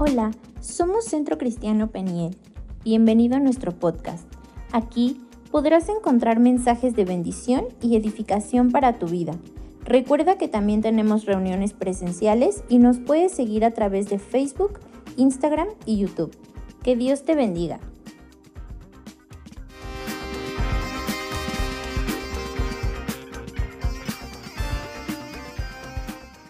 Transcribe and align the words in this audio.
Hola, 0.00 0.30
somos 0.60 1.06
Centro 1.06 1.38
Cristiano 1.38 1.90
Peniel. 1.90 2.36
Bienvenido 2.84 3.34
a 3.34 3.40
nuestro 3.40 3.76
podcast. 3.76 4.32
Aquí 4.70 5.20
podrás 5.50 5.88
encontrar 5.88 6.38
mensajes 6.38 6.94
de 6.94 7.04
bendición 7.04 7.66
y 7.82 7.96
edificación 7.96 8.70
para 8.70 9.00
tu 9.00 9.06
vida. 9.06 9.32
Recuerda 9.82 10.38
que 10.38 10.46
también 10.46 10.82
tenemos 10.82 11.24
reuniones 11.24 11.72
presenciales 11.72 12.62
y 12.68 12.78
nos 12.78 13.00
puedes 13.00 13.32
seguir 13.32 13.64
a 13.64 13.72
través 13.72 14.08
de 14.08 14.20
Facebook, 14.20 14.78
Instagram 15.16 15.66
y 15.84 15.98
YouTube. 15.98 16.30
Que 16.84 16.94
Dios 16.94 17.24
te 17.24 17.34
bendiga. 17.34 17.80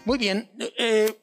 Muy 0.05 0.19
bien. 0.19 0.51
eh, 0.77 1.16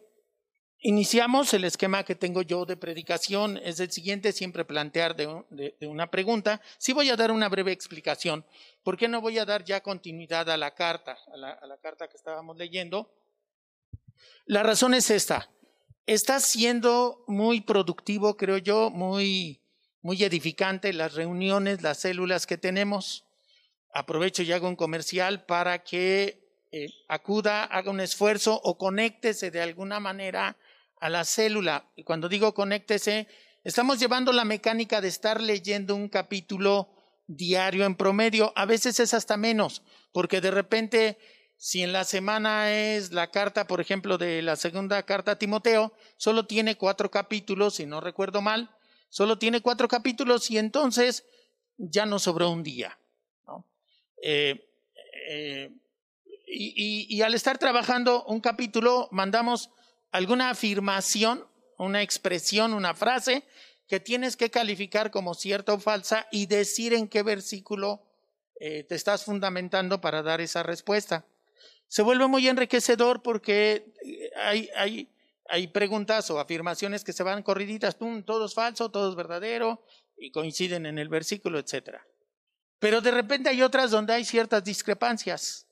iniciamos 0.87 1.53
el 1.55 1.63
esquema 1.63 2.03
que 2.03 2.13
tengo 2.15 2.43
yo 2.43 2.65
de 2.65 2.77
predicación. 2.77 3.57
Es 3.57 3.79
el 3.79 3.91
siguiente, 3.91 4.31
siempre 4.31 4.65
plantear 4.65 5.15
de, 5.15 5.43
de- 5.49 5.75
de 5.79 5.87
una 5.87 6.11
pregunta. 6.11 6.61
Sí 6.77 6.93
voy 6.93 7.09
a 7.09 7.15
dar 7.15 7.31
una 7.31 7.49
breve 7.49 7.71
explicación. 7.71 8.45
¿Por 8.83 8.95
qué 8.95 9.07
no 9.07 9.19
voy 9.19 9.39
a 9.39 9.45
dar 9.45 9.63
ya 9.65 9.81
continuidad 9.81 10.47
a 10.49 10.57
la 10.57 10.75
carta, 10.75 11.17
a 11.33 11.37
la, 11.37 11.51
a 11.51 11.65
la 11.65 11.77
carta 11.77 12.07
que 12.07 12.17
estábamos 12.17 12.55
leyendo? 12.57 13.11
La 14.45 14.61
razón 14.61 14.93
es 14.93 15.09
esta. 15.09 15.49
Está 16.05 16.39
siendo 16.39 17.23
muy 17.27 17.61
productivo, 17.61 18.37
creo 18.37 18.59
yo, 18.59 18.91
muy, 18.91 19.59
muy 20.03 20.23
edificante 20.23 20.93
las 20.93 21.15
reuniones, 21.15 21.81
las 21.81 21.99
células 21.99 22.45
que 22.45 22.57
tenemos. 22.59 23.25
Aprovecho 23.91 24.43
y 24.43 24.51
hago 24.51 24.67
un 24.67 24.75
comercial 24.75 25.45
para 25.45 25.83
que 25.83 26.67
eh, 26.71 26.89
acuda, 27.07 27.63
haga 27.63 27.89
un 27.89 28.01
esfuerzo 28.01 28.59
o 28.63 28.77
conéctese 28.77 29.49
de 29.49 29.61
alguna 29.61 29.99
manera 29.99 30.57
a 30.99 31.09
la 31.09 31.23
célula. 31.23 31.89
Y 31.95 32.03
cuando 32.03 32.29
digo 32.29 32.53
conéctese, 32.53 33.27
estamos 33.63 33.99
llevando 33.99 34.31
la 34.31 34.45
mecánica 34.45 35.01
de 35.01 35.07
estar 35.07 35.41
leyendo 35.41 35.95
un 35.95 36.09
capítulo 36.09 36.89
diario 37.27 37.85
en 37.85 37.95
promedio. 37.95 38.53
A 38.55 38.65
veces 38.65 38.99
es 38.99 39.13
hasta 39.13 39.37
menos, 39.37 39.81
porque 40.11 40.41
de 40.41 40.51
repente, 40.51 41.17
si 41.57 41.83
en 41.83 41.93
la 41.93 42.03
semana 42.03 42.71
es 42.71 43.11
la 43.11 43.31
carta, 43.31 43.67
por 43.67 43.81
ejemplo, 43.81 44.17
de 44.17 44.41
la 44.41 44.55
segunda 44.55 45.03
carta 45.03 45.31
a 45.31 45.39
Timoteo, 45.39 45.93
solo 46.17 46.45
tiene 46.45 46.75
cuatro 46.75 47.09
capítulos, 47.11 47.75
si 47.75 47.85
no 47.85 48.01
recuerdo 48.01 48.41
mal, 48.41 48.75
solo 49.09 49.37
tiene 49.37 49.61
cuatro 49.61 49.87
capítulos 49.87 50.49
y 50.51 50.57
entonces 50.57 51.25
ya 51.77 52.05
nos 52.05 52.23
sobró 52.23 52.49
un 52.49 52.63
día. 52.63 52.97
Eh, 54.21 54.67
eh, 55.29 55.71
y 56.47 57.21
al 57.21 57.33
estar 57.33 57.57
trabajando 57.57 58.23
un 58.25 58.39
capítulo, 58.39 59.09
mandamos 59.11 59.71
alguna 60.15 60.49
afirmación, 60.49 61.45
una 61.77 62.01
expresión, 62.01 62.73
una 62.73 62.93
frase 62.93 63.43
que 63.87 63.99
tienes 63.99 64.37
que 64.37 64.49
calificar 64.49 65.11
como 65.11 65.33
cierta 65.33 65.73
o 65.73 65.79
falsa 65.79 66.25
y 66.31 66.45
decir 66.45 66.93
en 66.93 67.09
qué 67.09 67.21
versículo 67.21 68.01
eh, 68.59 68.83
te 68.83 68.95
estás 68.95 69.25
fundamentando 69.25 69.99
para 69.99 70.23
dar 70.23 70.39
esa 70.39 70.63
respuesta. 70.63 71.25
Se 71.89 72.01
vuelve 72.01 72.27
muy 72.27 72.47
enriquecedor 72.47 73.21
porque 73.21 73.93
eh, 74.05 74.31
hay, 74.37 75.09
hay, 75.49 75.67
preguntas 75.67 76.31
o 76.31 76.39
afirmaciones 76.39 77.03
que 77.03 77.13
se 77.13 77.23
van 77.23 77.43
corriditas, 77.43 77.97
todo 78.25 78.45
es 78.45 78.53
falso, 78.53 78.89
todo 78.89 79.09
es 79.09 79.15
verdadero 79.15 79.83
y 80.17 80.31
coinciden 80.31 80.85
en 80.85 80.97
el 80.97 81.09
versículo, 81.09 81.59
etcétera. 81.59 82.07
Pero 82.79 83.01
de 83.01 83.11
repente 83.11 83.49
hay 83.49 83.61
otras 83.61 83.91
donde 83.91 84.13
hay 84.13 84.23
ciertas 84.23 84.63
discrepancias. 84.63 85.67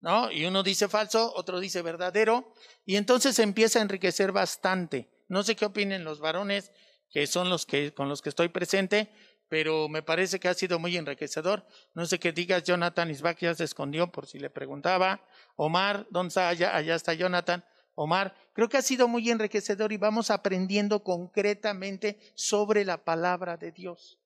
¿No? 0.00 0.30
Y 0.30 0.44
uno 0.46 0.62
dice 0.62 0.88
falso, 0.88 1.32
otro 1.34 1.60
dice 1.60 1.82
verdadero, 1.82 2.52
y 2.84 2.96
entonces 2.96 3.36
se 3.36 3.42
empieza 3.42 3.78
a 3.78 3.82
enriquecer 3.82 4.32
bastante. 4.32 5.10
No 5.28 5.42
sé 5.42 5.56
qué 5.56 5.66
opinen 5.66 6.04
los 6.04 6.20
varones, 6.20 6.72
que 7.10 7.26
son 7.26 7.50
los 7.50 7.66
que 7.66 7.92
con 7.92 8.08
los 8.08 8.22
que 8.22 8.28
estoy 8.28 8.48
presente, 8.48 9.10
pero 9.48 9.88
me 9.88 10.02
parece 10.02 10.38
que 10.38 10.48
ha 10.48 10.54
sido 10.54 10.78
muy 10.78 10.96
enriquecedor. 10.96 11.66
No 11.94 12.06
sé 12.06 12.18
qué 12.18 12.32
digas, 12.32 12.64
Jonathan 12.64 13.10
Isbach 13.10 13.38
ya 13.38 13.54
se 13.54 13.64
escondió 13.64 14.12
por 14.12 14.26
si 14.26 14.38
le 14.38 14.50
preguntaba. 14.50 15.24
Omar, 15.56 16.06
¿dónde 16.10 16.28
está? 16.28 16.48
Allá, 16.48 16.76
allá 16.76 16.94
está 16.94 17.14
Jonathan. 17.14 17.64
Omar, 17.94 18.36
creo 18.52 18.68
que 18.68 18.76
ha 18.76 18.82
sido 18.82 19.08
muy 19.08 19.28
enriquecedor 19.30 19.92
y 19.92 19.96
vamos 19.96 20.30
aprendiendo 20.30 21.02
concretamente 21.02 22.18
sobre 22.34 22.84
la 22.84 23.04
palabra 23.04 23.56
de 23.56 23.72
Dios. 23.72 24.18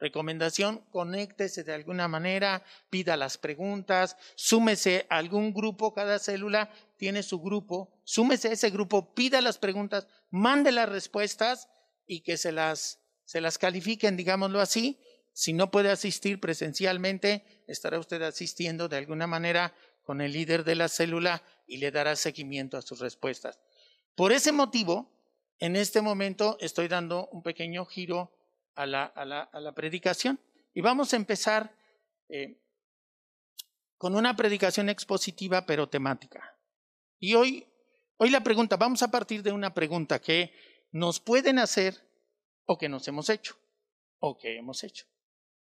Recomendación, 0.00 0.84
conéctese 0.90 1.64
de 1.64 1.74
alguna 1.74 2.06
manera, 2.06 2.62
pida 2.88 3.16
las 3.16 3.36
preguntas, 3.36 4.16
súmese 4.36 5.06
a 5.10 5.16
algún 5.16 5.52
grupo, 5.52 5.92
cada 5.92 6.20
célula 6.20 6.70
tiene 6.96 7.24
su 7.24 7.40
grupo, 7.40 7.90
súmese 8.04 8.48
a 8.48 8.52
ese 8.52 8.70
grupo, 8.70 9.12
pida 9.14 9.40
las 9.40 9.58
preguntas, 9.58 10.06
mande 10.30 10.70
las 10.70 10.88
respuestas 10.88 11.68
y 12.06 12.20
que 12.20 12.36
se 12.36 12.52
las, 12.52 13.00
se 13.24 13.40
las 13.40 13.58
califiquen, 13.58 14.16
digámoslo 14.16 14.60
así. 14.60 15.00
Si 15.32 15.52
no 15.52 15.70
puede 15.70 15.90
asistir 15.90 16.40
presencialmente, 16.40 17.44
estará 17.66 17.98
usted 17.98 18.22
asistiendo 18.22 18.88
de 18.88 18.96
alguna 18.98 19.26
manera 19.26 19.74
con 20.04 20.20
el 20.20 20.32
líder 20.32 20.64
de 20.64 20.76
la 20.76 20.88
célula 20.88 21.42
y 21.66 21.78
le 21.78 21.90
dará 21.90 22.14
seguimiento 22.16 22.76
a 22.76 22.82
sus 22.82 23.00
respuestas. 23.00 23.58
Por 24.14 24.32
ese 24.32 24.52
motivo, 24.52 25.12
en 25.58 25.76
este 25.76 26.00
momento 26.02 26.56
estoy 26.60 26.86
dando 26.86 27.28
un 27.32 27.42
pequeño 27.42 27.84
giro 27.84 28.32
a 28.78 28.86
la, 28.86 29.04
a 29.06 29.24
la, 29.24 29.40
a 29.42 29.60
la 29.60 29.72
predicación. 29.74 30.38
Y 30.72 30.80
vamos 30.80 31.12
a 31.12 31.16
empezar 31.16 31.74
eh, 32.28 32.60
con 33.96 34.14
una 34.14 34.36
predicación 34.36 34.88
expositiva 34.88 35.66
pero 35.66 35.88
temática. 35.88 36.56
Y 37.18 37.34
hoy, 37.34 37.66
hoy 38.18 38.30
la 38.30 38.44
pregunta, 38.44 38.76
vamos 38.76 39.02
a 39.02 39.10
partir 39.10 39.42
de 39.42 39.50
una 39.50 39.74
pregunta 39.74 40.20
que 40.20 40.52
nos 40.92 41.18
pueden 41.18 41.58
hacer 41.58 42.08
o 42.66 42.78
que 42.78 42.88
nos 42.88 43.08
hemos 43.08 43.28
hecho 43.28 43.56
o 44.20 44.38
que 44.38 44.56
hemos 44.56 44.84
hecho. 44.84 45.06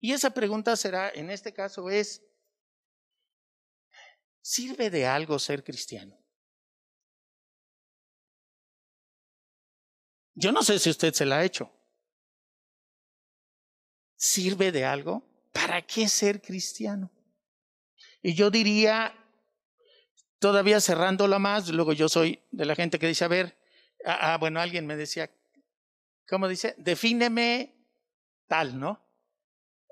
Y 0.01 0.13
esa 0.13 0.31
pregunta 0.31 0.75
será, 0.75 1.11
en 1.11 1.31
este 1.31 1.53
caso, 1.53 1.91
es, 1.91 2.23
¿sirve 4.41 4.89
de 4.89 5.07
algo 5.07 5.39
ser 5.39 5.63
cristiano? 5.63 6.19
Yo 10.35 10.53
no 10.53 10.63
sé 10.63 10.79
si 10.79 10.89
usted 10.89 11.13
se 11.13 11.27
la 11.27 11.39
ha 11.39 11.45
hecho. 11.45 11.71
¿Sirve 14.17 14.73
de 14.73 14.85
algo? 14.85 15.23
¿Para 15.53 15.83
qué 15.83 16.09
ser 16.09 16.41
cristiano? 16.41 17.11
Y 18.23 18.35
yo 18.35 18.51
diría, 18.51 19.15
todavía 20.39 20.81
cerrándola 20.81 21.39
más, 21.39 21.69
luego 21.69 21.93
yo 21.93 22.09
soy 22.09 22.41
de 22.51 22.65
la 22.65 22.75
gente 22.75 22.99
que 22.99 23.07
dice, 23.09 23.25
a 23.25 23.29
ver, 23.29 23.57
ah, 24.05 24.35
ah, 24.35 24.39
bueno, 24.39 24.61
alguien 24.61 24.87
me 24.87 24.97
decía, 24.97 25.31
¿cómo 26.29 26.49
dice? 26.49 26.75
Defíneme 26.79 27.75
tal, 28.47 28.79
¿no? 28.79 29.01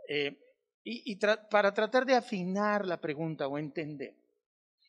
Eh, 0.09 0.39
y 0.85 1.17
para 1.17 1.73
tratar 1.73 2.05
de 2.05 2.17
afinar 2.17 2.87
la 2.87 3.01
pregunta 3.01 3.47
o 3.47 3.57
entender. 3.57 4.17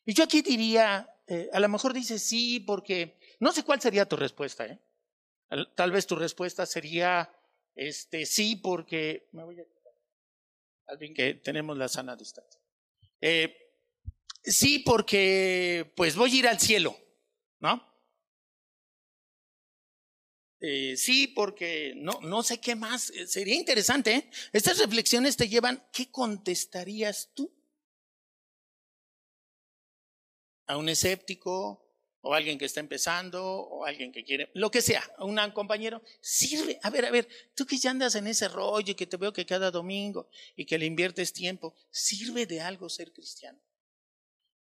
Y 0.05 0.13
yo 0.13 0.23
aquí 0.23 0.41
diría, 0.41 1.09
eh, 1.27 1.49
a 1.53 1.59
lo 1.59 1.69
mejor 1.69 1.93
dice 1.93 2.19
sí, 2.19 2.59
porque 2.59 3.19
no 3.39 3.51
sé 3.51 3.63
cuál 3.63 3.79
sería 3.79 4.07
tu 4.07 4.15
respuesta, 4.15 4.65
¿eh? 4.65 4.79
Al- 5.49 5.73
Tal 5.75 5.91
vez 5.91 6.07
tu 6.07 6.15
respuesta 6.15 6.65
sería 6.65 7.31
este 7.75 8.25
sí, 8.25 8.55
porque 8.55 9.29
me 9.31 9.43
voy 9.43 9.59
a 9.59 9.65
al 10.87 10.97
fin 10.97 11.13
que 11.13 11.35
tenemos 11.35 11.77
la 11.77 11.87
sana 11.87 12.15
distancia. 12.15 12.61
Eh, 13.21 13.55
sí, 14.43 14.79
porque 14.79 15.91
pues 15.95 16.15
voy 16.15 16.31
a 16.31 16.39
ir 16.39 16.47
al 16.47 16.59
cielo, 16.59 16.95
¿no? 17.59 17.93
Eh, 20.59 20.95
sí, 20.95 21.27
porque 21.27 21.93
no, 21.95 22.19
no 22.21 22.41
sé 22.41 22.59
qué 22.59 22.75
más. 22.75 23.09
Eh, 23.11 23.27
Sería 23.27 23.55
interesante. 23.55 24.15
¿eh? 24.15 24.29
Estas 24.53 24.77
reflexiones 24.79 25.35
te 25.35 25.49
llevan, 25.49 25.85
¿qué 25.91 26.09
contestarías 26.09 27.31
tú? 27.33 27.53
A 30.67 30.77
un 30.77 30.87
escéptico, 30.87 31.92
o 32.25 32.33
alguien 32.33 32.57
que 32.57 32.65
está 32.65 32.79
empezando, 32.79 33.43
o 33.43 33.85
alguien 33.85 34.13
que 34.13 34.23
quiere, 34.23 34.49
lo 34.53 34.71
que 34.71 34.81
sea, 34.81 35.03
un 35.19 35.37
compañero, 35.51 36.01
sirve. 36.21 36.79
A 36.81 36.89
ver, 36.89 37.05
a 37.05 37.11
ver, 37.11 37.27
tú 37.53 37.65
que 37.65 37.77
ya 37.77 37.91
andas 37.91 38.15
en 38.15 38.27
ese 38.27 38.47
rollo 38.47 38.93
y 38.93 38.95
que 38.95 39.05
te 39.05 39.17
veo 39.17 39.33
que 39.33 39.45
cada 39.45 39.69
domingo 39.71 40.29
y 40.55 40.65
que 40.65 40.77
le 40.77 40.85
inviertes 40.85 41.33
tiempo, 41.33 41.75
¿sirve 41.91 42.45
de 42.45 42.61
algo 42.61 42.87
ser 42.87 43.11
cristiano? 43.11 43.59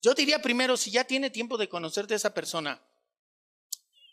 Yo 0.02 0.14
diría 0.14 0.42
primero, 0.42 0.76
si 0.76 0.92
ya 0.92 1.06
tiene 1.06 1.30
tiempo 1.30 1.58
de 1.58 1.70
conocerte 1.70 2.16
a 2.16 2.18
esa 2.18 2.34
persona, 2.34 2.82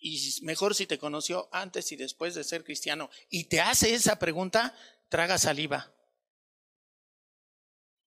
y 0.00 0.36
mejor 0.42 0.76
si 0.76 0.86
te 0.86 0.98
conoció 0.98 1.48
antes 1.50 1.90
y 1.90 1.96
después 1.96 2.36
de 2.36 2.44
ser 2.44 2.62
cristiano, 2.62 3.10
y 3.30 3.44
te 3.44 3.60
hace 3.60 3.94
esa 3.94 4.16
pregunta, 4.20 4.76
traga 5.08 5.38
saliva. 5.38 5.92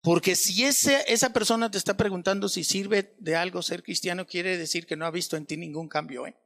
Porque 0.05 0.35
si 0.35 0.63
ese, 0.63 1.03
esa 1.11 1.33
persona 1.33 1.71
te 1.71 1.79
está 1.79 1.97
preguntando 1.97 2.47
si 2.47 2.63
sirve 2.63 3.15
de 3.17 3.35
algo 3.35 3.63
ser 3.63 3.81
cristiano, 3.81 4.27
quiere 4.27 4.55
decir 4.55 4.85
que 4.85 4.95
no 4.95 5.07
ha 5.07 5.09
visto 5.09 5.35
en 5.35 5.47
ti 5.47 5.57
ningún 5.57 5.89
cambio. 5.89 6.27
¿eh? 6.27 6.37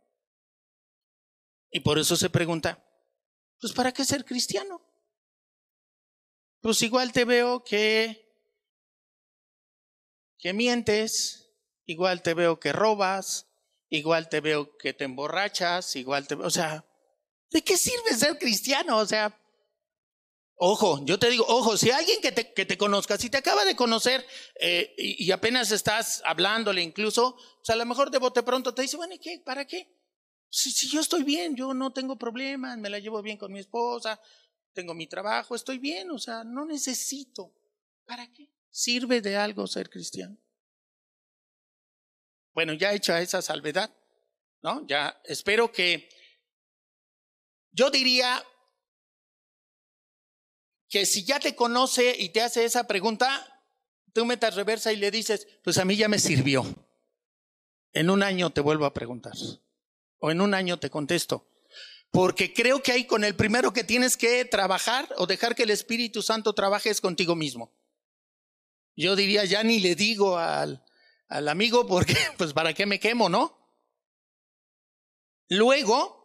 Y 1.70 1.82
por 1.82 2.00
eso 2.00 2.16
se 2.16 2.30
pregunta, 2.30 2.82
pues 3.60 3.74
¿para 3.74 3.92
qué 3.92 4.06
ser 4.06 4.24
cristiano? 4.24 4.82
Pues 6.62 6.82
igual 6.84 7.12
te 7.12 7.26
veo 7.26 7.62
que, 7.66 8.34
que 10.38 10.54
mientes, 10.54 11.52
igual 11.86 12.22
te 12.22 12.34
veo 12.34 12.62
que 12.62 12.72
robas, 12.72 13.50
igual 13.90 14.30
te 14.30 14.40
veo 14.40 14.78
que 14.78 14.94
te 14.94 15.04
emborrachas, 15.04 15.98
igual 15.98 16.28
te 16.28 16.36
o 16.36 16.50
sea, 16.50 16.90
¿De 17.52 17.64
qué 17.64 17.78
sirve 17.78 18.14
ser 18.16 18.38
cristiano? 18.38 18.98
O 18.98 19.06
sea, 19.06 19.36
ojo, 20.62 21.00
yo 21.06 21.18
te 21.18 21.30
digo, 21.30 21.46
ojo, 21.48 21.78
si 21.78 21.90
alguien 21.90 22.22
que 22.22 22.34
te, 22.34 22.54
que 22.54 22.66
te 22.66 22.78
conozca, 22.78 23.18
si 23.18 23.30
te 23.30 23.38
acaba 23.38 23.64
de 23.64 23.78
conocer 23.78 24.26
eh, 24.60 24.94
y, 24.98 25.32
apenas 25.32 25.72
estás 25.72 26.22
hablándole 26.26 26.82
incluso, 26.82 27.38
pues 27.58 27.70
a 27.70 27.76
lo 27.78 27.86
mejor 27.86 28.12
de 28.12 28.18
bote 28.18 28.44
pronto 28.44 28.74
te 28.74 28.82
dice, 28.82 28.98
bueno, 28.98 29.14
¿y 29.14 29.20
qué? 29.20 29.42
¿Para 29.44 29.66
qué? 29.66 29.90
Si, 30.50 30.72
si 30.72 30.90
yo 30.90 31.00
estoy 31.00 31.24
bien, 31.24 31.56
yo 31.56 31.74
no 31.74 31.94
tengo 31.94 32.18
problemas, 32.18 32.78
me 32.78 32.90
la 32.90 33.00
llevo 33.00 33.22
bien 33.22 33.38
con 33.38 33.54
mi 33.54 33.60
esposa, 33.60 34.20
tengo 34.74 34.94
mi 34.94 35.08
trabajo, 35.08 35.56
estoy 35.56 35.78
bien, 35.78 36.12
o 36.12 36.20
sea, 36.20 36.44
no 36.44 36.66
necesito. 36.66 37.54
¿Para 38.06 38.30
qué? 38.34 38.50
¿Sirve 38.70 39.22
de 39.22 39.38
algo 39.38 39.66
ser 39.66 39.90
cristiano? 39.90 40.38
Bueno, 42.54 42.74
ya 42.74 42.94
hecha 42.94 43.22
esa 43.22 43.42
salvedad, 43.42 43.90
¿no? 44.62 44.86
Ya 44.88 45.22
espero 45.24 45.72
que 45.72 46.10
yo 47.72 47.90
diría 47.90 48.44
que 50.90 51.06
si 51.06 51.24
ya 51.24 51.40
te 51.40 51.56
conoce 51.56 52.16
y 52.18 52.30
te 52.30 52.42
hace 52.42 52.66
esa 52.66 52.88
pregunta, 52.88 53.64
tú 54.14 54.26
metas 54.26 54.56
reversa 54.56 54.92
y 54.92 54.98
le 54.98 55.12
dices, 55.12 55.48
pues 55.64 55.78
a 55.78 55.86
mí 55.86 55.96
ya 55.96 56.08
me 56.08 56.20
sirvió. 56.20 56.66
En 57.94 58.10
un 58.10 58.24
año 58.24 58.50
te 58.50 58.62
vuelvo 58.62 58.86
a 58.86 58.94
preguntar. 58.94 59.34
O 60.18 60.32
en 60.32 60.42
un 60.42 60.54
año 60.54 60.80
te 60.80 60.90
contesto. 60.90 61.48
Porque 62.12 62.54
creo 62.54 62.82
que 62.82 62.92
ahí 62.92 63.06
con 63.06 63.24
el 63.24 63.36
primero 63.36 63.72
que 63.72 63.84
tienes 63.84 64.18
que 64.18 64.44
trabajar 64.46 65.08
o 65.18 65.28
dejar 65.28 65.56
que 65.56 65.64
el 65.64 65.70
Espíritu 65.70 66.24
Santo 66.24 66.54
trabaje 66.54 66.90
es 66.90 67.02
contigo 67.02 67.36
mismo. 67.36 67.72
Yo 68.96 69.16
diría, 69.16 69.46
ya 69.46 69.64
ni 69.64 69.80
le 69.80 69.96
digo 69.96 70.38
al, 70.38 70.84
al 71.28 71.48
amigo 71.48 71.88
porque, 71.88 72.16
pues, 72.38 72.54
¿para 72.54 72.74
qué 72.74 72.86
me 72.86 73.00
quemo, 73.00 73.30
no? 73.30 73.58
Luego, 75.50 76.19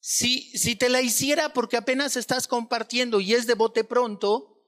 si, 0.00 0.76
te 0.76 0.88
la 0.88 1.02
hiciera 1.02 1.52
porque 1.52 1.76
apenas 1.76 2.16
estás 2.16 2.48
compartiendo 2.48 3.20
y 3.20 3.34
es 3.34 3.46
de 3.46 3.54
bote 3.54 3.84
pronto, 3.84 4.62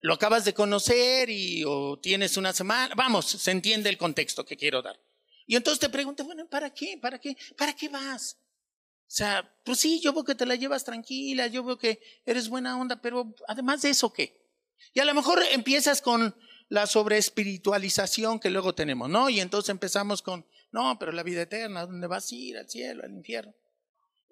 lo 0.00 0.14
acabas 0.14 0.44
de 0.44 0.52
conocer 0.52 1.30
y 1.30 1.64
o 1.64 1.98
tienes 1.98 2.36
una 2.36 2.52
semana, 2.52 2.94
vamos, 2.94 3.26
se 3.26 3.50
entiende 3.50 3.88
el 3.88 3.96
contexto 3.96 4.44
que 4.44 4.56
quiero 4.56 4.82
dar. 4.82 5.00
Y 5.46 5.56
entonces 5.56 5.80
te 5.80 5.88
pregunto, 5.88 6.24
bueno, 6.24 6.46
¿para 6.48 6.70
qué? 6.70 6.98
¿Para 7.00 7.18
qué? 7.18 7.36
¿Para 7.56 7.74
qué 7.74 7.88
vas? 7.88 8.38
O 9.12 9.14
sea, 9.14 9.54
pues 9.64 9.78
sí, 9.78 10.00
yo 10.00 10.12
veo 10.12 10.24
que 10.24 10.34
te 10.34 10.46
la 10.46 10.54
llevas 10.54 10.84
tranquila, 10.84 11.46
yo 11.46 11.64
veo 11.64 11.78
que 11.78 12.00
eres 12.24 12.48
buena 12.48 12.78
onda, 12.78 13.00
pero 13.00 13.34
además 13.48 13.82
de 13.82 13.90
eso, 13.90 14.12
¿qué? 14.12 14.50
Y 14.94 15.00
a 15.00 15.04
lo 15.04 15.14
mejor 15.14 15.42
empiezas 15.50 16.02
con 16.02 16.34
la 16.68 16.86
sobreespiritualización 16.86 18.40
que 18.40 18.50
luego 18.50 18.74
tenemos, 18.74 19.08
¿no? 19.08 19.28
Y 19.28 19.40
entonces 19.40 19.68
empezamos 19.68 20.22
con, 20.22 20.46
no, 20.70 20.98
pero 20.98 21.12
la 21.12 21.22
vida 21.22 21.42
eterna, 21.42 21.86
¿dónde 21.86 22.06
vas 22.06 22.30
a 22.32 22.34
ir? 22.34 22.56
Al 22.56 22.68
cielo, 22.68 23.04
al 23.04 23.12
infierno. 23.12 23.54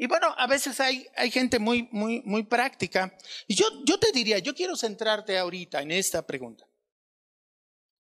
Y 0.00 0.06
bueno, 0.06 0.34
a 0.38 0.46
veces 0.46 0.80
hay, 0.80 1.06
hay 1.14 1.30
gente 1.30 1.58
muy, 1.58 1.86
muy, 1.92 2.22
muy 2.24 2.44
práctica. 2.44 3.14
Y 3.46 3.54
yo, 3.54 3.66
yo 3.84 4.00
te 4.00 4.12
diría, 4.12 4.38
yo 4.38 4.54
quiero 4.54 4.74
centrarte 4.74 5.36
ahorita 5.36 5.82
en 5.82 5.90
esta 5.90 6.26
pregunta. 6.26 6.66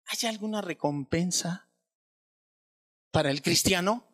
¿Hay 0.05 0.29
alguna 0.29 0.61
recompensa 0.61 1.67
para 3.11 3.31
el 3.31 3.41
cristiano? 3.41 4.07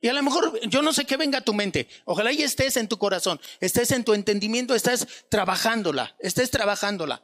Y 0.00 0.08
a 0.08 0.14
lo 0.14 0.22
mejor 0.22 0.58
yo 0.66 0.80
no 0.80 0.94
sé 0.94 1.04
qué 1.04 1.18
venga 1.18 1.40
a 1.40 1.44
tu 1.44 1.52
mente. 1.52 1.88
Ojalá 2.06 2.32
y 2.32 2.42
estés 2.42 2.78
en 2.78 2.88
tu 2.88 2.96
corazón, 2.96 3.38
estés 3.60 3.90
en 3.90 4.02
tu 4.02 4.14
entendimiento, 4.14 4.74
estés 4.74 5.06
trabajándola, 5.28 6.16
estés 6.20 6.50
trabajándola. 6.50 7.22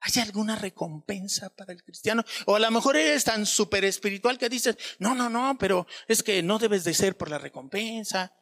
¿Hay 0.00 0.20
alguna 0.20 0.56
recompensa 0.56 1.50
para 1.50 1.72
el 1.72 1.84
cristiano? 1.84 2.24
O 2.46 2.56
a 2.56 2.58
lo 2.58 2.72
mejor 2.72 2.96
eres 2.96 3.22
tan 3.22 3.46
súper 3.46 3.84
espiritual 3.84 4.36
que 4.36 4.48
dices, 4.48 4.76
no, 4.98 5.14
no, 5.14 5.30
no, 5.30 5.56
pero 5.60 5.86
es 6.08 6.24
que 6.24 6.42
no 6.42 6.58
debes 6.58 6.82
de 6.82 6.92
ser 6.92 7.16
por 7.16 7.30
la 7.30 7.38
recompensa. 7.38 8.32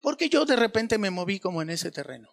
Porque 0.00 0.28
yo 0.28 0.44
de 0.44 0.56
repente 0.56 0.98
me 0.98 1.10
moví 1.10 1.40
como 1.40 1.62
en 1.62 1.70
ese 1.70 1.90
terreno. 1.90 2.28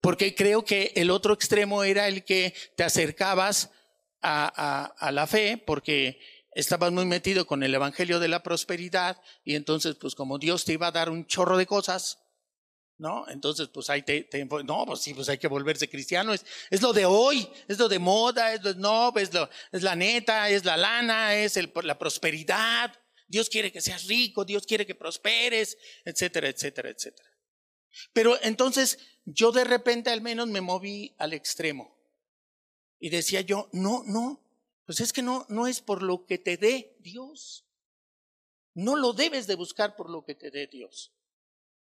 Porque 0.00 0.34
creo 0.34 0.64
que 0.64 0.92
el 0.96 1.10
otro 1.10 1.32
extremo 1.32 1.82
era 1.82 2.08
el 2.08 2.24
que 2.24 2.54
te 2.76 2.84
acercabas 2.84 3.70
a, 4.20 5.10
la 5.12 5.26
fe, 5.26 5.56
porque 5.56 6.18
estabas 6.52 6.92
muy 6.92 7.04
metido 7.06 7.46
con 7.46 7.62
el 7.62 7.74
Evangelio 7.74 8.20
de 8.20 8.28
la 8.28 8.42
Prosperidad 8.42 9.20
y 9.44 9.54
entonces 9.54 9.96
pues 9.96 10.14
como 10.14 10.38
Dios 10.38 10.64
te 10.64 10.74
iba 10.74 10.86
a 10.86 10.92
dar 10.92 11.10
un 11.10 11.26
chorro 11.26 11.56
de 11.56 11.66
cosas, 11.66 12.18
¿no? 12.96 13.28
Entonces, 13.28 13.68
pues 13.68 13.90
ahí 13.90 14.02
te, 14.02 14.28
no, 14.64 14.86
pues 14.86 15.00
sí, 15.00 15.14
pues 15.14 15.28
hay 15.28 15.38
que 15.38 15.48
volverse 15.48 15.88
cristiano, 15.88 16.32
es, 16.32 16.44
es 16.70 16.80
lo 16.80 16.92
de 16.92 17.06
hoy, 17.06 17.48
es 17.66 17.78
lo 17.78 17.88
de 17.88 17.98
moda, 17.98 18.52
es 18.52 18.62
lo 18.62 18.74
no, 18.74 19.12
es, 19.16 19.32
lo, 19.34 19.48
la 19.72 19.96
neta, 19.96 20.48
es 20.48 20.64
la 20.64 20.76
lana, 20.76 21.34
es 21.34 21.56
el, 21.56 21.72
la 21.82 21.98
prosperidad, 21.98 22.92
Dios 23.34 23.48
quiere 23.48 23.72
que 23.72 23.80
seas 23.80 24.06
rico, 24.06 24.44
Dios 24.44 24.64
quiere 24.64 24.86
que 24.86 24.94
prosperes, 24.94 25.76
etcétera, 26.04 26.48
etcétera, 26.48 26.90
etcétera. 26.90 27.28
Pero 28.12 28.40
entonces 28.42 28.96
yo 29.24 29.50
de 29.50 29.64
repente 29.64 30.10
al 30.10 30.20
menos 30.20 30.46
me 30.46 30.60
moví 30.60 31.16
al 31.18 31.32
extremo 31.32 31.98
y 33.00 33.08
decía 33.08 33.40
yo, 33.40 33.68
no, 33.72 34.04
no, 34.06 34.40
pues 34.86 35.00
es 35.00 35.12
que 35.12 35.22
no, 35.22 35.46
no 35.48 35.66
es 35.66 35.80
por 35.80 36.04
lo 36.04 36.26
que 36.26 36.38
te 36.38 36.56
dé 36.56 36.94
Dios. 37.00 37.66
No 38.72 38.94
lo 38.94 39.12
debes 39.12 39.48
de 39.48 39.56
buscar 39.56 39.96
por 39.96 40.10
lo 40.10 40.24
que 40.24 40.36
te 40.36 40.52
dé 40.52 40.68
Dios. 40.68 41.12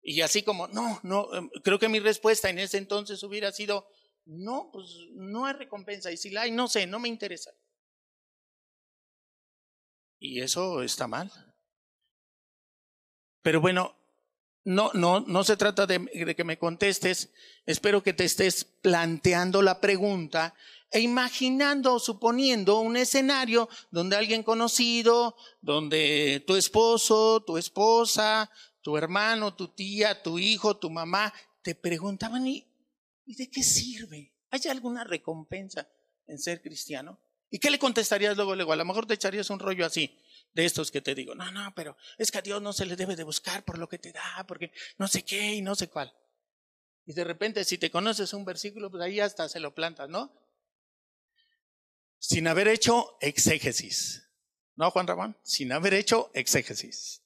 Y 0.01 0.21
así 0.21 0.43
como, 0.43 0.69
no, 0.69 1.01
no, 1.03 1.33
em, 1.35 1.49
creo 1.65 1.79
que 1.79 1.89
mi 1.89 1.99
respuesta 1.99 2.49
en 2.49 2.59
ese 2.59 2.77
entonces 2.77 3.23
hubiera 3.23 3.51
sido, 3.51 3.89
no, 4.23 4.69
pues 4.71 4.85
no 5.15 5.45
hay 5.47 5.53
recompensa. 5.55 6.13
Y 6.13 6.17
si 6.17 6.29
la 6.29 6.43
hay, 6.43 6.51
no 6.51 6.69
sé, 6.69 6.87
no 6.87 6.99
me 6.99 7.09
interesa. 7.09 7.51
Y 10.21 10.41
eso 10.41 10.83
está 10.83 11.07
mal. 11.07 11.31
Pero 13.41 13.59
bueno, 13.59 13.95
no, 14.63 14.91
no, 14.93 15.21
no 15.21 15.43
se 15.43 15.57
trata 15.57 15.87
de, 15.87 16.35
que 16.35 16.43
me 16.43 16.59
contestes. 16.59 17.31
Espero 17.65 18.03
que 18.03 18.13
te 18.13 18.25
estés 18.25 18.63
planteando 18.63 19.63
la 19.63 19.81
pregunta 19.81 20.53
e 20.91 20.99
imaginando 20.99 21.95
o 21.95 21.99
suponiendo 21.99 22.81
un 22.81 22.97
escenario 22.97 23.67
donde 23.89 24.15
alguien 24.15 24.43
conocido, 24.43 25.35
donde 25.59 26.43
tu 26.45 26.55
esposo, 26.55 27.43
tu 27.43 27.57
esposa, 27.57 28.51
tu 28.81 28.97
hermano, 28.97 29.55
tu 29.55 29.69
tía, 29.69 30.21
tu 30.21 30.37
hijo, 30.37 30.77
tu 30.77 30.91
mamá, 30.91 31.33
te 31.63 31.73
preguntaban, 31.73 32.45
¿y, 32.45 32.67
¿y 33.25 33.35
de 33.35 33.49
qué 33.49 33.63
sirve? 33.63 34.35
¿Hay 34.51 34.61
alguna 34.69 35.03
recompensa 35.03 35.89
en 36.27 36.37
ser 36.37 36.61
cristiano? 36.61 37.19
¿Y 37.51 37.59
qué 37.59 37.69
le 37.69 37.77
contestarías 37.77 38.35
luego, 38.35 38.55
luego? 38.55 38.73
A 38.73 38.75
lo 38.75 38.85
mejor 38.85 39.05
te 39.05 39.13
echarías 39.13 39.51
un 39.51 39.59
rollo 39.59 39.85
así, 39.85 40.19
de 40.53 40.65
estos 40.65 40.89
que 40.89 41.01
te 41.01 41.13
digo, 41.13 41.35
no, 41.35 41.51
no, 41.51 41.71
pero 41.75 41.95
es 42.17 42.31
que 42.31 42.39
a 42.39 42.41
Dios 42.41 42.61
no 42.61 42.73
se 42.73 42.87
le 42.87 42.95
debe 42.95 43.15
de 43.15 43.23
buscar 43.23 43.63
por 43.63 43.77
lo 43.77 43.87
que 43.87 43.99
te 43.99 44.11
da, 44.11 44.43
porque 44.47 44.71
no 44.97 45.07
sé 45.07 45.23
qué 45.23 45.53
y 45.53 45.61
no 45.61 45.75
sé 45.75 45.87
cuál. 45.87 46.11
Y 47.05 47.13
de 47.13 47.23
repente, 47.23 47.63
si 47.63 47.77
te 47.77 47.91
conoces 47.91 48.33
un 48.33 48.45
versículo, 48.45 48.89
pues 48.89 49.03
ahí 49.03 49.19
hasta 49.19 49.47
se 49.47 49.59
lo 49.59 49.75
plantas, 49.75 50.09
¿no? 50.09 50.31
Sin 52.17 52.47
haber 52.47 52.67
hecho 52.67 53.17
exégesis. 53.21 54.27
¿No, 54.75 54.89
Juan 54.89 55.05
Ramón? 55.05 55.37
Sin 55.43 55.71
haber 55.71 55.93
hecho 55.93 56.31
exégesis 56.33 57.21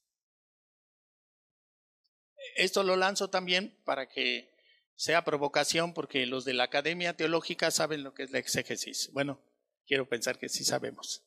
esto 2.56 2.84
lo 2.84 2.96
lanzo 2.96 3.30
también 3.30 3.78
para 3.84 4.08
que 4.08 4.54
sea 4.96 5.26
provocación, 5.26 5.94
porque 5.94 6.26
los 6.26 6.46
de 6.46 6.54
la 6.54 6.64
Academia 6.64 7.16
Teológica 7.16 7.70
saben 7.70 8.04
lo 8.04 8.14
que 8.14 8.24
es 8.24 8.32
la 8.32 8.40
exégesis. 8.40 9.12
Bueno, 9.12 9.40
quiero 9.86 10.08
pensar 10.08 10.38
que 10.38 10.50
sí 10.50 10.64
sabemos. 10.64 11.24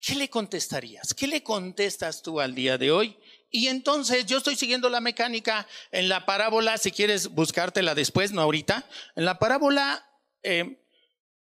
¿Qué 0.00 0.14
le 0.14 0.30
contestarías? 0.30 1.12
¿Qué 1.12 1.26
le 1.26 1.42
contestas 1.42 2.22
tú 2.22 2.40
al 2.40 2.54
día 2.54 2.78
de 2.78 2.90
hoy? 2.90 3.18
Y 3.50 3.68
entonces 3.68 4.24
yo 4.26 4.38
estoy 4.38 4.56
siguiendo 4.56 4.88
la 4.88 5.00
mecánica 5.00 5.66
en 5.90 6.08
la 6.08 6.24
parábola, 6.24 6.78
si 6.78 6.90
quieres 6.90 7.28
buscártela 7.28 7.94
después, 7.94 8.32
no 8.32 8.40
ahorita, 8.40 8.88
en 9.16 9.24
la 9.24 9.38
parábola 9.38 10.08
eh, 10.42 10.82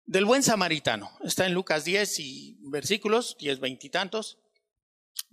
del 0.05 0.25
buen 0.25 0.43
samaritano. 0.43 1.11
Está 1.23 1.45
en 1.45 1.53
Lucas 1.53 1.83
10 1.83 2.19
y 2.19 2.57
versículos, 2.61 3.35
10, 3.39 3.59
veintitantos 3.59 4.37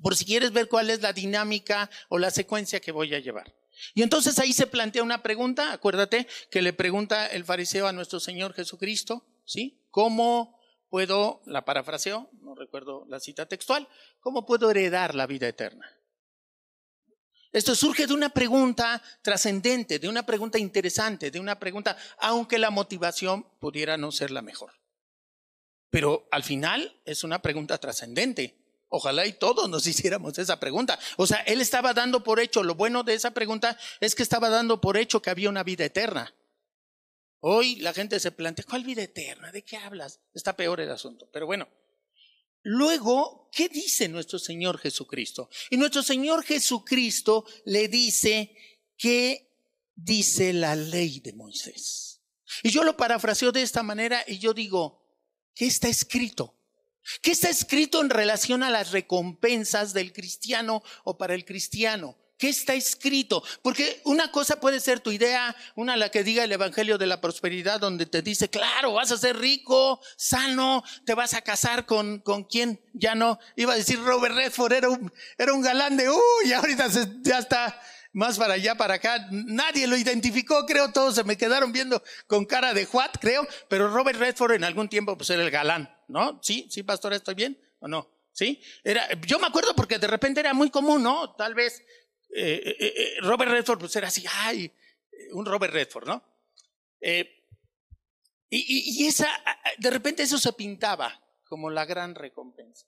por 0.02 0.16
si 0.16 0.24
quieres 0.24 0.52
ver 0.52 0.68
cuál 0.68 0.90
es 0.90 1.00
la 1.02 1.12
dinámica 1.12 1.90
o 2.08 2.18
la 2.18 2.30
secuencia 2.30 2.80
que 2.80 2.92
voy 2.92 3.14
a 3.14 3.20
llevar. 3.20 3.54
Y 3.94 4.02
entonces 4.02 4.38
ahí 4.38 4.52
se 4.52 4.66
plantea 4.66 5.02
una 5.02 5.22
pregunta, 5.22 5.72
acuérdate 5.72 6.26
que 6.50 6.62
le 6.62 6.72
pregunta 6.72 7.26
el 7.26 7.44
fariseo 7.44 7.86
a 7.86 7.92
nuestro 7.92 8.20
Señor 8.20 8.54
Jesucristo, 8.54 9.26
¿sí? 9.44 9.82
¿Cómo 9.90 10.58
puedo, 10.88 11.42
la 11.46 11.64
parafraseo, 11.64 12.30
no 12.40 12.54
recuerdo 12.54 13.04
la 13.08 13.20
cita 13.20 13.46
textual, 13.46 13.88
cómo 14.20 14.46
puedo 14.46 14.70
heredar 14.70 15.14
la 15.14 15.26
vida 15.26 15.48
eterna? 15.48 15.86
Esto 17.54 17.76
surge 17.76 18.08
de 18.08 18.14
una 18.14 18.30
pregunta 18.30 19.00
trascendente, 19.22 20.00
de 20.00 20.08
una 20.08 20.26
pregunta 20.26 20.58
interesante, 20.58 21.30
de 21.30 21.38
una 21.38 21.60
pregunta, 21.60 21.96
aunque 22.18 22.58
la 22.58 22.70
motivación 22.70 23.46
pudiera 23.60 23.96
no 23.96 24.10
ser 24.10 24.32
la 24.32 24.42
mejor. 24.42 24.72
Pero 25.88 26.26
al 26.32 26.42
final 26.42 27.00
es 27.04 27.22
una 27.22 27.40
pregunta 27.40 27.78
trascendente. 27.78 28.63
Ojalá 28.96 29.26
y 29.26 29.32
todos 29.32 29.68
nos 29.68 29.86
hiciéramos 29.88 30.38
esa 30.38 30.60
pregunta. 30.60 30.96
O 31.16 31.26
sea, 31.26 31.38
él 31.38 31.60
estaba 31.60 31.92
dando 31.94 32.22
por 32.22 32.38
hecho, 32.38 32.62
lo 32.62 32.76
bueno 32.76 33.02
de 33.02 33.14
esa 33.14 33.32
pregunta 33.32 33.76
es 33.98 34.14
que 34.14 34.22
estaba 34.22 34.48
dando 34.50 34.80
por 34.80 34.96
hecho 34.96 35.20
que 35.20 35.30
había 35.30 35.48
una 35.48 35.64
vida 35.64 35.84
eterna. 35.84 36.32
Hoy 37.40 37.76
la 37.76 37.92
gente 37.92 38.20
se 38.20 38.30
plantea, 38.30 38.64
¿cuál 38.64 38.84
vida 38.84 39.02
eterna? 39.02 39.50
¿De 39.50 39.62
qué 39.62 39.78
hablas? 39.78 40.20
Está 40.32 40.54
peor 40.54 40.80
el 40.80 40.92
asunto. 40.92 41.28
Pero 41.32 41.44
bueno, 41.44 41.68
luego, 42.62 43.50
¿qué 43.52 43.68
dice 43.68 44.08
nuestro 44.08 44.38
Señor 44.38 44.78
Jesucristo? 44.78 45.50
Y 45.70 45.76
nuestro 45.76 46.04
Señor 46.04 46.44
Jesucristo 46.44 47.44
le 47.64 47.88
dice 47.88 48.56
que 48.96 49.50
dice 49.96 50.52
la 50.52 50.76
ley 50.76 51.18
de 51.18 51.32
Moisés. 51.32 52.22
Y 52.62 52.70
yo 52.70 52.84
lo 52.84 52.96
parafraseo 52.96 53.50
de 53.50 53.62
esta 53.62 53.82
manera 53.82 54.22
y 54.28 54.38
yo 54.38 54.54
digo, 54.54 55.02
¿qué 55.52 55.66
está 55.66 55.88
escrito? 55.88 56.53
¿Qué 57.22 57.32
está 57.32 57.48
escrito 57.48 58.00
en 58.00 58.10
relación 58.10 58.62
a 58.62 58.70
las 58.70 58.92
recompensas 58.92 59.92
del 59.92 60.12
cristiano 60.12 60.82
o 61.04 61.18
para 61.18 61.34
el 61.34 61.44
cristiano? 61.44 62.16
¿Qué 62.36 62.48
está 62.48 62.74
escrito? 62.74 63.44
Porque 63.62 64.00
una 64.04 64.32
cosa 64.32 64.58
puede 64.58 64.80
ser 64.80 64.98
tu 64.98 65.12
idea, 65.12 65.54
una 65.76 65.96
la 65.96 66.10
que 66.10 66.24
diga 66.24 66.42
el 66.42 66.50
Evangelio 66.50 66.98
de 66.98 67.06
la 67.06 67.20
Prosperidad, 67.20 67.78
donde 67.78 68.06
te 68.06 68.22
dice, 68.22 68.50
claro, 68.50 68.94
vas 68.94 69.12
a 69.12 69.16
ser 69.16 69.38
rico, 69.38 70.00
sano, 70.16 70.82
te 71.06 71.14
vas 71.14 71.34
a 71.34 71.42
casar 71.42 71.86
con, 71.86 72.18
con 72.18 72.44
quien 72.44 72.80
ya 72.92 73.14
no, 73.14 73.38
iba 73.54 73.72
a 73.72 73.76
decir 73.76 74.00
Robert 74.00 74.34
Redford, 74.34 74.72
era 74.72 74.88
un, 74.88 75.12
era 75.38 75.54
un 75.54 75.62
galán 75.62 75.96
de, 75.96 76.10
uy, 76.10 76.52
ahorita 76.52 76.88
ya 77.22 77.38
está 77.38 77.80
más 78.14 78.38
para 78.38 78.54
allá, 78.54 78.76
para 78.76 78.94
acá. 78.94 79.28
Nadie 79.30 79.86
lo 79.86 79.96
identificó, 79.96 80.64
creo, 80.64 80.90
todos 80.92 81.16
se 81.16 81.24
me 81.24 81.36
quedaron 81.36 81.72
viendo 81.72 82.02
con 82.26 82.46
cara 82.46 82.72
de 82.72 82.88
what, 82.90 83.10
creo, 83.20 83.46
pero 83.68 83.88
Robert 83.88 84.18
Redford 84.18 84.52
en 84.52 84.64
algún 84.64 84.88
tiempo 84.88 85.16
pues 85.16 85.28
era 85.30 85.42
el 85.42 85.50
galán, 85.50 85.94
¿no? 86.08 86.40
Sí, 86.42 86.66
sí, 86.70 86.82
pastor, 86.82 87.12
¿estoy 87.12 87.34
bien 87.34 87.60
o 87.80 87.88
no? 87.88 88.08
¿Sí? 88.32 88.62
Era, 88.82 89.08
yo 89.26 89.38
me 89.38 89.46
acuerdo 89.46 89.74
porque 89.76 89.98
de 89.98 90.06
repente 90.06 90.40
era 90.40 90.54
muy 90.54 90.70
común, 90.70 91.02
¿no? 91.02 91.34
Tal 91.34 91.54
vez 91.54 91.82
eh, 92.34 92.62
eh, 92.64 92.76
eh, 92.80 93.14
Robert 93.20 93.50
Redford 93.50 93.80
pues 93.80 93.94
era 93.96 94.08
así, 94.08 94.24
ay, 94.28 94.72
un 95.32 95.44
Robert 95.44 95.72
Redford, 95.72 96.06
¿no? 96.06 96.22
y 98.56 99.06
esa, 99.06 99.28
de 99.76 99.90
repente 99.90 100.22
eso 100.22 100.38
se 100.38 100.52
pintaba 100.54 101.20
como 101.44 101.68
la 101.68 101.84
gran 101.84 102.14
recompensa. 102.14 102.86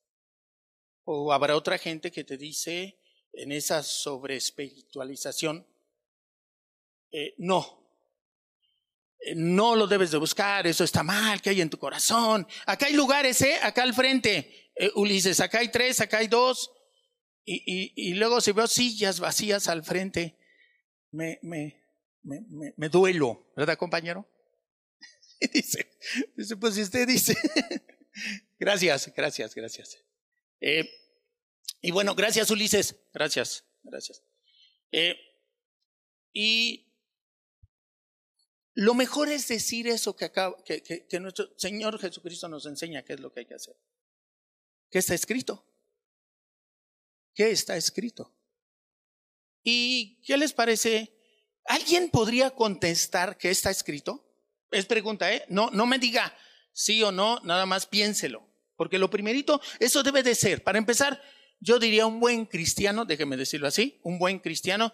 O 1.05 1.33
habrá 1.33 1.55
otra 1.55 1.77
gente 1.77 2.11
que 2.11 2.25
te 2.25 2.39
dice, 2.39 2.99
en 3.37 3.53
esa 3.53 3.83
sobreespiritualización, 3.83 5.67
eh, 7.13 7.35
no. 7.39 7.87
Eh, 9.21 9.35
no 9.37 9.77
lo 9.77 9.87
debes 9.87 10.11
de 10.11 10.19
buscar, 10.19 10.67
eso 10.67 10.85
está 10.85 11.03
mal, 11.03 11.41
que 11.41 11.51
hay 11.51 11.61
en 11.61 11.71
tu 11.71 11.79
corazón. 11.79 12.47
Acá 12.67 12.87
hay 12.87 12.95
lugares, 12.95 13.41
¿eh? 13.43 13.59
Acá 13.63 13.83
al 13.83 13.95
frente, 13.95 14.71
eh, 14.75 14.91
Ulises, 14.95 15.41
acá 15.41 15.59
hay 15.59 15.69
tres, 15.69 16.01
acá 16.01 16.19
hay 16.19 16.29
dos. 16.29 16.71
Y, 17.45 17.63
y, 17.67 17.93
y 17.95 18.15
luego 18.15 18.41
si 18.41 18.53
veo 18.53 18.67
sillas 18.67 19.21
vacías 19.21 19.69
al 19.69 19.85
frente, 19.85 20.37
me, 21.13 21.39
me, 21.43 21.81
me, 22.23 22.75
me, 22.77 22.89
duelo, 22.89 23.53
¿verdad, 23.57 23.79
compañero? 23.79 24.29
Y 25.41 25.49
dice, 25.49 25.87
dice, 26.35 26.57
pues 26.57 26.75
si 26.75 26.83
usted 26.83 27.07
dice, 27.07 27.37
gracias, 28.59 29.13
gracias, 29.15 29.55
gracias. 29.55 29.99
Eh, 30.61 30.91
y 31.87 31.93
bueno, 31.93 32.17
gracias 32.17 32.51
Ulises, 32.51 32.97
gracias, 33.15 33.65
gracias. 33.85 34.21
Eh, 34.91 35.15
y 36.33 36.93
lo 38.75 38.93
mejor 38.95 39.29
es 39.29 39.47
decir 39.47 39.87
eso 39.87 40.17
que, 40.17 40.25
acá, 40.25 40.53
que, 40.65 40.83
que, 40.83 41.21
nuestro 41.21 41.49
Señor 41.57 42.01
Jesucristo 42.01 42.49
nos 42.49 42.67
enseña 42.67 43.05
qué 43.05 43.13
es 43.13 43.21
lo 43.21 43.33
que 43.33 43.39
hay 43.39 43.47
que 43.47 43.55
hacer. 43.55 43.77
¿Qué 44.91 44.99
está 44.99 45.15
escrito? 45.15 45.65
¿Qué 47.37 47.53
está 47.53 47.77
escrito? 47.77 48.37
¿Y 49.63 50.21
qué 50.23 50.37
les 50.39 50.53
parece? 50.53 51.17
¿Alguien 51.67 52.11
podría 52.11 52.51
contestar 52.51 53.39
qué 53.39 53.51
está 53.51 53.71
escrito? 53.71 54.29
Es 54.73 54.87
pregunta, 54.87 55.33
¿eh? 55.33 55.45
No, 55.51 55.71
no 55.71 55.87
me 55.87 56.01
diga 56.01 56.37
sí 56.73 57.01
o 57.05 57.13
no, 57.13 57.39
nada 57.45 57.65
más 57.65 57.87
piénselo. 57.87 58.45
Porque 58.75 58.99
lo 58.99 59.09
primerito, 59.09 59.61
eso 59.79 60.03
debe 60.03 60.25
de 60.25 60.35
ser. 60.35 60.65
Para 60.65 60.79
empezar, 60.79 61.23
yo 61.61 61.79
diría 61.79 62.07
un 62.07 62.21
buen 62.21 62.47
cristiano, 62.47 63.05
déjeme 63.05 63.37
decirlo 63.37 63.67
así, 63.67 64.01
un 64.03 64.19
buen 64.19 64.39
cristiano 64.39 64.93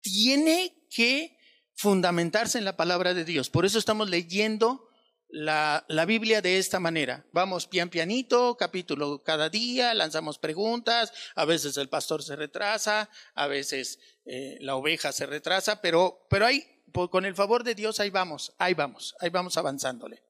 tiene 0.00 0.86
que 0.90 1.36
fundamentarse 1.74 2.58
en 2.58 2.64
la 2.64 2.76
palabra 2.76 3.14
de 3.14 3.24
Dios. 3.24 3.50
Por 3.50 3.64
eso 3.64 3.78
estamos 3.78 4.08
leyendo 4.08 4.88
la, 5.28 5.84
la, 5.88 6.04
Biblia 6.04 6.40
de 6.40 6.58
esta 6.58 6.78
manera. 6.78 7.26
Vamos 7.32 7.66
pian 7.66 7.90
pianito, 7.90 8.56
capítulo 8.56 9.22
cada 9.24 9.48
día, 9.48 9.92
lanzamos 9.94 10.38
preguntas, 10.38 11.12
a 11.34 11.44
veces 11.44 11.76
el 11.76 11.88
pastor 11.88 12.22
se 12.22 12.36
retrasa, 12.36 13.10
a 13.34 13.46
veces 13.46 13.98
eh, 14.24 14.56
la 14.60 14.76
oveja 14.76 15.12
se 15.12 15.26
retrasa, 15.26 15.80
pero, 15.80 16.26
pero 16.30 16.46
ahí, 16.46 16.64
con 17.10 17.24
el 17.24 17.34
favor 17.34 17.64
de 17.64 17.74
Dios, 17.74 17.98
ahí 17.98 18.10
vamos, 18.10 18.54
ahí 18.58 18.74
vamos, 18.74 19.16
ahí 19.20 19.30
vamos 19.30 19.56
avanzándole. 19.56 20.22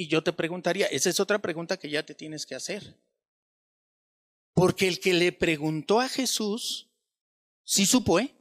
Y 0.00 0.06
yo 0.06 0.22
te 0.22 0.32
preguntaría, 0.32 0.86
esa 0.86 1.10
es 1.10 1.18
otra 1.18 1.40
pregunta 1.40 1.76
que 1.76 1.90
ya 1.90 2.04
te 2.04 2.14
tienes 2.14 2.46
que 2.46 2.54
hacer. 2.54 2.94
Porque 4.54 4.86
el 4.86 5.00
que 5.00 5.12
le 5.12 5.32
preguntó 5.32 6.00
a 6.00 6.08
Jesús, 6.08 6.88
sí 7.64 7.84
supo, 7.84 8.20
¿eh? 8.20 8.32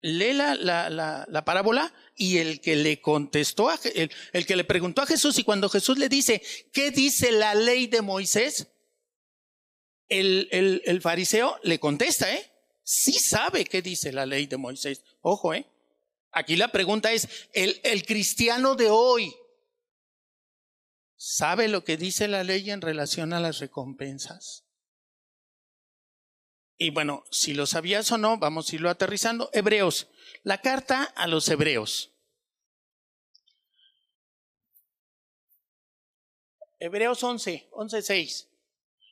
Lee 0.00 0.32
la, 0.32 0.54
la, 0.54 0.88
la, 1.28 1.44
parábola 1.44 1.92
y 2.16 2.38
el 2.38 2.62
que 2.62 2.76
le 2.76 3.02
contestó, 3.02 3.68
a, 3.68 3.78
el, 3.94 4.10
el 4.32 4.46
que 4.46 4.56
le 4.56 4.64
preguntó 4.64 5.02
a 5.02 5.06
Jesús 5.06 5.38
y 5.38 5.44
cuando 5.44 5.68
Jesús 5.68 5.98
le 5.98 6.08
dice, 6.08 6.42
¿qué 6.72 6.90
dice 6.90 7.30
la 7.30 7.54
ley 7.54 7.88
de 7.88 8.00
Moisés? 8.00 8.68
El, 10.08 10.48
el, 10.50 10.80
el 10.86 11.02
fariseo 11.02 11.58
le 11.62 11.78
contesta, 11.78 12.32
¿eh? 12.34 12.50
Sí 12.84 13.12
sabe 13.12 13.66
qué 13.66 13.82
dice 13.82 14.12
la 14.12 14.24
ley 14.24 14.46
de 14.46 14.56
Moisés. 14.56 15.02
Ojo, 15.20 15.52
¿eh? 15.52 15.66
Aquí 16.32 16.56
la 16.56 16.72
pregunta 16.72 17.12
es, 17.12 17.28
el, 17.52 17.80
el 17.82 18.06
cristiano 18.06 18.76
de 18.76 18.88
hoy, 18.88 19.34
¿Sabe 21.16 21.68
lo 21.68 21.82
que 21.84 21.96
dice 21.96 22.28
la 22.28 22.44
ley 22.44 22.70
en 22.70 22.80
relación 22.80 23.32
a 23.32 23.40
las 23.40 23.58
recompensas? 23.58 24.64
Y 26.78 26.90
bueno, 26.90 27.24
si 27.30 27.54
lo 27.54 27.66
sabías 27.66 28.12
o 28.12 28.18
no, 28.18 28.36
vamos 28.36 28.70
a 28.70 28.74
irlo 28.74 28.90
aterrizando. 28.90 29.48
Hebreos, 29.52 30.08
la 30.42 30.60
carta 30.60 31.04
a 31.04 31.26
los 31.26 31.48
hebreos. 31.48 32.12
Hebreos 36.78 37.22
11, 37.22 37.68
11, 37.72 38.02
6. 38.02 38.48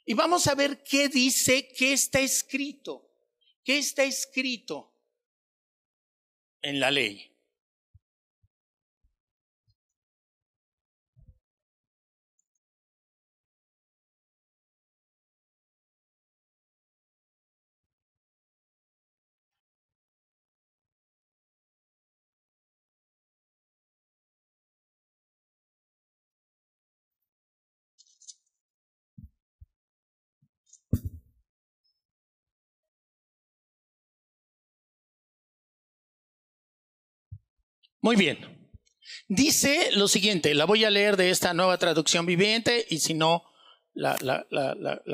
Y 0.05 0.13
vamos 0.13 0.47
a 0.47 0.55
ver 0.55 0.83
qué 0.83 1.09
dice, 1.09 1.69
qué 1.69 1.95
está 1.95 2.21
escrito, 2.21 3.11
qué 3.65 3.79
está 3.79 4.05
escrito 4.05 4.93
en 6.61 6.79
la 6.81 6.91
ley. 6.91 7.34
Muy 38.05 38.17
bien. 38.17 38.69
Dice 39.29 39.89
lo 39.93 40.09
siguiente, 40.09 40.53
la 40.53 40.67
voy 40.67 40.85
a 40.85 40.91
leer 40.91 41.17
de 41.17 41.31
esta 41.31 41.55
nueva 41.55 41.79
traducción 41.79 42.27
viviente 42.27 42.87
y 42.91 42.99
si 42.99 43.15
no, 43.15 43.45
la, 43.95 44.19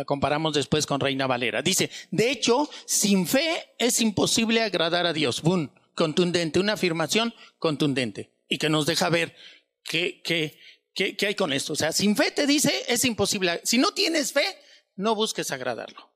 comparamos 0.07 0.55
después 0.55 0.87
con 0.87 0.99
Reina 0.99 1.29
Valera. 1.29 1.63
Dice, 1.63 1.89
de 2.11 2.33
hecho, 2.33 2.69
sin 2.87 3.29
fe 3.29 3.75
es 3.79 4.01
imposible 4.01 4.61
agradar 4.61 5.07
a 5.07 5.13
Dios. 5.13 5.41
Boom, 5.41 5.71
contundente, 5.95 6.59
una 6.59 6.73
afirmación 6.73 7.33
contundente 7.61 8.33
y 8.49 8.59
que 8.59 8.69
nos 8.69 8.87
deja 8.87 9.09
ver 9.09 9.37
qué, 9.85 10.21
qué, 10.25 10.59
qué, 10.93 11.17
qué 11.17 11.27
hay 11.29 11.37
con 11.37 11.53
esto. 11.53 11.75
O 11.75 11.77
sea, 11.77 11.93
sin 11.93 12.17
fe 12.17 12.33
te 12.33 12.45
dice, 12.45 12.73
es 12.89 13.05
imposible. 13.05 13.61
Si 13.63 13.79
no 13.79 13.93
tienes 13.93 14.33
fe, 14.33 14.45
no 14.97 15.15
busques 15.15 15.53
agradarlo. 15.53 16.10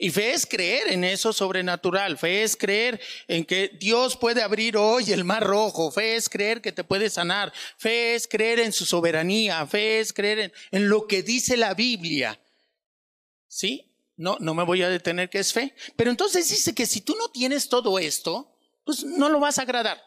Y 0.00 0.10
fe 0.10 0.32
es 0.32 0.46
creer 0.46 0.92
en 0.92 1.02
eso 1.02 1.32
sobrenatural, 1.32 2.18
fe 2.18 2.44
es 2.44 2.56
creer 2.56 3.00
en 3.26 3.44
que 3.44 3.76
Dios 3.80 4.16
puede 4.16 4.42
abrir 4.42 4.76
hoy 4.76 5.10
el 5.10 5.24
mar 5.24 5.42
rojo, 5.44 5.90
fe 5.90 6.14
es 6.14 6.28
creer 6.28 6.62
que 6.62 6.70
te 6.70 6.84
puede 6.84 7.10
sanar, 7.10 7.52
fe 7.76 8.14
es 8.14 8.28
creer 8.28 8.60
en 8.60 8.72
su 8.72 8.86
soberanía, 8.86 9.66
fe 9.66 9.98
es 9.98 10.12
creer 10.12 10.52
en, 10.70 10.88
lo 10.88 11.08
que 11.08 11.24
dice 11.24 11.56
la 11.56 11.74
Biblia. 11.74 12.40
¿Sí? 13.48 13.92
No, 14.16 14.36
no 14.38 14.54
me 14.54 14.62
voy 14.62 14.82
a 14.82 14.88
detener 14.88 15.30
que 15.30 15.40
es 15.40 15.52
fe. 15.52 15.74
Pero 15.96 16.10
entonces 16.10 16.48
dice 16.48 16.76
que 16.76 16.86
si 16.86 17.00
tú 17.00 17.16
no 17.16 17.28
tienes 17.30 17.68
todo 17.68 17.98
esto, 17.98 18.56
pues 18.84 19.02
no 19.02 19.28
lo 19.28 19.40
vas 19.40 19.58
a 19.58 19.62
agradar. 19.62 20.00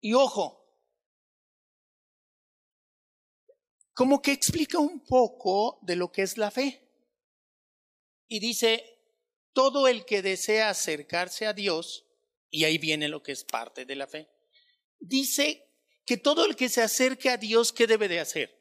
Y 0.00 0.14
ojo, 0.14 0.60
como 3.94 4.20
que 4.20 4.32
explica 4.32 4.80
un 4.80 5.04
poco 5.04 5.78
de 5.82 5.94
lo 5.94 6.10
que 6.10 6.22
es 6.22 6.36
la 6.36 6.50
fe. 6.50 6.89
Y 8.30 8.38
dice, 8.40 8.82
todo 9.52 9.88
el 9.88 10.06
que 10.06 10.22
desea 10.22 10.70
acercarse 10.70 11.46
a 11.46 11.52
Dios, 11.52 12.06
y 12.48 12.64
ahí 12.64 12.78
viene 12.78 13.08
lo 13.08 13.22
que 13.22 13.32
es 13.32 13.44
parte 13.44 13.84
de 13.84 13.96
la 13.96 14.06
fe, 14.06 14.30
dice 15.00 15.66
que 16.06 16.16
todo 16.16 16.46
el 16.46 16.56
que 16.56 16.70
se 16.70 16.80
acerque 16.80 17.28
a 17.28 17.36
Dios, 17.36 17.74
¿qué 17.74 17.86
debe 17.86 18.08
de 18.08 18.20
hacer? 18.20 18.60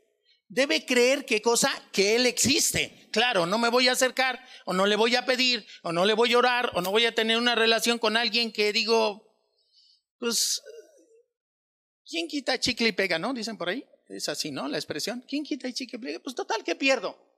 debe 0.49 0.83
creer 0.83 1.25
qué 1.25 1.41
cosa, 1.41 1.71
que 1.93 2.15
Él 2.15 2.25
existe. 2.25 3.07
Claro, 3.11 3.45
no 3.45 3.57
me 3.57 3.69
voy 3.69 3.88
a 3.88 3.93
acercar, 3.93 4.43
o 4.65 4.73
no 4.73 4.85
le 4.85 4.95
voy 4.95 5.15
a 5.15 5.25
pedir, 5.25 5.65
o 5.83 5.91
no 5.91 6.05
le 6.05 6.13
voy 6.13 6.33
a 6.33 6.39
orar, 6.39 6.71
o 6.73 6.81
no 6.81 6.91
voy 6.91 7.05
a 7.05 7.15
tener 7.15 7.38
una 7.38 7.55
relación 7.55 7.99
con 7.99 8.17
alguien 8.17 8.51
que 8.51 8.73
digo, 8.73 9.31
pues, 10.17 10.61
¿quién 12.05 12.27
quita 12.27 12.59
chicle 12.59 12.89
y 12.89 12.91
pega, 12.93 13.19
no? 13.19 13.33
Dicen 13.33 13.57
por 13.57 13.69
ahí. 13.69 13.85
Es 14.09 14.27
así, 14.27 14.49
¿no? 14.49 14.67
La 14.67 14.77
expresión. 14.77 15.23
¿Quién 15.27 15.43
quita 15.43 15.71
chicle 15.71 15.99
y 15.99 16.01
pega? 16.01 16.19
Pues 16.19 16.35
total, 16.35 16.63
¿qué 16.63 16.75
pierdo? 16.75 17.28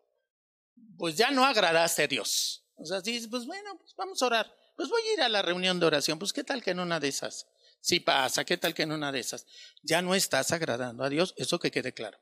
Pues 1.02 1.18
ya 1.18 1.32
no 1.32 1.44
agradaste 1.44 2.04
a 2.04 2.08
Dios. 2.08 2.64
O 2.76 2.86
sea, 2.86 3.02
dices, 3.02 3.28
pues 3.28 3.48
bueno, 3.48 3.76
pues 3.76 3.96
vamos 3.98 4.22
a 4.22 4.26
orar. 4.28 4.56
Pues 4.76 4.88
voy 4.88 5.02
a 5.02 5.14
ir 5.14 5.22
a 5.22 5.30
la 5.30 5.42
reunión 5.42 5.80
de 5.80 5.88
oración. 5.88 6.20
Pues 6.20 6.32
qué 6.32 6.44
tal 6.44 6.62
que 6.62 6.70
en 6.70 6.80
una 6.80 7.00
de 7.00 7.08
esas. 7.08 7.48
Sí 7.80 8.00
pasa, 8.00 8.46
qué 8.46 8.56
tal 8.56 8.76
que 8.76 8.84
en 8.84 8.92
una 8.92 9.12
de 9.12 9.20
esas. 9.20 9.48
Ya 9.82 10.04
no 10.04 10.14
estás 10.14 10.52
agradando 10.52 11.04
a 11.04 11.10
Dios, 11.10 11.34
eso 11.38 11.58
que 11.58 11.72
quede 11.72 11.92
claro. 11.96 12.20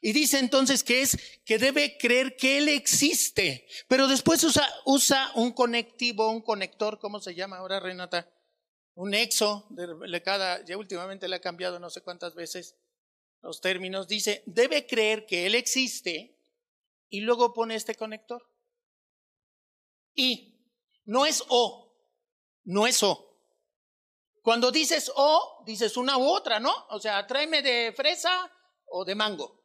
Y 0.00 0.14
dice 0.14 0.38
entonces 0.38 0.82
que 0.82 1.02
es 1.02 1.18
que 1.44 1.58
debe 1.58 1.98
creer 1.98 2.34
que 2.38 2.56
Él 2.56 2.70
existe, 2.70 3.66
pero 3.86 4.08
después 4.08 4.42
usa, 4.44 4.66
usa 4.86 5.30
un 5.34 5.52
conectivo, 5.52 6.30
un 6.30 6.40
conector, 6.40 6.98
¿cómo 6.98 7.20
se 7.20 7.34
llama 7.34 7.58
ahora, 7.58 7.80
Renata? 7.80 8.32
Un 8.94 9.10
nexo, 9.10 9.66
de, 9.68 10.22
cada, 10.22 10.64
ya 10.64 10.78
últimamente 10.78 11.28
le 11.28 11.36
ha 11.36 11.40
cambiado 11.42 11.78
no 11.78 11.90
sé 11.90 12.00
cuántas 12.00 12.34
veces 12.34 12.76
los 13.42 13.60
términos. 13.60 14.08
Dice, 14.08 14.42
debe 14.46 14.86
creer 14.86 15.26
que 15.26 15.44
Él 15.44 15.54
existe 15.54 16.31
y 17.12 17.20
luego 17.20 17.52
pone 17.52 17.74
este 17.74 17.94
conector. 17.94 18.42
Y 20.14 20.58
no 21.04 21.26
es 21.26 21.44
O, 21.48 21.94
no 22.64 22.86
es 22.86 23.02
O. 23.02 23.38
Cuando 24.40 24.72
dices 24.72 25.12
O, 25.14 25.62
dices 25.66 25.98
una 25.98 26.16
u 26.16 26.26
otra, 26.26 26.58
¿no? 26.58 26.74
O 26.88 26.98
sea, 26.98 27.26
tráeme 27.26 27.60
de 27.60 27.92
fresa 27.94 28.50
o 28.86 29.04
de 29.04 29.14
mango. 29.14 29.62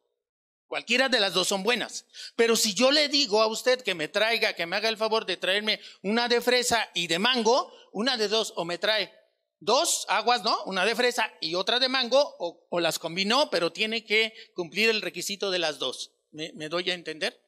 Cualquiera 0.67 1.07
de 1.07 1.21
las 1.21 1.33
dos 1.33 1.47
son 1.47 1.63
buenas. 1.63 2.05
Pero 2.35 2.57
si 2.57 2.73
yo 2.73 2.91
le 2.91 3.07
digo 3.07 3.41
a 3.41 3.47
usted 3.47 3.81
que 3.81 3.95
me 3.95 4.09
traiga, 4.09 4.51
que 4.51 4.65
me 4.65 4.75
haga 4.75 4.89
el 4.89 4.97
favor 4.97 5.25
de 5.25 5.37
traerme 5.37 5.79
una 6.03 6.27
de 6.27 6.41
fresa 6.41 6.89
y 6.93 7.07
de 7.07 7.17
mango, 7.17 7.71
una 7.93 8.17
de 8.17 8.27
dos, 8.27 8.51
o 8.57 8.65
me 8.65 8.77
trae 8.77 9.13
dos 9.61 10.05
aguas, 10.09 10.43
¿no? 10.43 10.65
Una 10.65 10.83
de 10.83 10.95
fresa 10.95 11.31
y 11.39 11.55
otra 11.55 11.79
de 11.79 11.87
mango, 11.87 12.35
o, 12.39 12.79
las 12.81 12.99
combinó, 12.99 13.49
pero 13.49 13.71
tiene 13.71 14.03
que 14.03 14.33
cumplir 14.53 14.89
el 14.89 15.01
requisito 15.01 15.49
de 15.49 15.59
las 15.59 15.79
dos. 15.79 16.11
¿Me, 16.31 16.51
¿Me 16.53 16.69
doy 16.69 16.89
a 16.89 16.93
entender? 16.93 17.39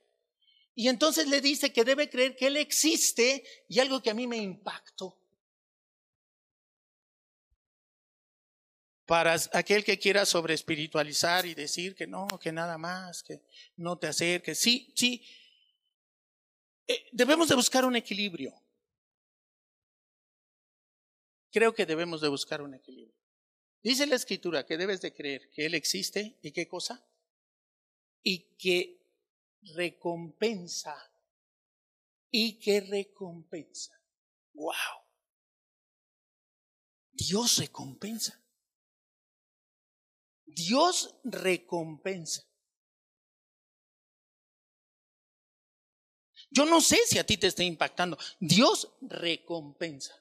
Y 0.75 0.87
entonces 0.87 1.27
le 1.27 1.41
dice 1.41 1.73
que 1.73 1.83
debe 1.83 2.09
creer 2.09 2.35
que 2.35 2.47
Él 2.47 2.57
existe 2.57 3.43
y 3.67 3.79
algo 3.79 4.01
que 4.01 4.09
a 4.09 4.13
mí 4.13 4.27
me 4.27 4.37
impactó. 4.37 5.19
para 9.09 9.35
aquel 9.53 9.83
que 9.83 9.97
quiera 9.97 10.23
sobre 10.23 10.53
espiritualizar 10.53 11.43
y 11.47 11.55
decir 11.55 11.95
que 11.95 12.05
no, 12.05 12.27
que 12.39 12.51
nada 12.51 12.77
más, 12.77 13.23
que 13.23 13.41
no 13.75 13.97
te 13.97 14.05
acerques. 14.05 14.59
Sí, 14.59 14.93
sí. 14.95 15.25
Eh, 16.87 17.07
debemos 17.11 17.49
de 17.49 17.55
buscar 17.55 17.85
un 17.85 17.95
equilibrio. 17.95 18.53
Creo 21.51 21.73
que 21.73 21.87
debemos 21.87 22.21
de 22.21 22.27
buscar 22.27 22.61
un 22.61 22.75
equilibrio. 22.75 23.17
Dice 23.81 24.05
la 24.05 24.15
escritura 24.15 24.63
que 24.63 24.77
debes 24.77 25.01
de 25.01 25.11
creer 25.11 25.49
que 25.49 25.65
Él 25.65 25.73
existe 25.73 26.37
y 26.43 26.51
qué 26.51 26.67
cosa? 26.67 27.03
Y 28.23 28.55
que 28.57 28.99
recompensa. 29.75 30.95
Y 32.31 32.59
que 32.59 32.81
recompensa. 32.81 33.99
¡Wow! 34.53 34.73
Dios 37.11 37.57
recompensa. 37.57 38.41
Dios 40.45 41.15
recompensa. 41.23 42.43
Yo 46.51 46.65
no 46.65 46.81
sé 46.81 46.97
si 47.05 47.19
a 47.19 47.25
ti 47.25 47.37
te 47.37 47.47
está 47.47 47.63
impactando. 47.63 48.17
Dios 48.39 48.91
recompensa. 49.01 50.13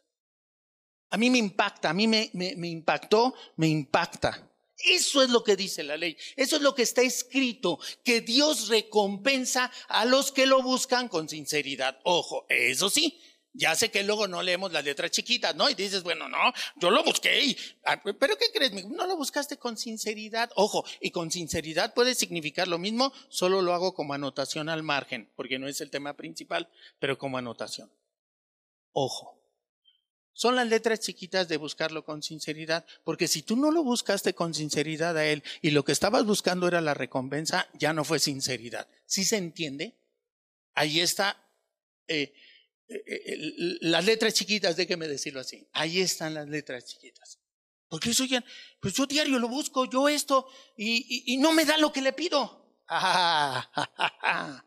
A 1.10 1.16
mí 1.16 1.30
me 1.30 1.38
impacta, 1.38 1.90
a 1.90 1.94
mí 1.94 2.06
me, 2.06 2.30
me, 2.34 2.68
impactó, 2.68 3.34
me 3.56 3.68
impacta. 3.68 4.47
Eso 4.78 5.22
es 5.22 5.30
lo 5.30 5.42
que 5.42 5.56
dice 5.56 5.82
la 5.82 5.96
ley. 5.96 6.16
Eso 6.36 6.56
es 6.56 6.62
lo 6.62 6.74
que 6.74 6.82
está 6.82 7.02
escrito, 7.02 7.78
que 8.04 8.20
Dios 8.20 8.68
recompensa 8.68 9.70
a 9.88 10.04
los 10.04 10.30
que 10.30 10.46
lo 10.46 10.62
buscan 10.62 11.08
con 11.08 11.28
sinceridad. 11.28 11.98
Ojo, 12.04 12.46
eso 12.48 12.88
sí, 12.88 13.20
ya 13.52 13.74
sé 13.74 13.90
que 13.90 14.04
luego 14.04 14.28
no 14.28 14.42
leemos 14.42 14.70
las 14.72 14.84
letras 14.84 15.10
chiquitas, 15.10 15.56
¿no? 15.56 15.68
Y 15.68 15.74
dices, 15.74 16.04
bueno, 16.04 16.28
no, 16.28 16.38
yo 16.76 16.90
lo 16.90 17.02
busqué 17.02 17.44
y, 17.44 17.56
ah, 17.84 18.00
pero 18.18 18.36
¿qué 18.36 18.52
crees? 18.52 18.72
No 18.86 19.06
lo 19.06 19.16
buscaste 19.16 19.56
con 19.56 19.76
sinceridad. 19.76 20.50
Ojo, 20.54 20.84
y 21.00 21.10
con 21.10 21.30
sinceridad 21.32 21.92
puede 21.92 22.14
significar 22.14 22.68
lo 22.68 22.78
mismo, 22.78 23.12
solo 23.28 23.62
lo 23.62 23.74
hago 23.74 23.94
como 23.94 24.14
anotación 24.14 24.68
al 24.68 24.84
margen, 24.84 25.28
porque 25.34 25.58
no 25.58 25.66
es 25.66 25.80
el 25.80 25.90
tema 25.90 26.14
principal, 26.14 26.68
pero 27.00 27.18
como 27.18 27.36
anotación. 27.36 27.90
Ojo. 28.92 29.37
Son 30.38 30.54
las 30.54 30.68
letras 30.68 31.00
chiquitas 31.00 31.48
de 31.48 31.56
buscarlo 31.56 32.04
con 32.04 32.22
sinceridad, 32.22 32.86
porque 33.02 33.26
si 33.26 33.42
tú 33.42 33.56
no 33.56 33.72
lo 33.72 33.82
buscaste 33.82 34.34
con 34.34 34.54
sinceridad 34.54 35.16
a 35.16 35.26
él 35.26 35.42
y 35.62 35.72
lo 35.72 35.84
que 35.84 35.90
estabas 35.90 36.24
buscando 36.24 36.68
era 36.68 36.80
la 36.80 36.94
recompensa, 36.94 37.68
ya 37.74 37.92
no 37.92 38.04
fue 38.04 38.20
sinceridad. 38.20 38.86
¿Sí 39.04 39.24
se 39.24 39.36
entiende? 39.36 39.98
Ahí 40.74 41.00
está 41.00 41.44
eh, 42.06 42.32
eh, 42.86 43.02
eh, 43.08 43.36
las 43.80 44.04
letras 44.04 44.32
chiquitas, 44.32 44.76
déjeme 44.76 45.08
decirlo 45.08 45.40
así. 45.40 45.66
Ahí 45.72 45.98
están 45.98 46.34
las 46.34 46.46
letras 46.48 46.84
chiquitas. 46.84 47.40
Porque 47.88 48.10
eso 48.10 48.24
ya, 48.24 48.44
pues 48.78 48.94
yo 48.94 49.06
diario 49.06 49.40
lo 49.40 49.48
busco, 49.48 49.86
yo 49.86 50.08
esto, 50.08 50.46
y, 50.76 51.34
y, 51.34 51.38
no 51.38 51.50
me 51.50 51.64
da 51.64 51.76
lo 51.78 51.92
que 51.92 52.00
le 52.00 52.12
pido. 52.12 52.78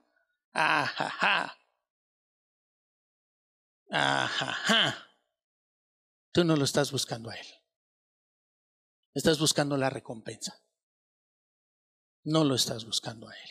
Ah, 3.93 5.07
Tú 6.31 6.43
no 6.43 6.55
lo 6.55 6.63
estás 6.63 6.91
buscando 6.91 7.29
a 7.29 7.35
él. 7.35 7.47
Estás 9.13 9.39
buscando 9.39 9.77
la 9.77 9.89
recompensa. 9.89 10.63
No 12.23 12.43
lo 12.43 12.55
estás 12.55 12.85
buscando 12.85 13.27
a 13.27 13.33
él. 13.33 13.49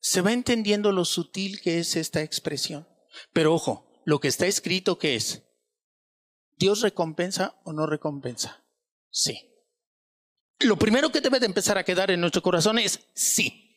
Se 0.00 0.20
va 0.20 0.32
entendiendo 0.32 0.92
lo 0.92 1.04
sutil 1.04 1.60
que 1.60 1.78
es 1.78 1.96
esta 1.96 2.22
expresión. 2.22 2.88
Pero 3.32 3.54
ojo, 3.54 4.02
lo 4.04 4.20
que 4.20 4.28
está 4.28 4.46
escrito 4.46 4.98
que 4.98 5.14
es, 5.14 5.42
¿Dios 6.56 6.82
recompensa 6.82 7.60
o 7.64 7.72
no 7.72 7.86
recompensa? 7.86 8.64
Sí. 9.10 9.50
Lo 10.58 10.76
primero 10.76 11.10
que 11.10 11.22
debe 11.22 11.40
de 11.40 11.46
empezar 11.46 11.78
a 11.78 11.84
quedar 11.84 12.10
en 12.10 12.20
nuestro 12.20 12.42
corazón 12.42 12.78
es 12.78 13.00
sí. 13.14 13.69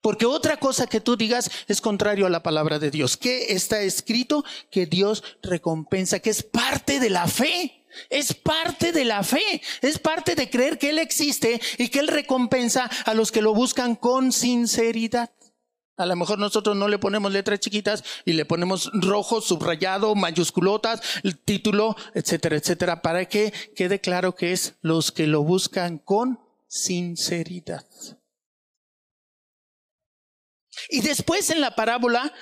Porque 0.00 0.26
otra 0.26 0.58
cosa 0.58 0.86
que 0.86 1.00
tú 1.00 1.16
digas 1.16 1.50
es 1.66 1.80
contrario 1.80 2.26
a 2.26 2.30
la 2.30 2.42
palabra 2.42 2.78
de 2.78 2.90
Dios. 2.90 3.16
¿Qué 3.16 3.52
está 3.52 3.80
escrito? 3.80 4.44
Que 4.70 4.86
Dios 4.86 5.24
recompensa, 5.42 6.20
que 6.20 6.30
es 6.30 6.42
parte 6.42 7.00
de 7.00 7.10
la 7.10 7.26
fe. 7.26 7.74
Es 8.10 8.34
parte 8.34 8.92
de 8.92 9.04
la 9.06 9.22
fe, 9.24 9.62
es 9.80 9.98
parte 9.98 10.34
de 10.34 10.50
creer 10.50 10.78
que 10.78 10.90
Él 10.90 10.98
existe 10.98 11.60
y 11.78 11.88
que 11.88 12.00
Él 12.00 12.08
recompensa 12.08 12.88
a 13.06 13.14
los 13.14 13.32
que 13.32 13.42
lo 13.42 13.54
buscan 13.54 13.96
con 13.96 14.30
sinceridad. 14.30 15.30
A 15.96 16.06
lo 16.06 16.14
mejor 16.14 16.38
nosotros 16.38 16.76
no 16.76 16.86
le 16.86 16.98
ponemos 16.98 17.32
letras 17.32 17.58
chiquitas 17.58 18.04
y 18.24 18.34
le 18.34 18.44
ponemos 18.44 18.90
rojo, 18.92 19.40
subrayado, 19.40 20.14
mayúsculotas, 20.14 21.00
el 21.24 21.38
título, 21.38 21.96
etcétera, 22.14 22.56
etcétera, 22.56 23.02
para 23.02 23.24
que 23.24 23.52
quede 23.74 24.00
claro 24.00 24.36
que 24.36 24.52
es 24.52 24.74
los 24.80 25.10
que 25.10 25.26
lo 25.26 25.42
buscan 25.42 25.98
con 25.98 26.38
sinceridad. 26.68 27.84
Y 30.88 31.00
después 31.00 31.50
en 31.50 31.60
la 31.60 31.74
parábola, 31.74 32.32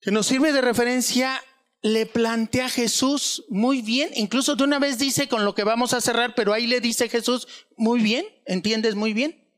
que 0.00 0.10
nos 0.10 0.26
sirve 0.26 0.52
de 0.52 0.60
referencia, 0.60 1.42
le 1.82 2.06
plantea 2.06 2.66
a 2.66 2.70
Jesús 2.70 3.44
muy 3.48 3.82
bien, 3.82 4.10
incluso 4.14 4.56
de 4.56 4.64
una 4.64 4.78
vez 4.78 4.98
dice 4.98 5.28
con 5.28 5.44
lo 5.44 5.54
que 5.54 5.64
vamos 5.64 5.92
a 5.92 6.00
cerrar, 6.00 6.34
pero 6.34 6.52
ahí 6.52 6.66
le 6.66 6.80
dice 6.80 7.08
Jesús 7.08 7.46
muy 7.76 8.00
bien, 8.00 8.26
¿entiendes 8.44 8.94
muy 8.94 9.12
bien? 9.12 9.48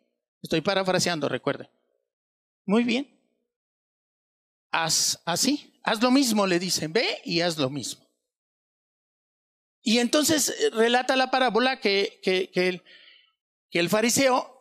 Estoy 0.42 0.60
parafraseando, 0.60 1.28
recuerde. 1.28 1.70
Muy 2.66 2.84
bien. 2.84 3.18
Haz 4.70 5.22
así, 5.24 5.80
haz 5.82 6.02
lo 6.02 6.10
mismo, 6.10 6.46
le 6.46 6.58
dicen, 6.58 6.92
ve 6.92 7.22
y 7.24 7.40
haz 7.40 7.56
lo 7.56 7.70
mismo. 7.70 8.06
Y 9.80 9.98
entonces 9.98 10.50
eh, 10.50 10.70
relata 10.70 11.16
la 11.16 11.30
parábola 11.30 11.80
que, 11.80 12.20
que, 12.22 12.50
que, 12.50 12.68
el, 12.68 12.82
que 13.70 13.78
el, 13.78 13.88
fariseo, 13.88 14.57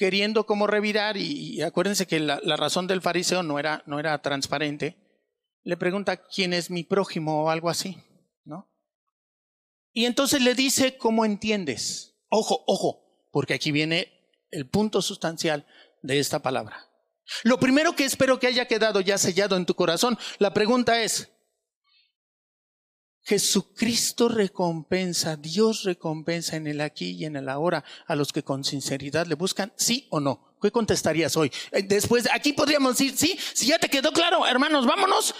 queriendo 0.00 0.46
como 0.46 0.66
revirar, 0.66 1.18
y, 1.18 1.60
acuérdense 1.60 2.06
que 2.06 2.20
la, 2.20 2.40
la, 2.42 2.56
razón 2.56 2.86
del 2.86 3.02
fariseo 3.02 3.42
no 3.42 3.58
era, 3.58 3.82
no 3.84 4.00
era 4.00 4.22
transparente, 4.22 4.96
le 5.62 5.76
pregunta 5.76 6.16
quién 6.16 6.54
es 6.54 6.70
mi 6.70 6.84
prójimo 6.84 7.44
o 7.44 7.50
algo 7.50 7.68
así, 7.68 7.98
¿no? 8.46 8.72
Y 9.92 10.06
entonces 10.06 10.40
le 10.40 10.54
dice, 10.54 10.96
¿cómo 10.96 11.26
entiendes? 11.26 12.16
Ojo, 12.30 12.64
ojo, 12.66 13.28
porque 13.30 13.52
aquí 13.52 13.72
viene 13.72 14.10
el 14.50 14.66
punto 14.70 15.02
sustancial 15.02 15.66
de 16.00 16.18
esta 16.18 16.38
palabra. 16.38 16.88
Lo 17.44 17.60
primero 17.60 17.94
que 17.94 18.06
espero 18.06 18.40
que 18.40 18.46
haya 18.46 18.64
quedado 18.64 19.02
ya 19.02 19.18
sellado 19.18 19.58
en 19.58 19.66
tu 19.66 19.74
corazón, 19.74 20.18
la 20.38 20.54
pregunta 20.54 21.02
es, 21.02 21.30
Jesucristo 23.30 24.28
recompensa, 24.28 25.36
Dios 25.36 25.84
recompensa 25.84 26.56
en 26.56 26.66
el 26.66 26.80
aquí 26.80 27.12
y 27.12 27.26
en 27.26 27.36
el 27.36 27.48
ahora 27.48 27.84
a 28.08 28.16
los 28.16 28.32
que 28.32 28.42
con 28.42 28.64
sinceridad 28.64 29.28
le 29.28 29.36
buscan, 29.36 29.72
sí 29.76 30.08
o 30.10 30.18
no. 30.18 30.56
¿Qué 30.60 30.72
contestarías 30.72 31.36
hoy? 31.36 31.52
Eh, 31.70 31.84
después, 31.84 32.28
aquí 32.34 32.52
podríamos 32.54 32.98
decir, 32.98 33.16
sí, 33.16 33.38
si 33.54 33.68
ya 33.68 33.78
te 33.78 33.88
quedó 33.88 34.10
claro, 34.10 34.48
hermanos, 34.48 34.84
vámonos, 34.84 35.32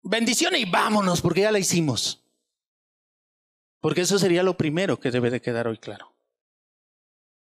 bendiciones 0.00 0.60
y 0.60 0.64
vámonos, 0.64 1.20
porque 1.20 1.40
ya 1.40 1.50
la 1.50 1.58
hicimos. 1.58 2.22
Porque 3.80 4.02
eso 4.02 4.16
sería 4.20 4.44
lo 4.44 4.56
primero 4.56 5.00
que 5.00 5.10
debe 5.10 5.30
de 5.30 5.42
quedar 5.42 5.66
hoy 5.66 5.78
claro. 5.78 6.14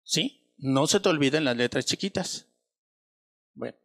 ¿Sí? 0.05 0.55
No 0.57 0.87
se 0.87 1.01
te 1.01 1.09
olviden 1.09 1.43
las 1.43 1.57
letras 1.57 1.85
chiquitas. 1.85 2.47
Bueno. 3.55 3.77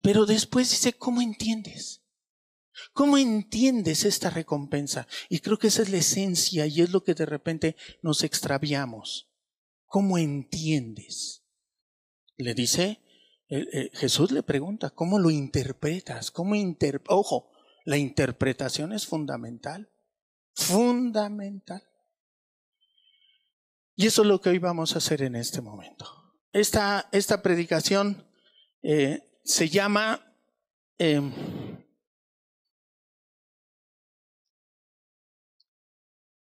Pero 0.00 0.24
después 0.24 0.70
dice, 0.70 0.94
¿cómo 0.94 1.20
entiendes? 1.20 2.05
¿Cómo 2.92 3.18
entiendes 3.18 4.04
esta 4.04 4.30
recompensa? 4.30 5.06
Y 5.28 5.40
creo 5.40 5.58
que 5.58 5.68
esa 5.68 5.82
es 5.82 5.90
la 5.90 5.98
esencia 5.98 6.66
y 6.66 6.80
es 6.80 6.90
lo 6.90 7.02
que 7.02 7.14
de 7.14 7.26
repente 7.26 7.76
nos 8.02 8.22
extraviamos. 8.22 9.30
¿Cómo 9.86 10.18
entiendes? 10.18 11.44
Le 12.36 12.54
dice, 12.54 13.00
eh, 13.48 13.66
eh, 13.72 13.90
Jesús 13.94 14.30
le 14.32 14.42
pregunta, 14.42 14.90
¿cómo 14.90 15.18
lo 15.18 15.30
interpretas? 15.30 16.30
¿Cómo 16.30 16.54
inter 16.54 17.02
Ojo, 17.08 17.50
la 17.84 17.96
interpretación 17.96 18.92
es 18.92 19.06
fundamental. 19.06 19.88
Fundamental. 20.54 21.82
Y 23.94 24.06
eso 24.06 24.22
es 24.22 24.28
lo 24.28 24.40
que 24.40 24.50
hoy 24.50 24.58
vamos 24.58 24.94
a 24.94 24.98
hacer 24.98 25.22
en 25.22 25.36
este 25.36 25.60
momento. 25.62 26.06
Esta, 26.52 27.08
esta 27.12 27.42
predicación 27.42 28.26
eh, 28.82 29.22
se 29.44 29.68
llama 29.68 30.34
em, 30.98 31.32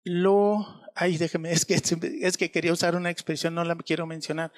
lo... 0.04 0.82
Ay, 0.94 1.16
déjeme, 1.16 1.50
es 1.50 1.64
que, 1.64 1.74
es 1.74 2.36
que 2.36 2.50
quería 2.50 2.72
usar 2.72 2.94
una 2.94 3.10
expresión, 3.10 3.54
no 3.54 3.64
la 3.64 3.74
quiero 3.76 4.06
mencionar. 4.06 4.52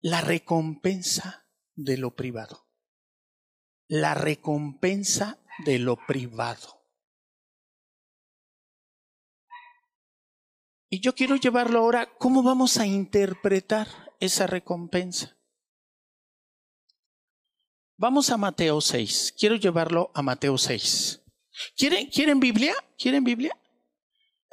La 0.00 0.20
recompensa 0.20 1.48
de 1.74 1.96
lo 1.96 2.14
privado. 2.14 2.68
La 3.88 4.14
recompensa 4.14 5.42
de 5.64 5.78
lo 5.78 5.96
privado. 6.06 6.76
Y 10.88 11.00
yo 11.00 11.14
quiero 11.14 11.36
llevarlo 11.36 11.80
ahora, 11.80 12.08
¿cómo 12.18 12.42
vamos 12.42 12.76
a 12.78 12.86
interpretar 12.86 13.88
esa 14.20 14.46
recompensa? 14.46 15.36
Vamos 17.98 18.30
a 18.30 18.36
Mateo 18.36 18.80
6. 18.80 19.34
Quiero 19.38 19.56
llevarlo 19.56 20.10
a 20.14 20.22
Mateo 20.22 20.56
6. 20.58 21.22
¿Quieren, 21.76 22.08
¿quieren 22.10 22.38
Biblia? 22.38 22.74
¿Quieren 22.98 23.24
Biblia? 23.24 23.58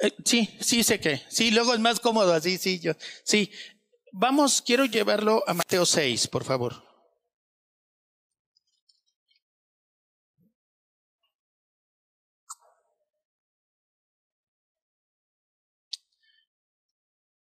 Eh, 0.00 0.12
sí, 0.24 0.56
sí 0.60 0.82
sé 0.82 1.00
que. 1.00 1.22
Sí, 1.28 1.50
luego 1.50 1.74
es 1.74 1.80
más 1.80 2.00
cómodo 2.00 2.32
así, 2.32 2.58
sí, 2.58 2.80
yo. 2.80 2.92
Sí. 3.24 3.50
Vamos, 4.12 4.62
quiero 4.62 4.84
llevarlo 4.84 5.42
a 5.46 5.54
Mateo 5.54 5.84
6, 5.84 6.28
por 6.28 6.44
favor. 6.44 6.84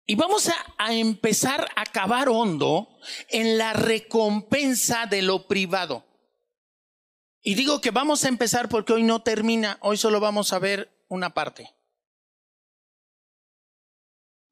Y 0.08 0.14
vamos 0.14 0.48
a, 0.78 0.92
empezar 0.94 1.68
a 1.74 1.84
cavar 1.84 2.28
hondo 2.28 2.88
en 3.28 3.58
la 3.58 3.72
recompensa 3.72 5.06
de 5.06 5.20
lo 5.20 5.48
privado. 5.48 6.04
Y 7.42 7.56
digo 7.56 7.80
que 7.80 7.90
vamos 7.90 8.24
a 8.24 8.28
empezar 8.28 8.68
porque 8.68 8.92
hoy 8.92 9.02
no 9.02 9.22
termina, 9.22 9.78
hoy 9.80 9.96
solo 9.96 10.20
vamos 10.20 10.52
a 10.52 10.60
ver 10.60 11.04
una 11.08 11.34
parte. 11.34 11.75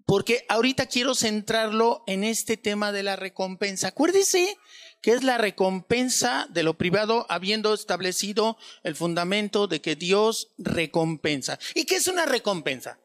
Porque 0.07 0.45
ahorita 0.49 0.87
quiero 0.87 1.15
centrarlo 1.15 2.05
en 2.07 2.25
este 2.25 2.57
tema 2.57 2.93
de 2.93 3.03
la 3.03 3.17
recompensa. 3.17 3.89
Acuérdese 3.89 4.57
que 5.01 5.13
es 5.13 5.23
la 5.23 5.39
recompensa 5.39 6.47
de 6.51 6.63
lo 6.63 6.79
privado 6.79 7.27
habiendo 7.29 7.75
establecido 7.75 8.57
el 8.83 8.97
fundamento 8.97 9.67
de 9.67 9.81
que 9.81 9.97
Dios 9.97 10.53
recompensa. 10.59 11.59
¿Y 11.75 11.85
qué 11.85 11.97
es 11.97 12.09
una 12.09 12.27
recompensa? 12.27 12.99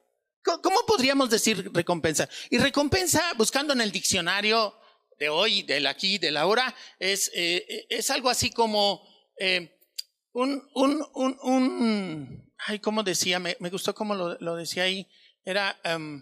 ¿Cómo 0.44 0.80
podríamos 0.88 1.30
decir 1.30 1.70
recompensa? 1.74 2.30
Y 2.50 2.58
recompensa, 2.58 3.22
buscando 3.38 3.74
en 3.74 3.82
el 3.82 3.92
diccionario 3.92 4.76
de 5.20 5.30
hoy, 5.30 5.64
del 5.64 5.86
aquí, 5.88 6.18
de 6.18 6.32
la 6.32 6.48
hora, 6.48 6.74
es, 6.98 7.30
eh, 7.34 7.86
es 7.90 8.10
algo 8.10 8.30
así 8.30 8.50
como 8.50 9.04
eh, 9.38 9.78
un, 10.32 10.70
un, 10.74 11.06
un, 11.14 11.38
un, 11.44 12.54
ay, 12.66 12.80
¿cómo 12.80 13.04
decía? 13.04 13.40
Me, 13.40 13.58
me 13.60 13.70
gustó 13.70 13.94
cómo 13.94 14.16
lo, 14.16 14.38
lo, 14.40 14.56
decía 14.56 14.84
ahí. 14.84 15.08
Era, 15.44 15.80
um, 15.96 16.22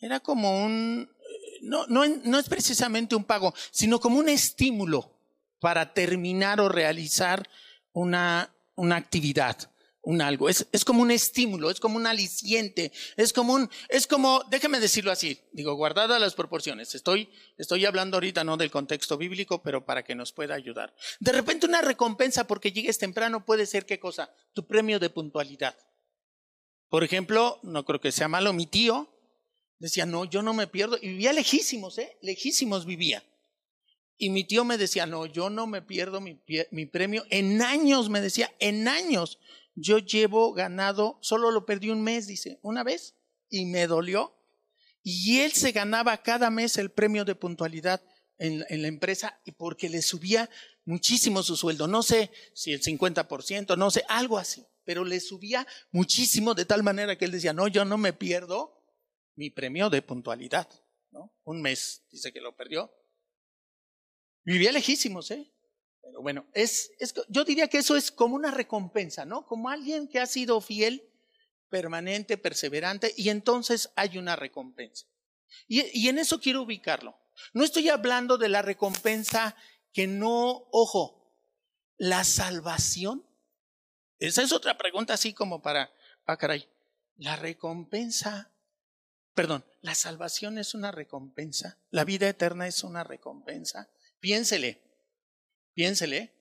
era 0.00 0.20
como 0.20 0.64
un, 0.64 1.10
no, 1.62 1.86
no, 1.86 2.06
no 2.06 2.38
es 2.38 2.48
precisamente 2.48 3.14
un 3.14 3.24
pago, 3.24 3.54
sino 3.70 4.00
como 4.00 4.18
un 4.18 4.28
estímulo 4.28 5.12
para 5.60 5.92
terminar 5.92 6.60
o 6.60 6.68
realizar 6.68 7.48
una, 7.92 8.54
una 8.76 8.96
actividad 8.96 9.70
un 10.02 10.22
algo, 10.22 10.48
es, 10.48 10.66
es, 10.72 10.84
como 10.84 11.02
un 11.02 11.10
estímulo, 11.10 11.70
es 11.70 11.78
como 11.78 11.96
un 11.96 12.06
aliciente, 12.06 12.90
es 13.16 13.32
como 13.32 13.52
un, 13.52 13.68
es 13.88 14.06
como, 14.06 14.42
déjeme 14.50 14.80
decirlo 14.80 15.12
así, 15.12 15.38
digo, 15.52 15.74
guardada 15.74 16.18
las 16.18 16.34
proporciones, 16.34 16.94
estoy, 16.94 17.28
estoy 17.58 17.84
hablando 17.84 18.16
ahorita 18.16 18.42
no 18.42 18.56
del 18.56 18.70
contexto 18.70 19.18
bíblico, 19.18 19.62
pero 19.62 19.84
para 19.84 20.02
que 20.02 20.14
nos 20.14 20.32
pueda 20.32 20.54
ayudar. 20.54 20.94
De 21.20 21.32
repente 21.32 21.66
una 21.66 21.82
recompensa 21.82 22.46
porque 22.46 22.72
llegues 22.72 22.98
temprano 22.98 23.44
puede 23.44 23.66
ser 23.66 23.84
qué 23.84 24.00
cosa, 24.00 24.32
tu 24.54 24.66
premio 24.66 24.98
de 24.98 25.10
puntualidad. 25.10 25.76
Por 26.88 27.04
ejemplo, 27.04 27.60
no 27.62 27.84
creo 27.84 28.00
que 28.00 28.10
sea 28.10 28.26
malo, 28.26 28.52
mi 28.54 28.66
tío 28.66 29.10
decía, 29.80 30.06
no, 30.06 30.24
yo 30.26 30.42
no 30.42 30.54
me 30.54 30.68
pierdo, 30.68 30.98
y 31.00 31.08
vivía 31.08 31.32
lejísimos, 31.32 31.98
¿eh? 31.98 32.16
Lejísimos 32.20 32.86
vivía. 32.86 33.24
Y 34.16 34.28
mi 34.28 34.44
tío 34.44 34.64
me 34.64 34.76
decía, 34.76 35.06
no, 35.06 35.24
yo 35.24 35.48
no 35.48 35.66
me 35.66 35.80
pierdo 35.80 36.20
mi, 36.20 36.38
mi 36.70 36.86
premio. 36.86 37.24
En 37.30 37.62
años 37.62 38.10
me 38.10 38.20
decía, 38.20 38.54
en 38.60 38.86
años 38.86 39.38
yo 39.74 39.98
llevo 39.98 40.52
ganado, 40.52 41.18
solo 41.22 41.50
lo 41.50 41.64
perdí 41.64 41.88
un 41.88 42.02
mes, 42.02 42.26
dice, 42.26 42.58
una 42.62 42.84
vez, 42.84 43.14
y 43.48 43.64
me 43.64 43.86
dolió. 43.86 44.36
Y 45.02 45.40
él 45.40 45.52
se 45.52 45.72
ganaba 45.72 46.22
cada 46.22 46.50
mes 46.50 46.76
el 46.76 46.90
premio 46.90 47.24
de 47.24 47.34
puntualidad 47.34 48.02
en, 48.36 48.66
en 48.68 48.82
la 48.82 48.88
empresa 48.88 49.40
y 49.46 49.52
porque 49.52 49.88
le 49.88 50.02
subía 50.02 50.50
muchísimo 50.84 51.42
su 51.42 51.56
sueldo. 51.56 51.86
No 51.88 52.02
sé 52.02 52.30
si 52.54 52.72
el 52.72 52.82
50%, 52.82 53.78
no 53.78 53.90
sé, 53.90 54.04
algo 54.08 54.36
así, 54.36 54.66
pero 54.84 55.06
le 55.06 55.20
subía 55.20 55.66
muchísimo 55.90 56.52
de 56.52 56.66
tal 56.66 56.82
manera 56.82 57.16
que 57.16 57.24
él 57.24 57.32
decía, 57.32 57.54
no, 57.54 57.68
yo 57.68 57.86
no 57.86 57.96
me 57.96 58.12
pierdo 58.12 58.79
mi 59.40 59.48
premio 59.48 59.88
de 59.88 60.02
puntualidad. 60.02 60.68
¿no? 61.12 61.32
Un 61.44 61.62
mes, 61.62 62.04
dice 62.10 62.30
que 62.30 62.42
lo 62.42 62.54
perdió. 62.54 62.92
Vivía 64.44 64.70
lejísimos, 64.70 65.30
¿eh? 65.30 65.50
Pero 66.02 66.20
bueno, 66.20 66.46
es, 66.52 66.92
es, 66.98 67.14
yo 67.28 67.44
diría 67.44 67.66
que 67.68 67.78
eso 67.78 67.96
es 67.96 68.10
como 68.10 68.34
una 68.34 68.50
recompensa, 68.50 69.24
¿no? 69.24 69.46
Como 69.46 69.70
alguien 69.70 70.08
que 70.08 70.20
ha 70.20 70.26
sido 70.26 70.60
fiel, 70.60 71.08
permanente, 71.70 72.36
perseverante, 72.36 73.14
y 73.16 73.30
entonces 73.30 73.90
hay 73.96 74.18
una 74.18 74.36
recompensa. 74.36 75.06
Y, 75.66 75.86
y 75.98 76.08
en 76.08 76.18
eso 76.18 76.38
quiero 76.38 76.60
ubicarlo. 76.60 77.18
No 77.54 77.64
estoy 77.64 77.88
hablando 77.88 78.36
de 78.36 78.50
la 78.50 78.60
recompensa 78.60 79.56
que 79.94 80.06
no, 80.06 80.68
ojo, 80.70 81.34
la 81.96 82.24
salvación. 82.24 83.26
Esa 84.18 84.42
es 84.42 84.52
otra 84.52 84.76
pregunta 84.76 85.14
así 85.14 85.32
como 85.32 85.62
para, 85.62 85.90
ah, 86.26 86.36
caray, 86.36 86.68
la 87.16 87.36
recompensa, 87.36 88.52
perdón, 89.34 89.64
la 89.80 89.94
salvación 89.94 90.58
es 90.58 90.74
una 90.74 90.92
recompensa, 90.92 91.78
la 91.90 92.04
vida 92.04 92.28
eterna 92.28 92.66
es 92.66 92.84
una 92.84 93.04
recompensa. 93.04 93.90
Piénsele, 94.20 94.90
Piénsele. 95.74 96.36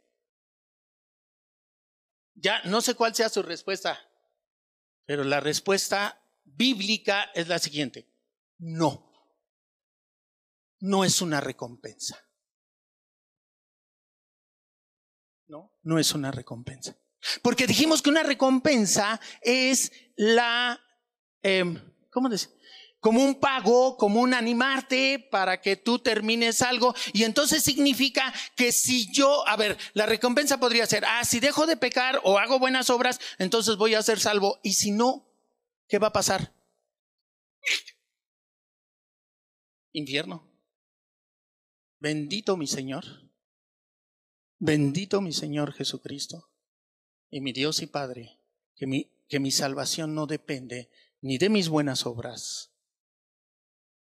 Ya 2.36 2.62
no 2.64 2.82
sé 2.82 2.96
cuál 2.96 3.16
sea 3.16 3.30
su 3.30 3.44
respuesta, 3.44 4.00
pero 5.06 5.24
la 5.24 5.40
respuesta 5.40 6.22
bíblica 6.44 7.32
es 7.34 7.48
la 7.48 7.60
siguiente. 7.60 8.08
No. 8.58 9.06
No 10.80 11.04
es 11.04 11.22
una 11.22 11.42
recompensa. 11.42 12.18
No, 15.48 15.74
no 15.84 16.00
es 16.00 16.14
una 16.14 16.32
recompensa. 16.32 16.98
Porque 17.42 17.68
dijimos 17.68 18.02
que 18.02 18.10
una 18.10 18.24
recompensa 18.24 19.20
es 19.42 19.92
la, 20.16 20.80
eh, 21.44 21.66
¿cómo 22.10 22.30
decir? 22.30 22.50
Como 23.00 23.24
un 23.24 23.40
pago, 23.40 23.98
como 23.98 24.22
un 24.22 24.34
animarte 24.34 25.20
para 25.32 25.62
que 25.62 25.76
tú 25.76 26.00
termines 26.00 26.62
algo. 26.62 26.94
Y 27.14 27.24
entonces 27.24 27.64
significa 27.64 28.34
que 28.56 28.72
si 28.72 29.12
yo, 29.12 29.48
a 29.48 29.56
ver, 29.56 29.78
la 29.94 30.06
recompensa 30.06 30.60
podría 30.60 30.86
ser, 30.86 31.06
ah, 31.06 31.24
si 31.24 31.40
dejo 31.40 31.66
de 31.66 31.78
pecar 31.78 32.20
o 32.24 32.38
hago 32.38 32.60
buenas 32.60 32.90
obras, 32.90 33.20
entonces 33.38 33.78
voy 33.78 33.96
a 33.96 34.04
ser 34.04 34.20
salvo. 34.20 34.60
Y 34.64 34.74
si 34.74 34.92
no, 34.92 35.28
¿qué 35.88 36.00
va 36.00 36.08
a 36.08 36.14
pasar? 36.14 36.54
Infierno. 39.92 40.48
Bendito 42.00 42.58
mi 42.58 42.68
Señor. 42.68 43.06
Bendito 44.60 45.22
mi 45.22 45.32
Señor 45.32 45.74
Jesucristo. 45.74 46.46
y 47.32 47.42
mi 47.42 47.54
Dios 47.54 47.84
y 47.84 47.86
Padre, 47.86 48.40
que 48.76 48.88
mi, 48.88 49.12
que 49.28 49.40
mi 49.40 49.52
salvación 49.52 50.16
no 50.16 50.26
depende 50.26 50.90
ni 51.22 51.38
de 51.38 51.50
mis 51.50 51.70
buenas 51.70 52.08
obras, 52.08 52.69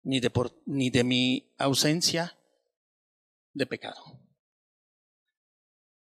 ni 0.05 0.19
de, 0.19 0.29
por, 0.29 0.55
ni 0.65 0.91
de 0.91 1.03
mi 1.03 1.51
ausencia 1.57 2.37
de 3.53 3.65
pecado. 3.65 4.21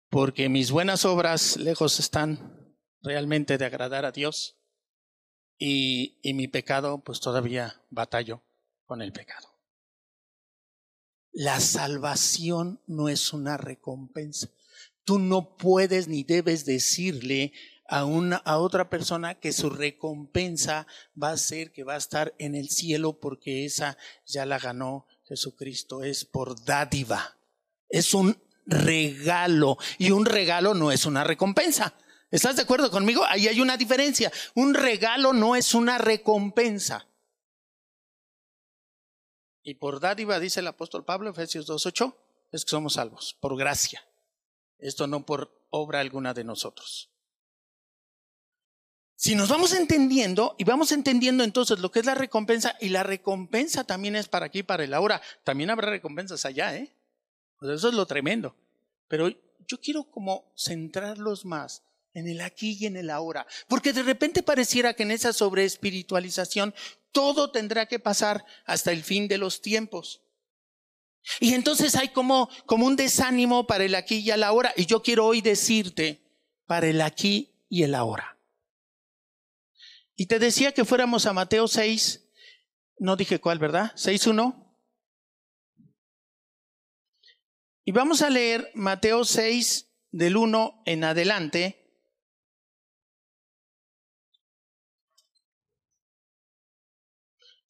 Porque 0.09 0.49
mis 0.49 0.71
buenas 0.71 1.05
obras 1.05 1.57
lejos 1.57 1.99
están 1.99 2.75
realmente 3.01 3.57
de 3.57 3.65
agradar 3.65 4.05
a 4.05 4.11
Dios 4.11 4.57
y, 5.57 6.19
y 6.23 6.33
mi 6.33 6.47
pecado 6.47 7.03
pues 7.03 7.19
todavía 7.19 7.83
batallo 7.89 8.41
con 8.85 9.01
el 9.01 9.11
pecado. 9.11 9.49
La 11.33 11.59
salvación 11.59 12.81
no 12.87 13.09
es 13.09 13.33
una 13.33 13.57
recompensa. 13.57 14.49
Tú 15.03 15.19
no 15.19 15.57
puedes 15.57 16.07
ni 16.07 16.23
debes 16.23 16.65
decirle 16.65 17.51
a, 17.91 18.05
una, 18.05 18.37
a 18.37 18.57
otra 18.57 18.89
persona 18.89 19.35
que 19.35 19.51
su 19.51 19.69
recompensa 19.69 20.87
va 21.21 21.31
a 21.31 21.37
ser 21.37 21.73
que 21.73 21.83
va 21.83 21.95
a 21.95 21.97
estar 21.97 22.33
en 22.39 22.55
el 22.55 22.69
cielo 22.69 23.19
porque 23.19 23.65
esa 23.65 23.97
ya 24.25 24.45
la 24.45 24.59
ganó 24.59 25.07
Jesucristo. 25.25 26.01
Es 26.01 26.23
por 26.23 26.63
dádiva. 26.63 27.35
Es 27.89 28.13
un 28.13 28.41
regalo. 28.65 29.77
Y 29.97 30.11
un 30.11 30.25
regalo 30.25 30.73
no 30.73 30.93
es 30.93 31.05
una 31.05 31.25
recompensa. 31.25 31.93
¿Estás 32.31 32.55
de 32.55 32.61
acuerdo 32.61 32.89
conmigo? 32.89 33.25
Ahí 33.25 33.49
hay 33.49 33.59
una 33.59 33.75
diferencia. 33.75 34.31
Un 34.55 34.73
regalo 34.73 35.33
no 35.33 35.57
es 35.57 35.73
una 35.73 35.97
recompensa. 35.97 37.05
Y 39.63 39.73
por 39.75 39.99
dádiva, 39.99 40.39
dice 40.39 40.61
el 40.61 40.67
apóstol 40.67 41.03
Pablo, 41.03 41.29
Efesios 41.29 41.67
2.8, 41.67 42.15
es 42.53 42.63
que 42.63 42.69
somos 42.69 42.93
salvos, 42.93 43.35
por 43.41 43.57
gracia. 43.57 44.01
Esto 44.79 45.07
no 45.07 45.25
por 45.25 45.67
obra 45.71 45.99
alguna 45.99 46.33
de 46.33 46.45
nosotros. 46.45 47.10
Si 49.23 49.35
nos 49.35 49.49
vamos 49.49 49.71
entendiendo 49.73 50.55
y 50.57 50.63
vamos 50.63 50.91
entendiendo 50.91 51.43
entonces 51.43 51.77
lo 51.77 51.91
que 51.91 51.99
es 51.99 52.07
la 52.07 52.15
recompensa, 52.15 52.75
y 52.81 52.89
la 52.89 53.03
recompensa 53.03 53.83
también 53.83 54.15
es 54.15 54.27
para 54.27 54.47
aquí, 54.47 54.63
para 54.63 54.83
el 54.83 54.95
ahora, 54.95 55.21
también 55.43 55.69
habrá 55.69 55.91
recompensas 55.91 56.43
allá, 56.43 56.75
¿eh? 56.75 56.91
Pues 57.59 57.71
eso 57.71 57.89
es 57.89 57.93
lo 57.93 58.07
tremendo. 58.07 58.55
Pero 59.07 59.29
yo 59.29 59.79
quiero 59.79 60.05
como 60.05 60.51
centrarlos 60.57 61.45
más 61.45 61.83
en 62.15 62.27
el 62.27 62.41
aquí 62.41 62.75
y 62.79 62.87
en 62.87 62.97
el 62.97 63.11
ahora, 63.11 63.45
porque 63.67 63.93
de 63.93 64.01
repente 64.01 64.41
pareciera 64.41 64.95
que 64.95 65.03
en 65.03 65.11
esa 65.11 65.33
sobreespiritualización 65.33 66.73
todo 67.11 67.51
tendrá 67.51 67.85
que 67.85 67.99
pasar 67.99 68.43
hasta 68.65 68.91
el 68.91 69.03
fin 69.03 69.27
de 69.27 69.37
los 69.37 69.61
tiempos. 69.61 70.23
Y 71.39 71.53
entonces 71.53 71.93
hay 71.93 72.09
como, 72.09 72.49
como 72.65 72.87
un 72.87 72.95
desánimo 72.95 73.67
para 73.67 73.83
el 73.83 73.93
aquí 73.93 74.17
y 74.17 74.31
el 74.31 74.41
ahora. 74.41 74.73
Y 74.75 74.87
yo 74.87 75.03
quiero 75.03 75.27
hoy 75.27 75.41
decirte 75.41 76.19
para 76.65 76.87
el 76.87 77.01
aquí 77.01 77.51
y 77.69 77.83
el 77.83 77.93
ahora. 77.93 78.40
Y 80.21 80.27
te 80.27 80.37
decía 80.37 80.71
que 80.71 80.85
fuéramos 80.85 81.25
a 81.25 81.33
Mateo 81.33 81.67
6, 81.67 82.29
no 82.99 83.15
dije 83.15 83.39
cuál, 83.39 83.57
¿verdad? 83.57 83.91
6.1. 83.95 84.71
Y 87.85 87.91
vamos 87.91 88.21
a 88.21 88.29
leer 88.29 88.69
Mateo 88.75 89.25
6 89.25 89.91
del 90.11 90.37
1 90.37 90.83
en 90.85 91.03
adelante. 91.05 91.91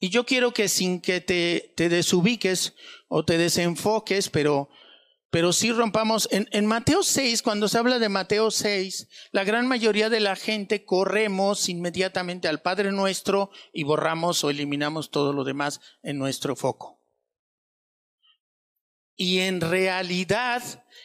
Y 0.02 0.10
yo 0.10 0.26
quiero 0.26 0.54
que 0.54 0.68
sin 0.68 1.00
que 1.00 1.22
te, 1.22 1.74
te 1.78 1.88
desubiques 1.88 2.76
o 3.08 3.24
te 3.24 3.38
desenfoques, 3.38 4.30
pero 4.30 4.68
pero 5.32 5.54
sí 5.54 5.72
rompamos. 5.72 6.28
En, 6.32 6.65
Mateo 6.65 7.04
6, 7.04 7.41
cuando 7.41 7.70
se 7.70 7.78
habla 7.78 8.00
de 8.00 8.10
Mateo 8.10 8.52
6, 8.52 9.08
la 9.32 9.46
gran 9.46 9.65
mayoría 9.65 10.10
de 10.10 10.20
la 10.20 10.36
gente 10.36 10.84
corremos 10.84 11.70
inmediatamente 11.70 12.50
al 12.50 12.62
Padre 12.62 12.91
nuestro 12.91 13.50
y 13.74 13.84
borramos 13.84 14.44
o 14.44 14.50
eliminamos 14.50 15.10
todo 15.10 15.32
lo 15.32 15.46
demás 15.46 15.80
en 16.04 16.20
nuestro 16.20 16.56
foco. 16.58 17.00
Y 19.15 19.39
en 19.39 19.62
realidad, 19.62 20.63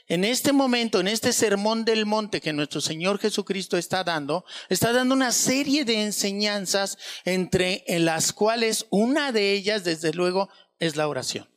en 0.09 0.25
este 0.25 0.53
momento, 0.53 0.99
en 1.01 1.07
este 1.07 1.33
sermón 1.33 1.85
del 1.85 2.05
monte 2.05 2.41
que 2.41 2.53
nuestro 2.53 2.81
Señor 2.81 3.19
Jesucristo 3.21 3.77
está 3.77 4.03
dando, 4.03 4.45
está 4.69 4.93
dando 4.93 5.15
una 5.15 5.31
serie 5.31 5.85
de 5.85 6.03
enseñanzas 6.03 6.99
entre 7.25 7.85
en 7.87 8.05
las 8.05 8.33
cuales 8.33 8.87
una 8.91 9.31
de 9.31 9.53
ellas, 9.53 9.85
desde 9.85 10.13
luego, 10.13 10.49
es 10.81 10.97
la 10.97 11.07
oración. 11.07 11.49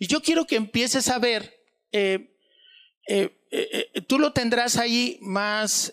Y 0.00 0.08
yo 0.08 0.22
quiero 0.22 0.46
que 0.46 0.56
empieces 0.56 1.08
a 1.08 1.18
ver 1.18 1.63
eh, 1.96 2.36
eh, 3.06 3.38
eh, 3.50 4.00
tú 4.08 4.18
lo 4.18 4.32
tendrás 4.32 4.78
ahí 4.78 5.18
más, 5.20 5.92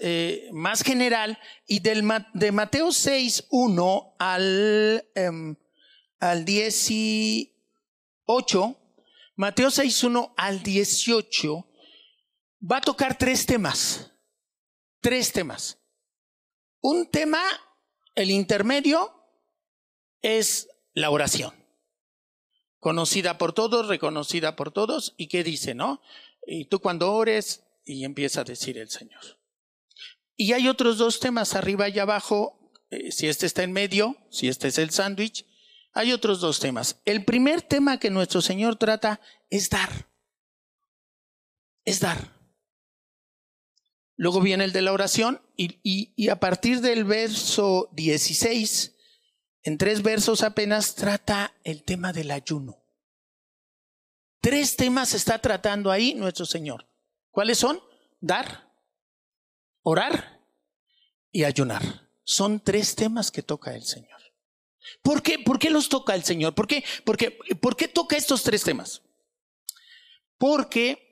más 0.52 0.82
general 0.82 1.38
y 1.68 1.80
del, 1.80 2.04
de 2.34 2.52
Mateo 2.52 2.92
6, 2.92 3.50
1 3.52 4.16
al, 4.18 5.08
em, 5.14 5.56
al 6.20 6.44
18, 6.44 8.76
Mateo 9.36 9.70
6, 9.70 10.04
1 10.06 10.34
al 10.38 10.64
18, 10.64 11.68
va 12.72 12.78
a 12.78 12.82
tocar 12.82 13.16
tres 13.18 13.46
temas, 13.46 14.12
tres 15.02 15.32
temas. 15.32 15.78
Un 16.82 17.12
tema, 17.12 17.44
el 18.16 18.32
intermedio, 18.32 19.20
es 20.24 20.68
la 20.94 21.12
oración 21.12 21.61
conocida 22.82 23.38
por 23.38 23.54
todos, 23.54 23.88
reconocida 23.88 24.56
por 24.56 24.72
todos, 24.72 25.13
y 25.15 25.28
qué 25.28 25.44
dice, 25.44 25.76
¿no? 25.76 26.02
Y 26.46 26.65
tú 26.65 26.80
cuando 26.82 27.13
ores, 27.13 27.63
y 27.86 28.04
empieza 28.04 28.41
a 28.41 28.44
decir 28.44 28.80
el 28.80 28.89
Señor. 28.89 29.22
Y 30.36 30.54
hay 30.54 30.67
otros 30.67 30.98
dos 30.98 31.20
temas 31.20 31.56
arriba 31.56 31.88
y 31.89 32.00
abajo, 32.00 32.74
eh, 32.89 33.12
si 33.12 33.28
este 33.28 33.46
está 33.46 33.62
en 33.62 33.72
medio, 33.72 34.17
si 34.32 34.48
este 34.48 34.70
es 34.70 34.80
el 34.80 34.89
sándwich, 34.89 35.46
hay 35.94 36.12
otros 36.12 36.41
dos 36.41 36.60
temas. 36.60 37.00
El 37.06 37.24
primer 37.24 37.62
tema 37.62 38.00
que 38.00 38.10
nuestro 38.10 38.41
Señor 38.41 38.78
trata 38.78 39.22
es 39.52 39.70
dar. 39.70 40.10
Es 41.86 42.00
dar. 42.00 42.36
Luego 44.15 44.41
viene 44.41 44.63
el 44.63 44.72
de 44.72 44.82
la 44.82 44.94
oración 44.94 45.39
y, 45.56 45.80
y, 45.84 46.13
y 46.15 46.30
a 46.30 46.39
partir 46.39 46.82
del 46.82 47.04
verso 47.04 47.89
16 47.94 48.90
en 49.63 49.78
tres 49.78 50.02
versos 50.02 50.43
apenas 50.43 50.95
trata 50.95 51.54
el 51.63 51.84
tema 51.84 52.13
del 52.13 52.32
ayuno. 52.32 52.78
Tres 54.39 54.76
temas 54.76 55.13
está 55.13 55.39
tratando 55.39 55.91
ahí 55.91 56.15
nuestro 56.15 56.45
Señor. 56.45 56.88
¿Cuáles 57.30 57.60
son? 57.60 57.80
Dar, 58.19 58.71
orar 59.84 60.39
y 61.32 61.43
ayunar. 61.43 62.10
Son 62.24 62.60
tres 62.60 62.95
temas 62.95 63.32
que 63.32 63.43
toca 63.43 63.76
el 63.76 63.84
Señor. 63.84 64.19
¿Por 65.04 65.21
qué, 65.21 65.38
¿Por 65.38 65.60
qué 65.60 65.69
los 65.69 65.89
toca 65.89 66.15
el 66.15 66.24
Señor? 66.24 66.56
¿Por 66.56 66.67
qué, 66.67 66.84
por, 67.06 67.17
qué, 67.17 67.32
¿Por 67.62 67.76
qué 67.76 67.88
toca 67.88 68.17
estos 68.17 68.41
tres 68.41 68.63
temas? 68.63 69.04
Porque 70.39 71.12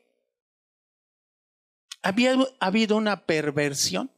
había 2.02 2.36
habido 2.60 2.98
una 2.98 3.28
perversión. 3.28 4.12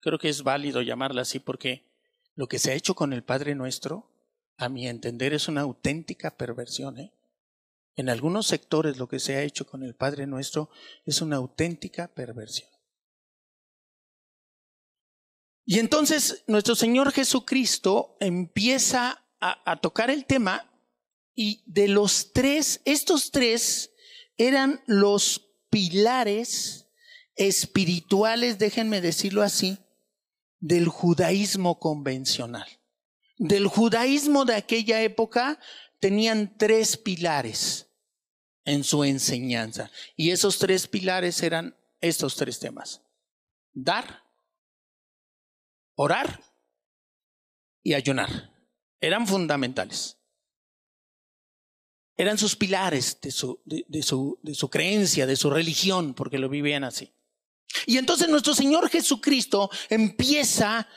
Creo 0.00 0.18
que 0.18 0.28
es 0.28 0.44
válido 0.44 0.80
llamarla 0.80 1.22
así 1.22 1.40
porque 1.40 1.87
lo 2.38 2.48
que 2.48 2.60
se 2.60 2.70
ha 2.70 2.74
hecho 2.74 2.94
con 2.94 3.12
el 3.12 3.24
Padre 3.24 3.56
Nuestro, 3.56 4.12
a 4.56 4.68
mi 4.68 4.86
entender, 4.86 5.34
es 5.34 5.48
una 5.48 5.62
auténtica 5.62 6.36
perversión. 6.36 6.96
¿eh? 7.00 7.12
En 7.96 8.08
algunos 8.08 8.46
sectores 8.46 8.96
lo 8.96 9.08
que 9.08 9.18
se 9.18 9.34
ha 9.34 9.42
hecho 9.42 9.66
con 9.66 9.82
el 9.82 9.96
Padre 9.96 10.28
Nuestro 10.28 10.70
es 11.04 11.20
una 11.20 11.34
auténtica 11.34 12.06
perversión. 12.14 12.70
Y 15.64 15.80
entonces 15.80 16.44
nuestro 16.46 16.76
Señor 16.76 17.10
Jesucristo 17.10 18.16
empieza 18.20 19.26
a, 19.40 19.72
a 19.72 19.80
tocar 19.80 20.08
el 20.08 20.24
tema 20.24 20.70
y 21.34 21.64
de 21.66 21.88
los 21.88 22.32
tres, 22.32 22.82
estos 22.84 23.32
tres 23.32 23.90
eran 24.36 24.80
los 24.86 25.56
pilares 25.70 26.86
espirituales, 27.34 28.60
déjenme 28.60 29.00
decirlo 29.00 29.42
así, 29.42 29.80
del 30.60 30.88
judaísmo 30.88 31.78
convencional. 31.78 32.68
Del 33.38 33.66
judaísmo 33.66 34.44
de 34.44 34.54
aquella 34.54 35.02
época 35.02 35.60
tenían 36.00 36.56
tres 36.56 36.96
pilares 36.96 37.88
en 38.64 38.84
su 38.84 39.04
enseñanza. 39.04 39.90
Y 40.16 40.30
esos 40.30 40.58
tres 40.58 40.86
pilares 40.86 41.42
eran 41.42 41.76
estos 42.00 42.36
tres 42.36 42.58
temas. 42.58 43.02
Dar, 43.72 44.24
orar 45.94 46.42
y 47.82 47.94
ayunar. 47.94 48.52
Eran 49.00 49.26
fundamentales. 49.26 50.18
Eran 52.16 52.36
sus 52.36 52.56
pilares 52.56 53.20
de 53.20 53.30
su, 53.30 53.60
de, 53.64 54.02
su, 54.02 54.40
de 54.42 54.54
su 54.54 54.68
creencia, 54.68 55.24
de 55.24 55.36
su 55.36 55.50
religión, 55.50 56.14
porque 56.14 56.38
lo 56.38 56.48
vivían 56.48 56.82
así. 56.82 57.12
Y 57.86 57.98
entonces 57.98 58.28
nuestro 58.28 58.54
Señor 58.54 58.88
Jesucristo 58.88 59.70
empieza 59.88 60.88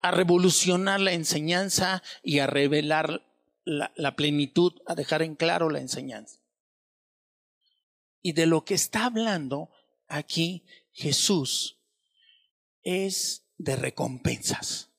a 0.00 0.10
revolucionar 0.10 1.00
la 1.00 1.12
enseñanza 1.12 2.02
y 2.22 2.38
a 2.38 2.46
revelar 2.46 3.26
la, 3.64 4.16
plenitud, 4.16 4.72
a 4.86 4.94
dejar 4.94 5.22
en 5.22 5.34
claro 5.34 5.70
la 5.70 5.80
enseñanza. 5.80 6.40
Y 8.22 8.32
de 8.32 8.46
lo 8.46 8.64
que 8.64 8.74
está 8.74 9.06
hablando 9.06 9.70
aquí 10.08 10.64
Jesús 10.92 11.78
es 12.82 13.44
de 13.58 13.76
recompensas. 13.76 14.90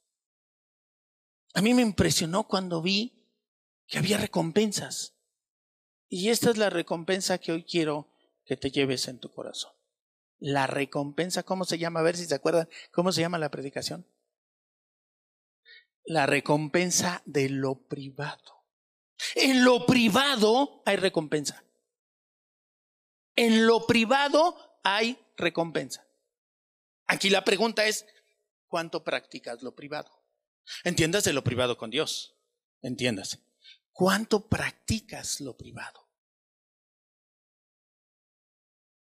A 1.53 1.61
mí 1.61 1.73
me 1.73 1.81
impresionó 1.81 2.47
cuando 2.47 2.81
vi 2.81 3.13
que 3.87 3.97
había 3.97 4.17
recompensas. 4.17 5.13
Y 6.09 6.29
esta 6.29 6.51
es 6.51 6.57
la 6.57 6.69
recompensa 6.69 7.37
que 7.37 7.51
hoy 7.51 7.63
quiero 7.63 8.09
que 8.45 8.57
te 8.57 8.71
lleves 8.71 9.07
en 9.07 9.19
tu 9.19 9.31
corazón. 9.31 9.76
La 10.39 10.67
recompensa, 10.67 11.43
¿cómo 11.43 11.65
se 11.65 11.77
llama? 11.77 11.99
A 11.99 12.03
ver 12.03 12.17
si 12.17 12.25
se 12.25 12.35
acuerdan, 12.35 12.69
¿cómo 12.91 13.11
se 13.11 13.21
llama 13.21 13.37
la 13.37 13.49
predicación? 13.49 14.05
La 16.03 16.25
recompensa 16.25 17.21
de 17.25 17.49
lo 17.49 17.75
privado. 17.87 18.65
En 19.35 19.63
lo 19.63 19.85
privado 19.85 20.81
hay 20.85 20.97
recompensa. 20.97 21.63
En 23.35 23.65
lo 23.65 23.85
privado 23.85 24.79
hay 24.83 25.17
recompensa. 25.35 26.07
Aquí 27.07 27.29
la 27.29 27.43
pregunta 27.43 27.85
es, 27.85 28.05
¿cuánto 28.67 29.03
practicas 29.03 29.63
lo 29.63 29.75
privado? 29.75 30.11
Entiéndase 30.83 31.33
lo 31.33 31.43
privado 31.43 31.77
con 31.77 31.89
Dios. 31.89 32.35
Entiéndase. 32.81 33.39
¿Cuánto 33.91 34.47
practicas 34.47 35.41
lo 35.41 35.57
privado? 35.57 36.06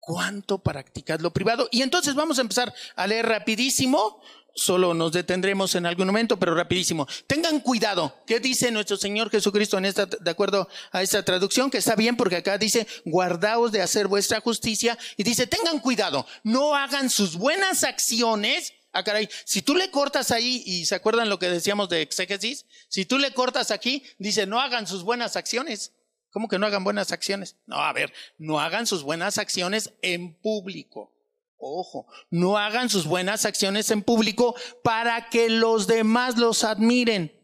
¿Cuánto 0.01 0.57
practicas 0.57 1.21
lo 1.21 1.31
privado? 1.31 1.69
Y 1.71 1.83
entonces 1.83 2.15
vamos 2.15 2.37
a 2.39 2.41
empezar 2.41 2.73
a 2.95 3.07
leer 3.07 3.27
rapidísimo. 3.27 4.21
Solo 4.53 4.93
nos 4.93 5.13
detendremos 5.13 5.75
en 5.75 5.85
algún 5.85 6.07
momento, 6.07 6.37
pero 6.37 6.53
rapidísimo. 6.53 7.07
Tengan 7.27 7.61
cuidado. 7.61 8.13
¿Qué 8.27 8.39
dice 8.39 8.71
nuestro 8.71 8.97
Señor 8.97 9.29
Jesucristo 9.29 9.77
en 9.77 9.85
esta, 9.85 10.07
de 10.07 10.31
acuerdo 10.31 10.67
a 10.91 11.01
esta 11.01 11.23
traducción? 11.23 11.69
Que 11.69 11.77
está 11.77 11.95
bien 11.95 12.17
porque 12.17 12.37
acá 12.37 12.57
dice, 12.57 12.85
guardaos 13.05 13.71
de 13.71 13.81
hacer 13.81 14.07
vuestra 14.07 14.41
justicia. 14.41 14.97
Y 15.15 15.23
dice, 15.23 15.47
tengan 15.47 15.79
cuidado. 15.79 16.25
No 16.43 16.75
hagan 16.75 17.09
sus 17.09 17.37
buenas 17.37 17.85
acciones 17.85 18.73
Ah, 18.93 19.03
caray, 19.03 19.29
si 19.45 19.61
tú 19.61 19.73
le 19.73 19.89
cortas 19.89 20.31
ahí, 20.31 20.63
y 20.65 20.85
se 20.85 20.95
acuerdan 20.95 21.29
lo 21.29 21.39
que 21.39 21.49
decíamos 21.49 21.87
de 21.87 22.01
exégesis, 22.01 22.65
si 22.89 23.05
tú 23.05 23.17
le 23.17 23.31
cortas 23.31 23.71
aquí, 23.71 24.03
dice, 24.17 24.45
no 24.45 24.59
hagan 24.59 24.85
sus 24.85 25.03
buenas 25.03 25.37
acciones. 25.37 25.93
¿Cómo 26.31 26.47
que 26.47 26.57
no 26.57 26.65
hagan 26.65 26.83
buenas 26.83 27.11
acciones? 27.11 27.57
No, 27.65 27.75
a 27.75 27.91
ver, 27.91 28.13
no 28.37 28.59
hagan 28.59 28.87
sus 28.87 29.03
buenas 29.03 29.37
acciones 29.37 29.93
en 30.01 30.33
público. 30.33 31.13
Ojo, 31.57 32.07
no 32.29 32.57
hagan 32.57 32.89
sus 32.89 33.05
buenas 33.05 33.45
acciones 33.45 33.91
en 33.91 34.01
público 34.01 34.55
para 34.83 35.29
que 35.29 35.49
los 35.49 35.87
demás 35.87 36.37
los 36.37 36.63
admiren. 36.63 37.37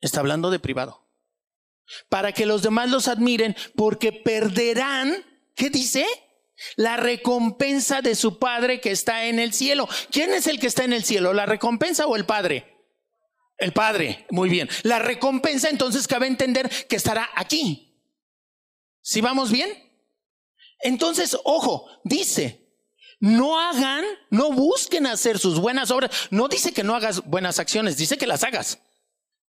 Está 0.00 0.20
hablando 0.20 0.50
de 0.50 0.60
privado. 0.60 1.06
Para 2.08 2.32
que 2.32 2.46
los 2.46 2.62
demás 2.62 2.88
los 2.88 3.08
admiren 3.08 3.56
porque 3.76 4.12
perderán, 4.12 5.24
¿qué 5.56 5.68
dice? 5.68 6.06
La 6.76 6.96
recompensa 6.96 8.00
de 8.02 8.14
su 8.14 8.38
Padre 8.38 8.80
que 8.80 8.92
está 8.92 9.26
en 9.26 9.40
el 9.40 9.52
cielo. 9.52 9.88
¿Quién 10.10 10.32
es 10.32 10.46
el 10.46 10.60
que 10.60 10.68
está 10.68 10.84
en 10.84 10.92
el 10.92 11.04
cielo? 11.04 11.34
¿La 11.34 11.44
recompensa 11.44 12.06
o 12.06 12.16
el 12.16 12.24
Padre? 12.24 12.69
El 13.60 13.72
Padre, 13.74 14.26
muy 14.30 14.48
bien. 14.48 14.68
La 14.82 14.98
recompensa 14.98 15.68
entonces 15.68 16.08
cabe 16.08 16.26
entender 16.26 16.68
que 16.88 16.96
estará 16.96 17.28
aquí. 17.36 17.94
¿Si 19.02 19.20
vamos 19.20 19.52
bien? 19.52 19.70
Entonces, 20.80 21.36
ojo, 21.44 21.86
dice, 22.02 22.66
no 23.20 23.60
hagan, 23.60 24.02
no 24.30 24.50
busquen 24.50 25.06
hacer 25.06 25.38
sus 25.38 25.60
buenas 25.60 25.90
obras. 25.90 26.10
No 26.30 26.48
dice 26.48 26.72
que 26.72 26.82
no 26.82 26.96
hagas 26.96 27.22
buenas 27.26 27.58
acciones, 27.58 27.98
dice 27.98 28.16
que 28.16 28.26
las 28.26 28.44
hagas. 28.44 28.78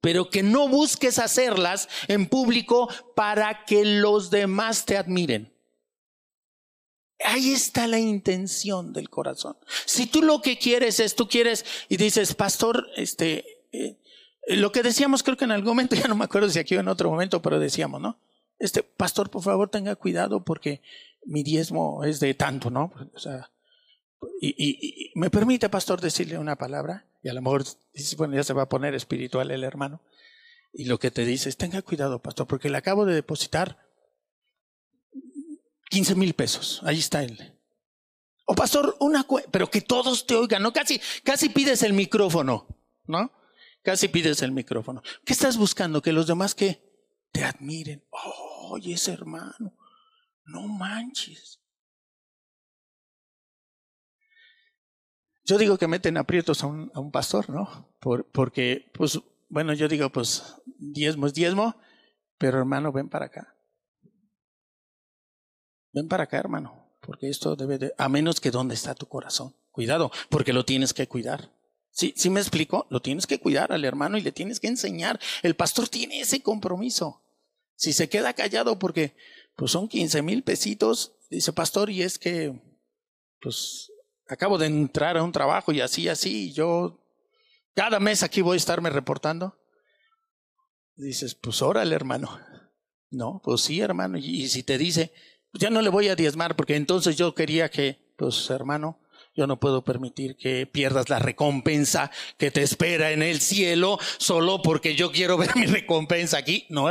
Pero 0.00 0.30
que 0.30 0.44
no 0.44 0.68
busques 0.68 1.18
hacerlas 1.18 1.88
en 2.06 2.28
público 2.28 2.88
para 3.16 3.64
que 3.64 3.84
los 3.84 4.30
demás 4.30 4.84
te 4.84 4.96
admiren. 4.96 5.52
Ahí 7.24 7.50
está 7.50 7.88
la 7.88 7.98
intención 7.98 8.92
del 8.92 9.10
corazón. 9.10 9.56
Si 9.84 10.06
tú 10.06 10.22
lo 10.22 10.42
que 10.42 10.58
quieres 10.58 11.00
es, 11.00 11.16
tú 11.16 11.26
quieres 11.26 11.64
y 11.88 11.96
dices, 11.96 12.34
pastor, 12.34 12.88
este, 12.94 13.55
eh, 13.84 14.56
lo 14.56 14.72
que 14.72 14.82
decíamos 14.82 15.22
creo 15.22 15.36
que 15.36 15.44
en 15.44 15.52
algún 15.52 15.70
momento, 15.70 15.96
ya 15.96 16.08
no 16.08 16.16
me 16.16 16.24
acuerdo 16.24 16.48
si 16.48 16.58
aquí 16.58 16.76
o 16.76 16.80
en 16.80 16.88
otro 16.88 17.10
momento, 17.10 17.42
pero 17.42 17.58
decíamos, 17.58 18.00
¿no? 18.00 18.18
Este, 18.58 18.82
pastor, 18.82 19.30
por 19.30 19.42
favor 19.42 19.68
tenga 19.68 19.96
cuidado 19.96 20.44
porque 20.44 20.82
mi 21.24 21.42
diezmo 21.42 22.04
es 22.04 22.20
de 22.20 22.34
tanto, 22.34 22.70
¿no? 22.70 22.92
O 23.14 23.18
sea, 23.18 23.50
y, 24.40 25.12
me 25.14 25.30
permite, 25.30 25.68
pastor, 25.68 26.00
decirle 26.00 26.38
una 26.38 26.56
palabra, 26.56 27.06
y 27.22 27.28
a 27.28 27.34
lo 27.34 27.42
mejor 27.42 27.64
dices, 27.92 28.16
bueno, 28.16 28.34
ya 28.34 28.44
se 28.44 28.54
va 28.54 28.62
a 28.62 28.68
poner 28.68 28.94
espiritual 28.94 29.50
el 29.50 29.64
hermano, 29.64 30.00
y 30.72 30.84
lo 30.86 30.98
que 30.98 31.10
te 31.10 31.24
dice 31.24 31.48
es, 31.48 31.56
tenga 31.56 31.82
cuidado, 31.82 32.22
pastor, 32.22 32.46
porque 32.46 32.70
le 32.70 32.78
acabo 32.78 33.04
de 33.04 33.14
depositar 33.14 33.78
15 35.90 36.14
mil 36.14 36.34
pesos. 36.34 36.80
Ahí 36.84 36.98
está 36.98 37.22
él. 37.22 37.54
O 38.46 38.54
pastor, 38.54 38.96
una 39.00 39.26
pero 39.50 39.70
que 39.70 39.80
todos 39.80 40.26
te 40.26 40.36
oigan, 40.36 40.62
¿no? 40.62 40.72
Casi, 40.72 41.00
casi 41.24 41.48
pides 41.48 41.82
el 41.82 41.92
micrófono, 41.92 42.66
¿no? 43.06 43.32
Casi 43.86 44.08
pides 44.08 44.42
el 44.42 44.50
micrófono. 44.50 45.00
¿Qué 45.24 45.32
estás 45.32 45.56
buscando? 45.56 46.02
Que 46.02 46.12
los 46.12 46.26
demás 46.26 46.56
que 46.56 46.82
te 47.30 47.44
admiren. 47.44 48.04
Oye, 48.68 48.94
ese 48.94 49.12
hermano, 49.12 49.78
no 50.44 50.66
manches. 50.66 51.62
Yo 55.44 55.56
digo 55.56 55.78
que 55.78 55.86
meten 55.86 56.16
aprietos 56.16 56.64
a 56.64 56.66
un, 56.66 57.12
pastor, 57.12 57.48
¿no? 57.48 57.94
Por, 58.00 58.28
porque, 58.32 58.90
pues, 58.92 59.20
bueno, 59.48 59.72
yo 59.72 59.86
digo, 59.86 60.10
pues, 60.10 60.56
diezmo 60.80 61.28
es 61.28 61.32
diezmo, 61.32 61.80
pero 62.38 62.58
hermano, 62.58 62.90
ven 62.90 63.08
para 63.08 63.26
acá. 63.26 63.56
Ven 65.92 66.08
para 66.08 66.24
acá, 66.24 66.38
hermano, 66.38 66.98
porque 67.00 67.28
esto 67.28 67.54
debe 67.54 67.78
de, 67.78 67.94
a 67.98 68.08
menos 68.08 68.40
que 68.40 68.50
dónde 68.50 68.74
está 68.74 68.96
tu 68.96 69.06
corazón. 69.06 69.54
Cuidado, 69.70 70.10
porque 70.28 70.52
lo 70.52 70.64
tienes 70.64 70.92
que 70.92 71.06
cuidar. 71.06 71.55
Sí, 71.96 72.12
sí 72.14 72.28
me 72.28 72.40
explico, 72.40 72.86
lo 72.90 73.00
tienes 73.00 73.26
que 73.26 73.40
cuidar 73.40 73.72
al 73.72 73.82
hermano 73.86 74.18
y 74.18 74.20
le 74.20 74.30
tienes 74.30 74.60
que 74.60 74.66
enseñar. 74.66 75.18
El 75.42 75.56
pastor 75.56 75.88
tiene 75.88 76.20
ese 76.20 76.42
compromiso. 76.42 77.22
Si 77.74 77.94
se 77.94 78.10
queda 78.10 78.34
callado 78.34 78.78
porque 78.78 79.16
pues 79.56 79.70
son 79.70 79.88
15 79.88 80.20
mil 80.20 80.42
pesitos, 80.42 81.16
dice 81.30 81.54
pastor, 81.54 81.88
y 81.88 82.02
es 82.02 82.18
que 82.18 82.60
pues 83.40 83.90
acabo 84.28 84.58
de 84.58 84.66
entrar 84.66 85.16
a 85.16 85.22
un 85.22 85.32
trabajo 85.32 85.72
y 85.72 85.80
así, 85.80 86.06
así, 86.10 86.48
y 86.48 86.52
yo 86.52 87.02
cada 87.74 87.98
mes 87.98 88.22
aquí 88.22 88.42
voy 88.42 88.56
a 88.56 88.58
estarme 88.58 88.90
reportando. 88.90 89.58
Dices, 90.96 91.34
pues 91.34 91.62
órale, 91.62 91.94
hermano. 91.94 92.38
No, 93.08 93.40
pues 93.42 93.62
sí, 93.62 93.80
hermano. 93.80 94.18
y 94.18 94.48
si 94.48 94.62
te 94.62 94.76
dice, 94.76 95.14
pues 95.50 95.62
ya 95.62 95.70
no 95.70 95.80
le 95.80 95.88
voy 95.88 96.08
a 96.08 96.16
diezmar 96.16 96.56
porque 96.56 96.76
entonces 96.76 97.16
yo 97.16 97.34
quería 97.34 97.70
que, 97.70 98.12
pues 98.18 98.50
hermano, 98.50 99.00
yo 99.36 99.46
no 99.46 99.60
puedo 99.60 99.84
permitir 99.84 100.36
que 100.36 100.66
pierdas 100.66 101.10
la 101.10 101.18
recompensa 101.18 102.10
que 102.38 102.50
te 102.50 102.62
espera 102.62 103.12
en 103.12 103.22
el 103.22 103.40
cielo 103.40 103.98
solo 104.18 104.62
porque 104.62 104.94
yo 104.94 105.12
quiero 105.12 105.36
ver 105.36 105.54
mi 105.54 105.66
recompensa 105.66 106.38
aquí. 106.38 106.66
No, 106.70 106.88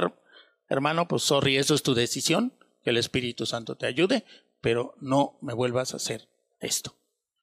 hermano, 0.69 1.07
pues 1.07 1.23
sorry, 1.23 1.57
eso 1.57 1.73
es 1.73 1.83
tu 1.83 1.95
decisión, 1.95 2.53
que 2.83 2.91
el 2.91 2.97
Espíritu 2.97 3.45
Santo 3.45 3.75
te 3.75 3.87
ayude, 3.87 4.25
pero 4.61 4.95
no 5.01 5.37
me 5.41 5.53
vuelvas 5.53 5.93
a 5.93 5.97
hacer 5.97 6.29
esto. 6.59 6.95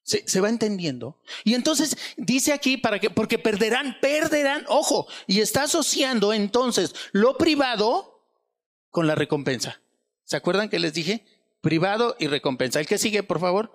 Se, 0.05 0.29
se, 0.29 0.41
va 0.41 0.49
entendiendo. 0.49 1.21
Y 1.45 1.55
entonces 1.55 1.97
dice 2.17 2.53
aquí 2.53 2.77
para 2.77 2.99
que, 2.99 3.09
porque 3.09 3.39
perderán, 3.39 3.99
perderán, 4.01 4.65
ojo, 4.69 5.07
y 5.29 5.41
está 5.41 5.65
asociando 5.65 6.33
entonces 6.33 6.95
lo 7.13 7.39
privado 7.39 8.27
con 8.91 9.07
la 9.07 9.15
recompensa. 9.15 9.81
¿Se 10.25 10.37
acuerdan 10.37 10.69
que 10.69 10.81
les 10.81 10.95
dije? 10.95 11.25
Privado 11.61 12.17
y 12.19 12.27
recompensa. 12.27 12.81
El 12.81 12.87
que 12.87 12.99
sigue, 12.99 13.23
por 13.23 13.39
favor. 13.39 13.73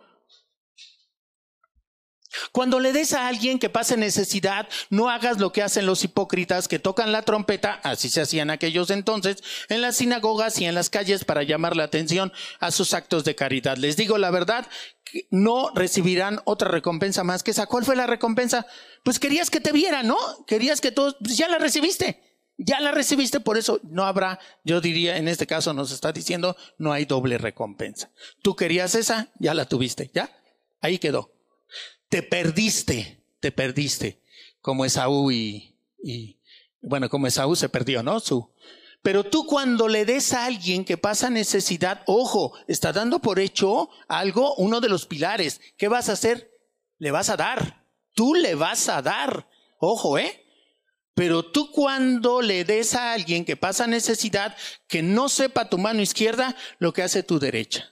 Cuando 2.52 2.80
le 2.80 2.94
des 2.94 3.14
a 3.14 3.28
alguien 3.28 3.60
que 3.60 3.70
pase 3.70 3.98
necesidad, 3.98 4.68
no 4.90 5.10
hagas 5.10 5.40
lo 5.40 5.52
que 5.52 5.64
hacen 5.64 5.86
los 5.86 6.04
hipócritas 6.04 6.68
que 6.68 6.80
tocan 6.80 7.12
la 7.12 7.22
trompeta, 7.24 7.80
así 7.84 8.10
se 8.10 8.22
hacían 8.22 8.50
aquellos 8.50 8.90
entonces, 8.90 9.44
en 9.70 9.82
las 9.82 9.98
sinagogas 9.98 10.60
y 10.60 10.66
en 10.66 10.76
las 10.76 10.90
calles 10.90 11.26
para 11.26 11.44
llamar 11.44 11.76
la 11.76 11.84
atención 11.84 12.32
a 12.60 12.72
sus 12.72 12.94
actos 12.94 13.24
de 13.24 13.36
caridad. 13.36 13.78
Les 13.78 13.98
digo 13.98 14.18
la 14.18 14.32
verdad, 14.32 14.68
no 15.32 15.72
recibirán 15.74 16.42
otra 16.46 16.70
recompensa 16.70 17.24
más 17.24 17.44
que 17.44 17.52
esa. 17.52 17.66
¿Cuál 17.66 17.86
fue 17.86 17.96
la 17.96 18.08
recompensa? 18.08 18.66
Pues 19.04 19.20
querías 19.20 19.50
que 19.50 19.62
te 19.62 19.72
vieran, 19.72 20.08
¿no? 20.08 20.18
Querías 20.46 20.82
que 20.82 20.92
todos, 20.92 21.16
pues 21.20 21.38
ya 21.38 21.48
la 21.48 21.58
recibiste. 21.58 22.24
Ya 22.60 22.80
la 22.80 22.92
recibiste, 22.92 23.40
por 23.40 23.58
eso 23.58 23.80
no 23.84 24.04
habrá, 24.04 24.40
yo 24.64 24.82
diría, 24.82 25.18
en 25.18 25.28
este 25.28 25.46
caso 25.46 25.74
nos 25.74 25.92
está 25.92 26.12
diciendo, 26.12 26.58
no 26.80 26.92
hay 26.92 27.06
doble 27.06 27.38
recompensa. 27.38 28.10
Tú 28.42 28.56
querías 28.56 28.96
esa, 28.96 29.32
ya 29.40 29.54
la 29.54 29.66
tuviste, 29.66 30.10
¿ya? 30.12 30.32
Ahí 30.82 30.98
quedó. 30.98 31.37
Te 32.10 32.24
perdiste, 32.24 33.24
te 33.40 33.52
perdiste, 33.52 34.22
como 34.62 34.86
Esaú 34.86 35.32
y, 35.32 35.76
y 36.04 36.38
bueno, 36.82 37.10
como 37.10 37.28
Esaú 37.28 37.56
se 37.56 37.70
perdió, 37.70 38.04
¿no? 38.04 38.20
Su, 38.20 38.50
pero 39.08 39.24
tú 39.24 39.46
cuando 39.46 39.88
le 39.88 40.04
des 40.04 40.34
a 40.34 40.46
alguien 40.46 40.84
que 40.84 40.98
pasa 40.98 41.30
necesidad, 41.30 42.04
ojo, 42.08 42.54
está 42.68 42.92
dando 42.92 43.20
por 43.20 43.40
hecho 43.40 43.90
algo, 44.08 44.56
uno 44.56 44.82
de 44.82 44.90
los 44.90 45.06
pilares. 45.06 45.62
¿Qué 45.78 45.88
vas 45.88 46.10
a 46.10 46.12
hacer? 46.14 46.52
Le 46.98 47.12
vas 47.12 47.30
a 47.30 47.38
dar. 47.38 47.86
Tú 48.14 48.34
le 48.36 48.56
vas 48.56 48.90
a 48.90 49.02
dar. 49.02 49.48
Ojo, 49.80 50.18
¿eh? 50.18 50.44
Pero 51.14 51.44
tú 51.44 51.72
cuando 51.72 52.42
le 52.42 52.66
des 52.66 52.96
a 52.96 53.14
alguien 53.14 53.46
que 53.46 53.56
pasa 53.56 53.88
necesidad, 53.88 54.58
que 54.88 55.02
no 55.02 55.30
sepa 55.30 55.70
tu 55.70 55.78
mano 55.78 56.02
izquierda 56.02 56.56
lo 56.80 56.92
que 56.92 57.04
hace 57.04 57.24
tu 57.24 57.40
derecha. 57.40 57.90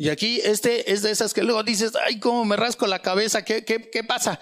Y 0.00 0.08
aquí 0.08 0.40
este 0.42 0.90
es 0.92 1.02
de 1.02 1.10
esas 1.10 1.34
que 1.34 1.42
luego 1.42 1.62
dices, 1.62 1.92
ay, 2.06 2.18
cómo 2.20 2.46
me 2.46 2.56
rasco 2.56 2.86
la 2.86 3.00
cabeza, 3.02 3.44
¿qué, 3.44 3.66
qué, 3.66 3.90
qué 3.90 4.02
pasa? 4.02 4.40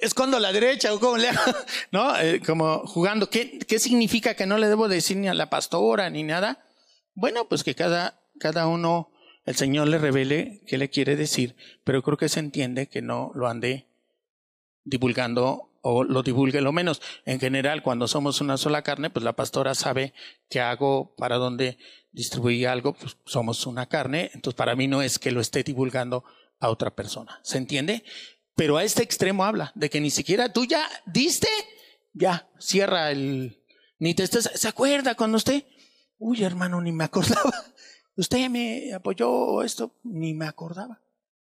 ¿Escondo 0.00 0.38
la 0.38 0.50
derecha 0.50 0.94
o 0.94 0.98
cómo 0.98 1.18
le 1.18 1.28
hago? 1.28 1.42
¿No? 1.92 2.18
Eh, 2.18 2.40
como 2.40 2.86
jugando. 2.86 3.28
¿Qué, 3.28 3.58
¿Qué 3.58 3.78
significa 3.78 4.32
que 4.32 4.46
no 4.46 4.56
le 4.56 4.66
debo 4.66 4.88
decir 4.88 5.18
ni 5.18 5.28
a 5.28 5.34
la 5.34 5.50
pastora 5.50 6.08
ni 6.08 6.22
nada? 6.22 6.64
Bueno, 7.12 7.50
pues 7.50 7.64
que 7.64 7.74
cada, 7.74 8.18
cada 8.40 8.66
uno, 8.66 9.12
el 9.44 9.56
Señor 9.56 9.88
le 9.88 9.98
revele 9.98 10.62
qué 10.66 10.78
le 10.78 10.88
quiere 10.88 11.16
decir, 11.16 11.54
pero 11.84 12.02
creo 12.02 12.16
que 12.16 12.30
se 12.30 12.40
entiende 12.40 12.88
que 12.88 13.02
no 13.02 13.30
lo 13.34 13.46
ande 13.46 13.90
divulgando 14.84 15.70
o 15.82 16.02
lo 16.02 16.22
divulgue 16.22 16.62
lo 16.62 16.72
menos. 16.72 17.02
En 17.26 17.40
general, 17.40 17.82
cuando 17.82 18.08
somos 18.08 18.40
una 18.40 18.56
sola 18.56 18.80
carne, 18.80 19.10
pues 19.10 19.22
la 19.22 19.36
pastora 19.36 19.74
sabe 19.74 20.14
qué 20.48 20.60
hago, 20.60 21.14
para 21.18 21.36
dónde 21.36 21.76
distribuir 22.14 22.68
algo, 22.68 22.94
pues 22.94 23.18
somos 23.26 23.66
una 23.66 23.86
carne, 23.86 24.30
entonces 24.32 24.56
para 24.56 24.74
mí 24.74 24.88
no 24.88 25.02
es 25.02 25.18
que 25.18 25.32
lo 25.32 25.40
esté 25.40 25.62
divulgando 25.62 26.24
a 26.60 26.70
otra 26.70 26.94
persona. 26.94 27.40
¿Se 27.42 27.58
entiende? 27.58 28.04
Pero 28.54 28.76
a 28.78 28.84
este 28.84 29.02
extremo 29.02 29.44
habla 29.44 29.72
de 29.74 29.90
que 29.90 30.00
ni 30.00 30.10
siquiera 30.10 30.52
tú 30.52 30.64
ya 30.64 30.88
diste, 31.06 31.48
ya 32.12 32.48
cierra 32.58 33.10
el 33.10 33.60
ni 33.98 34.14
te 34.14 34.22
estás, 34.22 34.50
¿se 34.54 34.68
acuerda 34.68 35.14
cuando 35.14 35.36
usted? 35.36 35.64
Uy, 36.18 36.42
hermano, 36.42 36.80
ni 36.80 36.92
me 36.92 37.04
acordaba. 37.04 37.52
Usted 38.16 38.48
me 38.48 38.92
apoyó 38.92 39.62
esto, 39.62 39.94
ni 40.04 40.34
me 40.34 40.46
acordaba. 40.46 41.00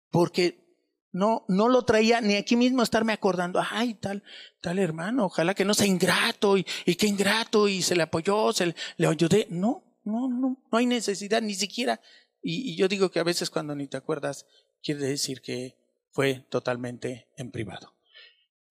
Porque 0.09 0.63
no, 1.11 1.45
no 1.47 1.69
lo 1.69 1.83
traía 1.83 2.21
ni 2.21 2.35
aquí 2.35 2.55
mismo 2.55 2.81
estarme 2.81 3.13
acordando, 3.13 3.61
ay, 3.69 3.93
tal, 3.93 4.23
tal 4.61 4.79
hermano, 4.79 5.25
ojalá 5.25 5.53
que 5.53 5.65
no 5.65 5.75
sea 5.75 5.85
ingrato 5.85 6.57
y, 6.57 6.65
y 6.85 6.95
qué 6.95 7.07
ingrato 7.07 7.67
y 7.67 7.81
se 7.83 7.95
le 7.95 8.03
apoyó, 8.03 8.51
se 8.51 8.73
le, 8.97 9.07
ayudé. 9.07 9.47
No, 9.49 9.83
no, 10.03 10.29
no, 10.29 10.57
no 10.71 10.77
hay 10.77 10.85
necesidad 10.85 11.41
ni 11.41 11.55
siquiera. 11.55 12.01
Y, 12.41 12.75
yo 12.75 12.87
digo 12.87 13.09
que 13.09 13.19
a 13.19 13.23
veces 13.23 13.49
cuando 13.49 13.75
ni 13.75 13.87
te 13.87 13.97
acuerdas, 13.97 14.45
quiere 14.81 15.05
decir 15.05 15.41
que 15.41 15.77
fue 16.11 16.45
totalmente 16.49 17.29
en 17.37 17.51
privado. 17.51 17.95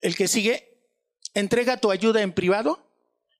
El 0.00 0.14
que 0.14 0.28
sigue, 0.28 0.90
entrega 1.34 1.78
tu 1.78 1.90
ayuda 1.90 2.22
en 2.22 2.32
privado 2.32 2.86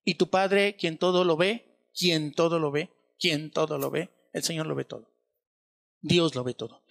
y 0.04 0.14
tu 0.14 0.30
Padre, 0.30 0.76
quien 0.76 0.98
todo 0.98 1.24
lo 1.24 1.36
ve, 1.36 1.88
quien 1.94 2.32
todo 2.32 2.58
lo 2.58 2.70
ve, 2.70 2.90
quien 3.18 3.50
todo 3.50 3.78
lo 3.78 3.90
ve, 3.90 4.10
el 4.32 4.42
Señor 4.42 4.66
lo 4.66 4.74
ve 4.74 4.84
todo. 4.84 5.12
Dios 6.00 6.34
lo 6.34 6.42
ve 6.42 6.54
todo. 6.54 6.82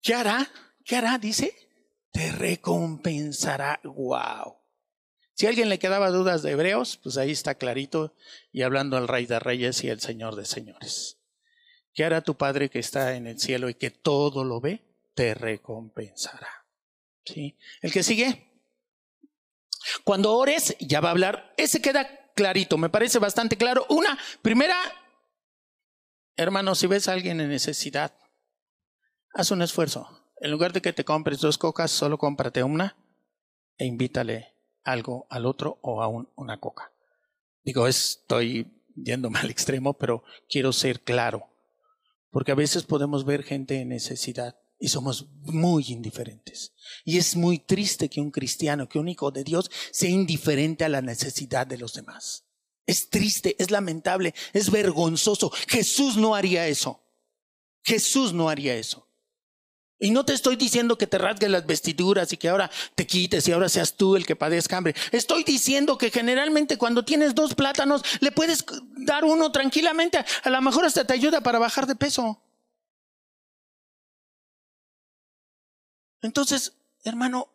¿Qué 0.00 0.14
hará? 0.14 0.48
¿Qué 0.84 0.96
hará? 0.96 1.18
Dice, 1.18 1.52
te 2.12 2.32
recompensará. 2.32 3.80
Wow. 3.82 4.56
Si 5.36 5.44
a 5.44 5.50
alguien 5.50 5.68
le 5.68 5.78
quedaba 5.78 6.10
dudas 6.10 6.42
de 6.42 6.52
Hebreos, 6.52 6.98
pues 7.02 7.18
ahí 7.18 7.30
está 7.30 7.56
clarito 7.56 8.14
y 8.52 8.62
hablando 8.62 8.96
al 8.96 9.06
Rey 9.06 9.26
de 9.26 9.38
Reyes 9.38 9.84
y 9.84 9.90
al 9.90 10.00
Señor 10.00 10.34
de 10.34 10.46
Señores. 10.46 11.18
¿Qué 11.92 12.06
hará 12.06 12.22
tu 12.22 12.38
Padre 12.38 12.70
que 12.70 12.78
está 12.78 13.16
en 13.16 13.26
el 13.26 13.38
cielo 13.38 13.68
y 13.68 13.74
que 13.74 13.90
todo 13.90 14.44
lo 14.44 14.62
ve? 14.62 14.82
Te 15.14 15.34
recompensará. 15.34 16.64
¿Sí? 17.26 17.54
El 17.82 17.92
que 17.92 18.02
sigue. 18.02 18.50
Cuando 20.04 20.34
ores, 20.34 20.74
ya 20.80 21.02
va 21.02 21.08
a 21.08 21.12
hablar. 21.12 21.52
Ese 21.58 21.82
queda 21.82 22.32
clarito, 22.34 22.78
me 22.78 22.88
parece 22.88 23.18
bastante 23.18 23.58
claro. 23.58 23.84
Una, 23.90 24.18
primera, 24.40 24.78
hermano, 26.34 26.74
si 26.74 26.86
ves 26.86 27.08
a 27.08 27.12
alguien 27.12 27.42
en 27.42 27.50
necesidad, 27.50 28.14
haz 29.34 29.50
un 29.50 29.60
esfuerzo 29.60 30.32
en 30.40 30.50
lugar 30.50 30.72
de 30.72 30.80
que 30.80 30.94
te 30.94 31.04
compres 31.04 31.40
dos 31.40 31.58
cocas, 31.58 31.90
solo 31.90 32.16
cómprate 32.16 32.62
una 32.62 32.96
e 33.76 33.84
invítale 33.84 34.55
algo 34.86 35.26
al 35.28 35.44
otro 35.44 35.78
o 35.82 36.02
a 36.02 36.08
una 36.08 36.58
coca. 36.58 36.92
Digo, 37.64 37.86
estoy 37.86 38.72
yéndome 38.94 39.38
al 39.40 39.50
extremo, 39.50 39.94
pero 39.94 40.24
quiero 40.48 40.72
ser 40.72 41.02
claro, 41.02 41.48
porque 42.30 42.52
a 42.52 42.56
veces 42.56 42.84
podemos 42.84 43.24
ver 43.24 43.42
gente 43.42 43.80
en 43.80 43.88
necesidad 43.88 44.56
y 44.78 44.88
somos 44.88 45.28
muy 45.42 45.86
indiferentes. 45.88 46.74
Y 47.04 47.18
es 47.18 47.34
muy 47.34 47.58
triste 47.58 48.08
que 48.08 48.20
un 48.20 48.30
cristiano, 48.30 48.88
que 48.88 48.98
un 48.98 49.08
hijo 49.08 49.30
de 49.30 49.42
Dios, 49.42 49.70
sea 49.90 50.10
indiferente 50.10 50.84
a 50.84 50.88
la 50.88 51.02
necesidad 51.02 51.66
de 51.66 51.78
los 51.78 51.94
demás. 51.94 52.44
Es 52.84 53.08
triste, 53.10 53.56
es 53.58 53.70
lamentable, 53.70 54.34
es 54.52 54.70
vergonzoso. 54.70 55.50
Jesús 55.66 56.16
no 56.16 56.34
haría 56.34 56.68
eso. 56.68 57.02
Jesús 57.82 58.32
no 58.32 58.48
haría 58.48 58.76
eso. 58.76 59.05
Y 59.98 60.10
no 60.10 60.24
te 60.24 60.34
estoy 60.34 60.56
diciendo 60.56 60.98
que 60.98 61.06
te 61.06 61.16
rasgues 61.16 61.50
las 61.50 61.64
vestiduras 61.64 62.30
y 62.32 62.36
que 62.36 62.50
ahora 62.50 62.70
te 62.94 63.06
quites 63.06 63.48
y 63.48 63.52
ahora 63.52 63.68
seas 63.68 63.94
tú 63.94 64.14
el 64.16 64.26
que 64.26 64.36
padezca 64.36 64.76
hambre. 64.76 64.94
Estoy 65.10 65.42
diciendo 65.42 65.96
que 65.96 66.10
generalmente 66.10 66.76
cuando 66.76 67.04
tienes 67.04 67.34
dos 67.34 67.54
plátanos 67.54 68.02
le 68.20 68.30
puedes 68.30 68.64
dar 68.98 69.24
uno 69.24 69.50
tranquilamente. 69.52 70.22
A 70.44 70.50
lo 70.50 70.60
mejor 70.60 70.84
hasta 70.84 71.06
te 71.06 71.14
ayuda 71.14 71.40
para 71.40 71.58
bajar 71.58 71.86
de 71.86 71.96
peso. 71.96 72.42
Entonces, 76.20 76.74
hermano, 77.04 77.48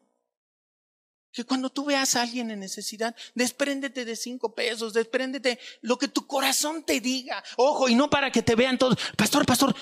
que 1.32 1.46
cuando 1.46 1.70
tú 1.70 1.86
veas 1.86 2.16
a 2.16 2.24
alguien 2.24 2.52
en 2.52 2.60
necesidad, 2.60 3.16
despréndete 3.36 4.04
de 4.04 4.16
cinco 4.16 4.54
pesos, 4.56 4.94
despréndete 4.94 5.60
lo 5.82 5.98
que 5.98 6.08
tu 6.08 6.26
corazón 6.28 6.84
te 6.84 7.00
diga. 7.00 7.44
Ojo, 7.58 7.88
y 7.88 7.96
no 7.96 8.10
para 8.10 8.32
que 8.32 8.42
te 8.42 8.56
vean 8.56 8.78
todos. 8.78 8.98
Pastor, 9.16 9.46
pastor, 9.46 9.76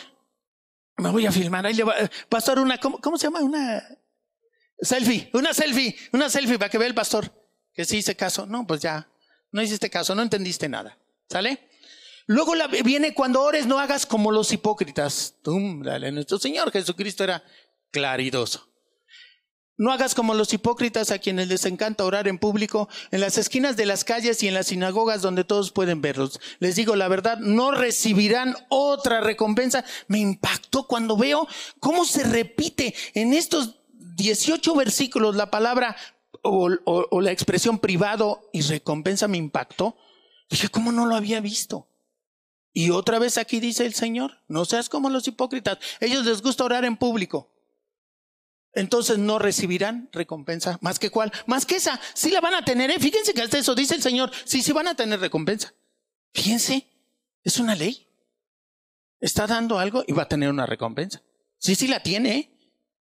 me 1.00 1.10
voy 1.10 1.26
a 1.26 1.32
filmar. 1.32 1.66
Ahí 1.66 1.74
le 1.74 1.84
va 1.84 1.94
a 1.94 2.10
pasar 2.30 2.60
una, 2.60 2.78
¿cómo, 2.78 3.00
¿cómo, 3.00 3.18
se 3.18 3.28
llama? 3.28 3.42
Una 3.42 3.84
selfie, 4.80 5.30
una 5.34 5.54
selfie, 5.54 5.96
una 6.14 6.30
selfie 6.30 6.58
para 6.58 6.70
que 6.70 6.78
vea 6.78 6.88
el 6.88 6.96
pastor 6.96 7.32
que 7.74 7.86
sí 7.86 7.98
hice 7.98 8.16
caso. 8.16 8.46
No, 8.46 8.66
pues 8.68 8.82
ya, 8.82 9.10
no 9.52 9.62
hiciste 9.62 9.90
caso, 9.90 10.16
no 10.16 10.22
entendiste 10.22 10.68
nada. 10.68 10.98
¿Sale? 11.30 11.70
Luego 12.26 12.54
viene 12.84 13.14
cuando 13.14 13.42
ores, 13.42 13.66
no 13.66 13.80
hagas 13.80 14.06
como 14.06 14.32
los 14.32 14.52
hipócritas. 14.52 15.36
Dale, 15.44 16.12
nuestro 16.12 16.38
Señor 16.38 16.72
Jesucristo 16.72 17.24
era 17.24 17.44
claridoso. 17.92 18.69
No 19.80 19.94
hagas 19.94 20.14
como 20.14 20.34
los 20.34 20.54
hipócritas 20.54 21.10
a 21.10 21.20
quienes 21.20 21.48
les 21.48 21.64
encanta 21.64 22.04
orar 22.04 22.28
en 22.28 22.38
público, 22.38 22.90
en 23.12 23.22
las 23.22 23.38
esquinas 23.38 23.78
de 23.78 23.86
las 23.86 24.04
calles 24.04 24.44
y 24.44 24.50
en 24.50 24.54
las 24.54 24.68
sinagogas 24.68 25.22
donde 25.22 25.46
todos 25.46 25.72
pueden 25.72 26.02
verlos. 26.02 26.42
Les 26.60 26.76
digo 26.76 26.98
la 26.98 27.08
verdad, 27.08 27.38
no 27.38 27.72
recibirán 27.72 28.58
otra 28.68 29.22
recompensa. 29.22 29.86
Me 30.10 30.20
impactó 30.20 30.86
cuando 30.86 31.16
veo 31.16 31.48
cómo 31.80 32.04
se 32.04 32.26
repite 32.26 32.94
en 33.14 33.34
estos 33.34 33.78
18 34.18 34.76
versículos 34.76 35.38
la 35.38 35.50
palabra 35.50 35.96
o, 36.42 36.70
o 36.84 37.22
la 37.22 37.32
expresión 37.32 37.80
privado 37.80 38.50
y 38.52 38.60
recompensa. 38.64 39.30
Me 39.30 39.38
impactó. 39.38 39.96
Dije, 40.50 40.68
¿cómo 40.68 40.92
no 40.92 41.06
lo 41.06 41.16
había 41.16 41.40
visto? 41.40 41.88
Y 42.74 42.90
otra 42.90 43.18
vez 43.18 43.38
aquí 43.38 43.62
dice 43.62 43.86
el 43.86 43.94
Señor, 43.94 44.42
no 44.50 44.66
seas 44.66 44.90
como 44.90 45.10
los 45.10 45.26
hipócritas. 45.26 45.78
Ellos 46.02 46.26
les 46.26 46.42
gusta 46.42 46.66
orar 46.66 46.84
en 46.84 46.98
público 46.98 47.50
entonces 48.74 49.18
no 49.18 49.40
recibirán 49.40 50.10
recompensa. 50.12 50.78
¿Más 50.82 51.00
que 51.00 51.10
cuál? 51.10 51.32
Más 51.48 51.66
que 51.66 51.76
esa. 51.76 52.00
Sí 52.14 52.32
la 52.32 52.42
van 52.42 52.54
a 52.54 52.64
tener, 52.64 52.92
¿eh? 52.92 53.00
Fíjense 53.00 53.34
que 53.34 53.42
hasta 53.42 53.58
eso 53.58 53.76
dice 53.76 53.96
el 53.96 54.02
Señor. 54.02 54.32
Sí, 54.46 54.62
sí 54.62 54.72
van 54.72 54.88
a 54.88 54.96
tener 54.96 55.20
recompensa. 55.20 55.74
Fíjense, 56.34 56.88
es 57.44 57.60
una 57.60 57.76
ley. 57.76 58.08
Está 59.20 59.48
dando 59.48 59.80
algo 59.80 60.04
y 60.08 60.14
va 60.14 60.24
a 60.24 60.28
tener 60.28 60.50
una 60.50 60.66
recompensa. 60.66 61.22
Sí, 61.58 61.76
sí 61.76 61.88
la 61.88 62.02
tiene, 62.02 62.38
¿eh? 62.38 62.60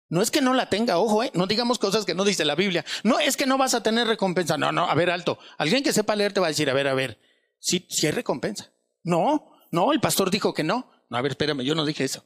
No 0.10 0.22
es 0.22 0.30
que 0.30 0.42
no 0.42 0.54
la 0.54 0.70
tenga, 0.70 0.98
ojo, 0.98 1.24
¿eh? 1.24 1.32
No 1.34 1.48
digamos 1.48 1.80
cosas 1.80 2.04
que 2.04 2.14
no 2.14 2.26
dice 2.26 2.44
la 2.44 2.56
Biblia. 2.56 2.84
No 3.04 3.20
es 3.20 3.38
que 3.38 3.46
no 3.46 3.58
vas 3.58 3.74
a 3.74 3.82
tener 3.82 4.08
recompensa. 4.08 4.58
No, 4.58 4.74
no, 4.74 4.90
a 4.90 4.94
ver, 4.94 5.10
alto. 5.10 5.40
Alguien 5.58 5.84
que 5.84 5.94
sepa 5.94 6.18
leer 6.18 6.34
te 6.34 6.42
va 6.42 6.48
a 6.48 6.50
decir, 6.50 6.70
a 6.70 6.74
ver, 6.74 6.88
a 6.90 6.94
ver. 6.94 7.22
Sí, 7.60 7.86
sí 7.90 8.08
hay 8.08 8.12
recompensa. 8.12 8.74
No, 9.04 9.54
no, 9.72 9.94
el 9.94 10.02
pastor 10.02 10.30
dijo 10.30 10.54
que 10.54 10.66
no. 10.66 10.92
No, 11.10 11.18
a 11.18 11.22
ver, 11.22 11.32
espérame, 11.32 11.62
yo 11.62 11.76
no 11.76 11.86
dije 11.86 12.04
eso. 12.04 12.26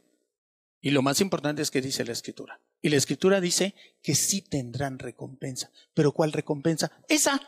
Y 0.82 0.92
lo 0.92 1.04
más 1.04 1.22
importante 1.22 1.62
es 1.62 1.70
que 1.70 1.82
dice 1.82 2.04
la 2.06 2.14
escritura. 2.14 2.60
Y 2.82 2.90
la 2.90 2.98
escritura 2.98 3.42
dice 3.42 3.76
que 4.02 4.16
sí 4.16 4.42
tendrán 4.42 5.00
recompensa. 5.00 5.72
Pero 5.94 6.12
¿cuál 6.12 6.32
recompensa? 6.32 6.92
Esa. 7.08 7.42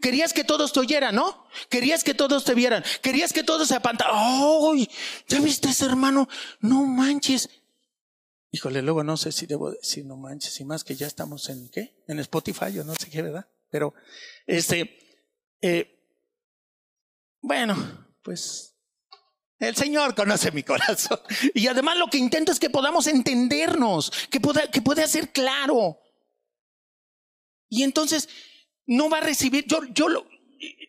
Querías 0.00 0.32
que 0.32 0.44
todos 0.44 0.72
te 0.72 0.80
oyeran, 0.80 1.14
¿no? 1.14 1.48
Querías 1.68 2.04
que 2.04 2.14
todos 2.14 2.44
te 2.44 2.54
vieran. 2.54 2.84
Querías 3.02 3.32
que 3.32 3.42
todos 3.42 3.68
se 3.68 3.74
apantaran. 3.74 4.14
¡Ay! 4.16 4.88
¿Ya 5.26 5.40
viste 5.40 5.68
ese 5.70 5.86
hermano? 5.86 6.28
No 6.60 6.84
manches. 6.84 7.48
Híjole, 8.50 8.80
luego 8.80 9.04
no 9.04 9.16
sé 9.16 9.32
si 9.32 9.46
debo 9.46 9.72
decir 9.72 10.06
no 10.06 10.16
manches 10.16 10.58
y 10.60 10.64
más 10.64 10.84
que 10.84 10.94
ya 10.96 11.06
estamos 11.06 11.48
en 11.48 11.68
qué? 11.68 12.02
En 12.06 12.18
Spotify 12.20 12.78
o 12.78 12.84
no 12.84 12.94
sé 12.94 13.10
qué, 13.10 13.22
¿verdad? 13.22 13.46
Pero, 13.70 13.92
este, 14.46 14.98
eh, 15.60 15.98
bueno, 17.40 17.76
pues 18.22 18.77
el 19.58 19.76
Señor 19.76 20.14
conoce 20.14 20.52
mi 20.52 20.62
corazón. 20.62 21.20
Y 21.54 21.66
además 21.66 21.96
lo 21.96 22.08
que 22.08 22.18
intento 22.18 22.52
es 22.52 22.60
que 22.60 22.70
podamos 22.70 23.06
entendernos, 23.06 24.10
que 24.30 24.40
pueda, 24.40 24.70
que 24.70 24.82
pueda 24.82 25.06
ser 25.06 25.32
claro. 25.32 25.98
Y 27.68 27.82
entonces 27.82 28.28
no 28.86 29.10
va 29.10 29.18
a 29.18 29.22
recibir, 29.22 29.66
yo, 29.66 29.84
yo 29.92 30.08
lo, 30.08 30.26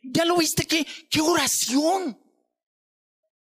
ya 0.03 0.26
lo 0.26 0.38
viste, 0.38 0.65
qué, 0.65 0.86
qué 1.09 1.22
oración. 1.22 2.17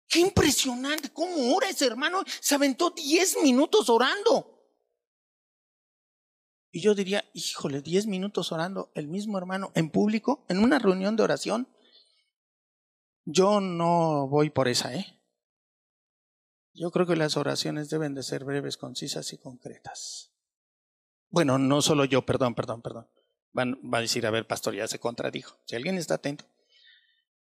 Qué 0.07 0.19
impresionante, 0.19 1.13
cómo 1.13 1.55
ora 1.55 1.69
ese 1.69 1.85
hermano. 1.85 2.23
Se 2.41 2.55
aventó 2.55 2.89
diez 2.89 3.37
minutos 3.43 3.89
orando. 3.89 4.59
Y 6.71 6.81
yo 6.81 6.95
diría, 6.95 7.29
híjole, 7.33 7.81
diez 7.81 8.07
minutos 8.07 8.51
orando, 8.51 8.91
el 8.95 9.07
mismo 9.07 9.37
hermano 9.37 9.71
en 9.75 9.91
público, 9.91 10.45
en 10.49 10.59
una 10.59 10.79
reunión 10.79 11.15
de 11.15 11.23
oración. 11.23 11.67
Yo 13.25 13.61
no 13.61 14.27
voy 14.27 14.49
por 14.49 14.67
esa, 14.67 14.95
¿eh? 14.95 15.18
Yo 16.79 16.91
creo 16.91 17.05
que 17.05 17.17
las 17.17 17.35
oraciones 17.35 17.89
deben 17.89 18.15
de 18.15 18.23
ser 18.23 18.45
breves, 18.45 18.77
concisas 18.77 19.33
y 19.33 19.37
concretas. 19.37 20.31
Bueno, 21.29 21.57
no 21.57 21.81
solo 21.81 22.05
yo, 22.05 22.25
perdón, 22.25 22.55
perdón, 22.55 22.81
perdón. 22.81 23.09
Van, 23.51 23.73
va 23.83 23.97
a 23.97 24.01
decir, 24.01 24.25
a 24.25 24.31
ver, 24.31 24.47
pastor, 24.47 24.75
ya 24.75 24.87
se 24.87 24.97
contradijo. 24.97 25.57
Si 25.65 25.75
alguien 25.75 25.97
está 25.97 26.13
atento. 26.13 26.45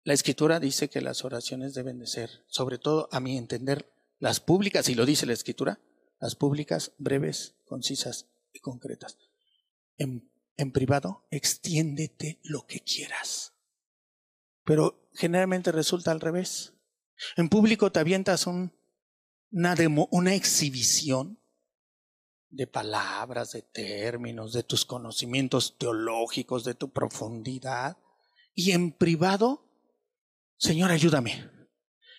La 0.05 0.13
escritura 0.13 0.61
dice 0.61 0.89
que 0.89 1.01
las 1.01 1.25
oraciones 1.25 1.73
deben 1.73 1.99
de 1.99 2.07
ser, 2.07 2.45
sobre 2.47 2.77
todo 2.77 3.09
a 3.11 3.19
mi 3.19 3.38
entender, 3.38 3.91
las 4.19 4.39
públicas, 4.39 4.88
y 4.88 4.95
lo 4.95 5.05
dice 5.05 5.25
la 5.25 5.33
escritura, 5.33 5.81
las 6.21 6.36
públicas 6.36 6.93
breves, 6.97 7.55
concisas 7.65 8.27
y 8.53 8.59
concretas. 8.59 9.17
En, 9.97 10.31
en 10.55 10.71
privado, 10.71 11.27
extiéndete 11.29 12.39
lo 12.43 12.65
que 12.67 12.79
quieras. 12.79 13.51
Pero 14.63 15.09
generalmente 15.13 15.73
resulta 15.73 16.11
al 16.11 16.21
revés. 16.21 16.71
En 17.36 17.49
público 17.49 17.91
te 17.91 17.99
avientas 17.99 18.47
un, 18.47 18.71
una, 19.51 19.75
una 20.11 20.33
exhibición 20.33 21.39
de 22.49 22.67
palabras, 22.67 23.51
de 23.51 23.61
términos, 23.61 24.53
de 24.53 24.63
tus 24.63 24.85
conocimientos 24.85 25.77
teológicos, 25.77 26.63
de 26.63 26.73
tu 26.73 26.91
profundidad. 26.91 27.97
Y 28.53 28.71
en 28.71 28.91
privado, 28.91 29.65
Señor, 30.57 30.91
ayúdame. 30.91 31.49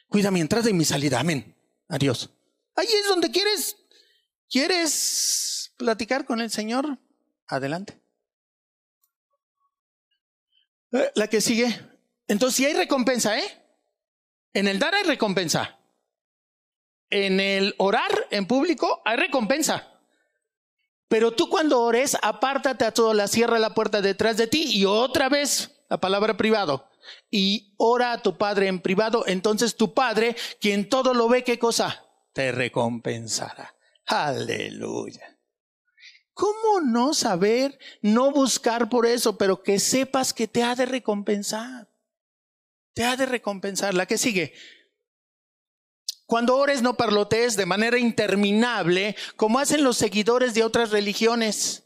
Cuida 0.08 0.30
mi 0.30 0.40
entrada 0.40 0.68
y 0.68 0.74
mi 0.74 0.84
salida. 0.84 1.20
Amén. 1.20 1.56
Adiós. 1.88 2.30
Ahí 2.74 2.86
es 2.86 3.08
donde 3.08 3.30
quieres, 3.30 3.76
quieres 4.50 5.72
platicar 5.78 6.26
con 6.26 6.40
el 6.40 6.50
Señor. 6.50 6.98
Adelante. 7.48 7.98
Eh, 10.92 11.10
la 11.14 11.28
que 11.28 11.40
sigue. 11.40 11.80
Entonces, 12.28 12.56
si 12.56 12.66
hay 12.66 12.74
recompensa, 12.74 13.38
¿eh? 13.38 13.62
En 14.52 14.68
el 14.68 14.78
dar 14.78 14.94
hay 14.94 15.04
recompensa. 15.04 15.78
En 17.10 17.40
el 17.40 17.74
orar 17.78 18.26
en 18.30 18.46
público 18.46 19.02
hay 19.04 19.16
recompensa. 19.16 19.92
Pero 21.08 21.32
tú 21.32 21.48
cuando 21.48 21.82
ores, 21.82 22.16
apártate 22.20 22.84
a 22.84 22.92
todo, 22.92 23.14
la 23.14 23.28
cierra 23.28 23.58
la 23.58 23.74
puerta 23.74 24.00
detrás 24.00 24.36
de 24.36 24.48
ti 24.48 24.64
y 24.76 24.84
otra 24.84 25.28
vez 25.28 25.70
la 25.88 25.98
palabra 25.98 26.36
privado. 26.36 26.90
Y 27.30 27.74
ora 27.76 28.12
a 28.12 28.22
tu 28.22 28.36
Padre 28.36 28.66
en 28.66 28.80
privado, 28.80 29.24
entonces 29.28 29.76
tu 29.76 29.94
Padre, 29.94 30.34
quien 30.60 30.88
todo 30.88 31.14
lo 31.14 31.28
ve, 31.28 31.44
¿qué 31.44 31.58
cosa? 31.58 32.04
Te 32.32 32.50
recompensará. 32.50 33.76
Aleluya. 34.06 35.36
¿Cómo 36.34 36.80
no 36.84 37.14
saber, 37.14 37.78
no 38.02 38.30
buscar 38.30 38.88
por 38.88 39.06
eso, 39.06 39.38
pero 39.38 39.62
que 39.62 39.78
sepas 39.78 40.34
que 40.34 40.46
te 40.46 40.62
ha 40.62 40.74
de 40.74 40.84
recompensar? 40.84 41.88
Te 42.92 43.04
ha 43.04 43.16
de 43.16 43.26
recompensar. 43.26 43.94
La 43.94 44.06
que 44.06 44.18
sigue, 44.18 44.52
cuando 46.26 46.56
ores 46.56 46.82
no 46.82 46.96
parlotees 46.96 47.56
de 47.56 47.66
manera 47.66 47.98
interminable, 47.98 49.16
como 49.36 49.58
hacen 49.58 49.84
los 49.84 49.96
seguidores 49.96 50.54
de 50.54 50.64
otras 50.64 50.90
religiones. 50.90 51.84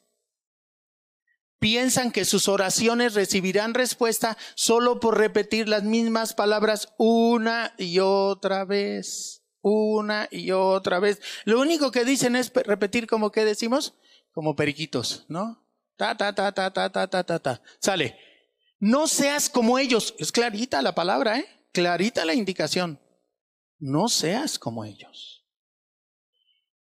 Piensan 1.59 2.11
que 2.11 2.25
sus 2.25 2.49
oraciones 2.49 3.13
recibirán 3.13 3.75
respuesta 3.75 4.39
solo 4.55 4.99
por 4.99 5.19
repetir 5.19 5.69
las 5.69 5.83
mismas 5.83 6.33
palabras 6.33 6.95
una 6.97 7.75
y 7.77 7.99
otra 7.99 8.65
vez, 8.65 9.43
una 9.61 10.27
y 10.31 10.53
otra 10.53 11.01
vez. 11.01 11.21
Lo 11.45 11.61
único 11.61 11.91
que 11.91 12.07
dicen 12.07 12.35
es 12.35 12.51
repetir 12.51 13.07
como 13.07 13.31
que 13.31 13.45
decimos, 13.45 13.93
como 14.33 14.57
periquitos, 14.57 15.27
¿no? 15.29 15.63
Ta, 15.99 16.17
ta, 16.17 16.35
ta, 16.35 16.51
ta, 16.53 16.73
ta, 16.73 16.91
ta, 16.91 17.07
ta, 17.07 17.25
ta, 17.25 17.39
ta. 17.39 17.63
Sale. 17.79 18.17
No 18.79 19.07
seas 19.07 19.51
como 19.51 19.79
ellos. 19.79 20.15
Es 20.19 20.33
clarita 20.33 20.81
la 20.81 20.95
palabra, 20.95 21.39
¿eh? 21.39 21.67
Clarita 21.73 22.25
la 22.25 22.33
indicación 22.33 22.99
no 23.81 24.09
seas 24.09 24.59
como 24.59 24.85
ellos. 24.85 25.47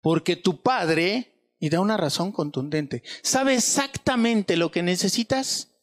Porque 0.01 0.35
tu 0.35 0.61
Padre, 0.61 1.55
y 1.59 1.69
da 1.69 1.79
una 1.79 1.97
razón 1.97 2.31
contundente, 2.31 3.03
sabe 3.23 3.55
exactamente 3.55 4.57
lo 4.57 4.71
que 4.71 4.83
necesitas, 4.83 5.75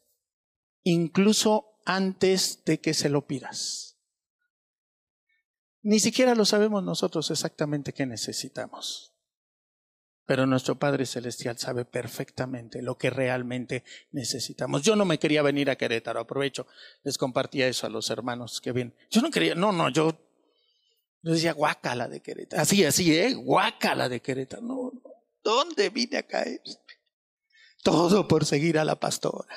incluso 0.84 1.80
antes 1.84 2.64
de 2.64 2.80
que 2.80 2.94
se 2.94 3.08
lo 3.08 3.26
pidas. 3.26 3.98
Ni 5.82 6.00
siquiera 6.00 6.34
lo 6.34 6.44
sabemos 6.44 6.82
nosotros 6.82 7.30
exactamente 7.30 7.92
qué 7.92 8.06
necesitamos. 8.06 9.12
Pero 10.26 10.44
nuestro 10.44 10.76
Padre 10.76 11.06
Celestial 11.06 11.56
sabe 11.58 11.84
perfectamente 11.84 12.82
lo 12.82 12.98
que 12.98 13.10
realmente 13.10 13.84
necesitamos. 14.10 14.82
Yo 14.82 14.96
no 14.96 15.04
me 15.04 15.20
quería 15.20 15.42
venir 15.42 15.70
a 15.70 15.76
Querétaro, 15.76 16.18
aprovecho, 16.18 16.66
les 17.04 17.16
compartía 17.16 17.68
eso 17.68 17.86
a 17.86 17.90
los 17.90 18.10
hermanos 18.10 18.60
que 18.60 18.72
vienen. 18.72 18.96
Yo 19.08 19.22
no 19.22 19.30
quería, 19.30 19.54
no, 19.54 19.70
no, 19.70 19.88
yo 19.88 20.25
yo 21.22 21.32
decía, 21.32 21.52
guácala 21.52 22.08
de 22.08 22.20
Querétaro. 22.20 22.62
Así, 22.62 22.84
así, 22.84 23.16
¿eh? 23.16 23.34
Guácala 23.34 24.08
de 24.08 24.20
Querétaro. 24.20 24.62
No, 24.62 24.92
no. 24.92 25.02
¿Dónde 25.42 25.90
vine 25.90 26.18
a 26.18 26.22
caer? 26.26 26.60
Todo 27.82 28.26
por 28.26 28.44
seguir 28.44 28.78
a 28.78 28.84
la 28.84 28.98
pastora. 28.98 29.54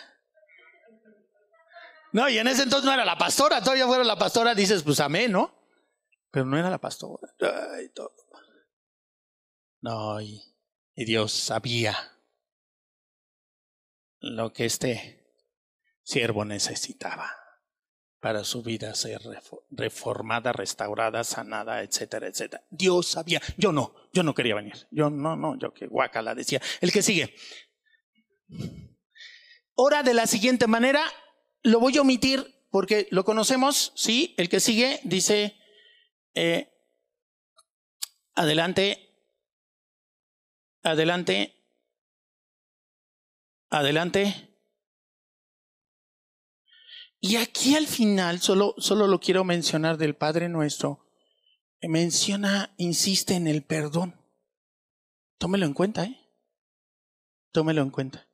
No, 2.12 2.28
y 2.28 2.38
en 2.38 2.48
ese 2.48 2.64
entonces 2.64 2.86
no 2.86 2.94
era 2.94 3.06
la 3.06 3.18
pastora. 3.18 3.62
Todavía 3.62 3.88
fuera 3.88 4.04
la 4.04 4.18
pastora, 4.18 4.56
dices, 4.56 4.84
pues 4.84 5.00
amén, 5.00 5.32
¿no? 5.32 5.54
Pero 6.32 6.46
no 6.46 6.58
era 6.58 6.70
la 6.70 6.80
pastora. 6.80 7.34
Ay, 7.76 7.90
todo. 7.90 8.14
No, 9.82 10.20
y, 10.22 10.42
y 10.96 11.06
Dios 11.06 11.32
sabía 11.32 11.96
lo 14.20 14.52
que 14.52 14.66
este 14.66 15.26
siervo 16.04 16.46
necesitaba 16.46 17.39
para 18.20 18.44
su 18.44 18.62
vida 18.62 18.94
ser 18.96 19.22
reformada, 19.72 20.52
restaurada, 20.52 21.24
sanada, 21.24 21.82
etcétera, 21.84 22.28
etcétera. 22.28 22.64
Dios 22.70 23.08
sabía. 23.08 23.42
Yo 23.58 23.72
no, 23.72 23.94
yo 24.14 24.24
no 24.24 24.34
quería 24.34 24.56
venir. 24.56 24.88
Yo 24.92 25.10
no, 25.10 25.36
no, 25.36 25.58
yo 25.58 25.74
que 25.74 25.88
guacala 25.88 26.36
decía. 26.36 26.62
El 26.82 26.92
que 26.92 27.02
sigue. 27.02 27.34
Ora 29.76 30.04
de 30.04 30.14
la 30.14 30.28
siguiente 30.28 30.68
manera, 30.68 31.02
lo 31.64 31.80
voy 31.80 31.98
a 31.98 32.02
omitir 32.02 32.66
porque 32.72 33.08
lo 33.12 33.24
conocemos, 33.24 33.94
sí. 33.96 34.36
El 34.38 34.50
que 34.50 34.60
sigue 34.60 35.00
dice, 35.04 35.58
eh, 36.34 36.70
adelante, 38.36 39.16
adelante, 40.84 41.56
adelante. 43.70 44.49
Y 47.20 47.36
aquí 47.36 47.76
al 47.76 47.88
final, 47.88 48.40
solo, 48.40 48.76
solo 48.78 49.08
lo 49.08 49.20
quiero 49.20 49.44
mencionar 49.44 49.98
del 49.98 50.16
Padre 50.16 50.48
Nuestro, 50.48 51.06
menciona, 51.82 52.74
insiste 52.78 53.36
en 53.36 53.48
el 53.48 53.64
perdón. 53.64 54.16
Tómelo 55.38 55.66
en 55.66 55.74
cuenta, 55.74 56.04
¿eh? 56.04 56.18
Tómelo 57.52 57.82
en 57.82 57.90
cuenta. 57.90 58.28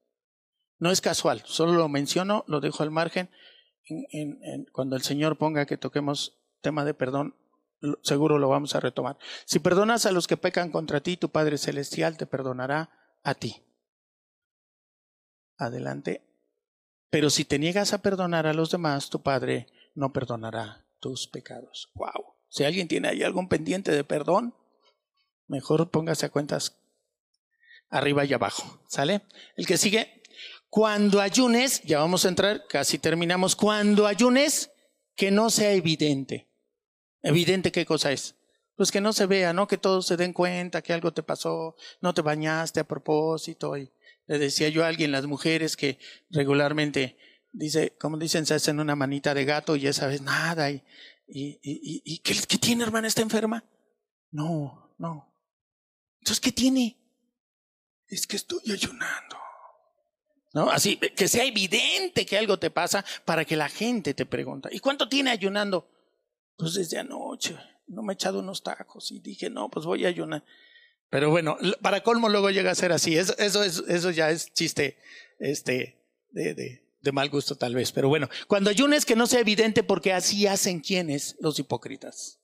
No 0.77 0.91
es 0.91 1.01
casual, 1.01 1.41
solo 1.45 1.73
lo 1.73 1.87
menciono, 1.87 2.43
lo 2.47 2.59
dejo 2.59 2.83
al 2.83 2.91
margen. 2.91 3.29
cuando 4.71 4.95
el 4.95 5.03
Señor 5.03 5.37
ponga 5.37 5.65
que 5.65 5.77
toquemos 5.77 6.37
tema 6.61 6.85
de 6.85 6.93
perdón, 6.93 7.35
seguro 8.03 8.39
lo 8.39 8.49
vamos 8.49 8.75
a 8.75 8.79
retomar. 8.79 9.17
Si 9.45 9.59
perdonas 9.59 10.05
a 10.05 10.11
los 10.11 10.27
que 10.27 10.37
pecan 10.37 10.71
contra 10.71 11.01
ti, 11.01 11.17
tu 11.17 11.29
Padre 11.29 11.57
Celestial 11.57 12.17
te 12.17 12.25
perdonará 12.25 12.89
a 13.23 13.35
ti. 13.35 13.63
Adelante. 15.57 16.34
Pero 17.15 17.29
si 17.29 17.45
te 17.45 17.59
niegas 17.59 17.93
a 17.93 17.99
perdonar 17.99 18.45
a 18.45 18.53
los 18.53 18.71
demás, 18.71 19.09
tu 19.09 19.21
Padre 19.21 19.67
no 19.93 20.11
perdonará 20.11 20.85
tus 20.99 21.29
pecados. 21.29 21.89
Wow. 21.93 22.35
Si 22.49 22.65
alguien 22.65 22.89
tiene 22.89 23.07
ahí 23.07 23.23
algún 23.23 23.47
pendiente 23.47 23.93
de 23.93 24.03
perdón, 24.03 24.53
mejor 25.47 25.89
póngase 25.91 26.25
a 26.25 26.29
cuentas 26.29 26.75
arriba 27.87 28.25
y 28.25 28.33
abajo. 28.33 28.81
¿Sale? 28.89 29.21
El 29.55 29.65
que 29.65 29.77
sigue. 29.77 30.23
Cuando 30.69 31.21
ayunes, 31.21 31.81
ya 31.83 31.99
vamos 31.99 32.25
a 32.25 32.27
entrar, 32.27 32.67
casi 32.67 32.99
terminamos. 32.99 33.55
Cuando 33.55 34.07
ayunes, 34.07 34.71
que 35.15 35.31
no 35.31 35.49
sea 35.49 35.71
evidente. 35.71 36.49
¿Evidente 37.21 37.71
qué 37.71 37.85
cosa 37.85 38.11
es? 38.11 38.35
Pues 38.75 38.91
que 38.91 38.99
no 38.99 39.13
se 39.13 39.25
vea, 39.25 39.53
¿no? 39.53 39.69
Que 39.69 39.77
todos 39.77 40.05
se 40.05 40.17
den 40.17 40.33
cuenta 40.33 40.81
que 40.81 40.91
algo 40.91 41.13
te 41.13 41.23
pasó, 41.23 41.77
no 42.01 42.13
te 42.13 42.21
bañaste 42.21 42.81
a 42.81 42.83
propósito 42.83 43.77
y 43.77 43.89
le 44.27 44.39
decía 44.39 44.69
yo 44.69 44.83
a 44.83 44.87
alguien, 44.87 45.11
las 45.11 45.25
mujeres 45.25 45.77
que 45.77 45.99
regularmente, 46.29 47.17
dice, 47.51 47.95
como 47.99 48.17
dicen, 48.17 48.45
se 48.45 48.55
hacen 48.55 48.79
una 48.79 48.95
manita 48.95 49.33
de 49.33 49.45
gato 49.45 49.75
y 49.75 49.81
ya 49.81 49.93
sabes 49.93 50.21
nada. 50.21 50.71
¿Y, 50.71 50.83
y, 51.27 51.59
y, 51.61 52.01
y 52.03 52.19
¿qué, 52.19 52.35
qué 52.47 52.57
tiene, 52.57 52.83
hermana? 52.83 53.07
¿Está 53.07 53.21
enferma? 53.21 53.63
No, 54.31 54.95
no. 54.97 55.33
Entonces, 56.19 56.41
¿qué 56.41 56.51
tiene? 56.51 56.97
Es 58.07 58.25
que 58.27 58.35
estoy 58.35 58.71
ayunando. 58.71 59.37
¿No? 60.53 60.71
Así, 60.71 60.97
que 60.97 61.27
sea 61.27 61.43
evidente 61.43 62.25
que 62.25 62.37
algo 62.37 62.57
te 62.57 62.71
pasa 62.71 63.03
para 63.25 63.43
que 63.43 63.57
la 63.57 63.67
gente 63.67 64.13
te 64.13 64.25
pregunte. 64.25 64.69
¿Y 64.71 64.79
cuánto 64.79 65.09
tiene 65.09 65.29
ayunando? 65.29 65.89
Pues 66.57 66.73
desde 66.75 66.97
anoche. 66.97 67.57
No 67.87 68.01
me 68.01 68.13
he 68.13 68.15
echado 68.15 68.39
unos 68.39 68.63
tacos 68.63 69.11
y 69.11 69.19
dije, 69.19 69.49
no, 69.49 69.69
pues 69.69 69.85
voy 69.85 70.05
a 70.05 70.07
ayunar. 70.07 70.43
Pero 71.09 71.29
bueno, 71.29 71.57
para 71.81 72.01
colmo 72.01 72.29
luego 72.29 72.49
llega 72.49 72.71
a 72.71 72.75
ser 72.75 72.91
así. 72.91 73.17
Eso, 73.17 73.37
eso, 73.37 73.63
es, 73.63 73.83
eso 73.87 74.11
ya 74.11 74.31
es 74.31 74.51
chiste 74.53 74.97
este, 75.39 76.01
de, 76.31 76.81
mal 77.11 77.29
gusto 77.29 77.55
tal 77.55 77.75
vez. 77.75 77.91
Pero 77.91 78.09
bueno, 78.09 78.29
cuando 78.47 78.69
ayunes 78.69 79.05
que 79.05 79.15
no 79.15 79.27
sea 79.27 79.39
evidente 79.39 79.83
porque 79.83 80.13
así 80.13 80.47
hacen 80.47 80.79
quienes, 80.79 81.35
los 81.39 81.59
hipócritas. 81.59 82.41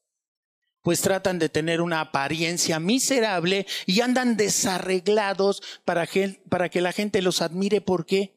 pues 0.83 1.01
tratan 1.01 1.37
de 1.37 1.49
tener 1.49 1.81
una 1.81 2.01
apariencia 2.01 2.79
miserable 2.79 3.67
y 3.85 4.01
andan 4.01 4.35
desarreglados 4.35 5.61
para 5.85 6.07
que, 6.07 6.41
para 6.49 6.69
que 6.69 6.81
la 6.81 6.91
gente 6.91 7.21
los 7.21 7.41
admire. 7.41 7.81
¿Por 7.81 8.05
qué? 8.05 8.35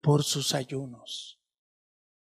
Por 0.00 0.24
sus 0.24 0.54
ayunos. 0.54 1.40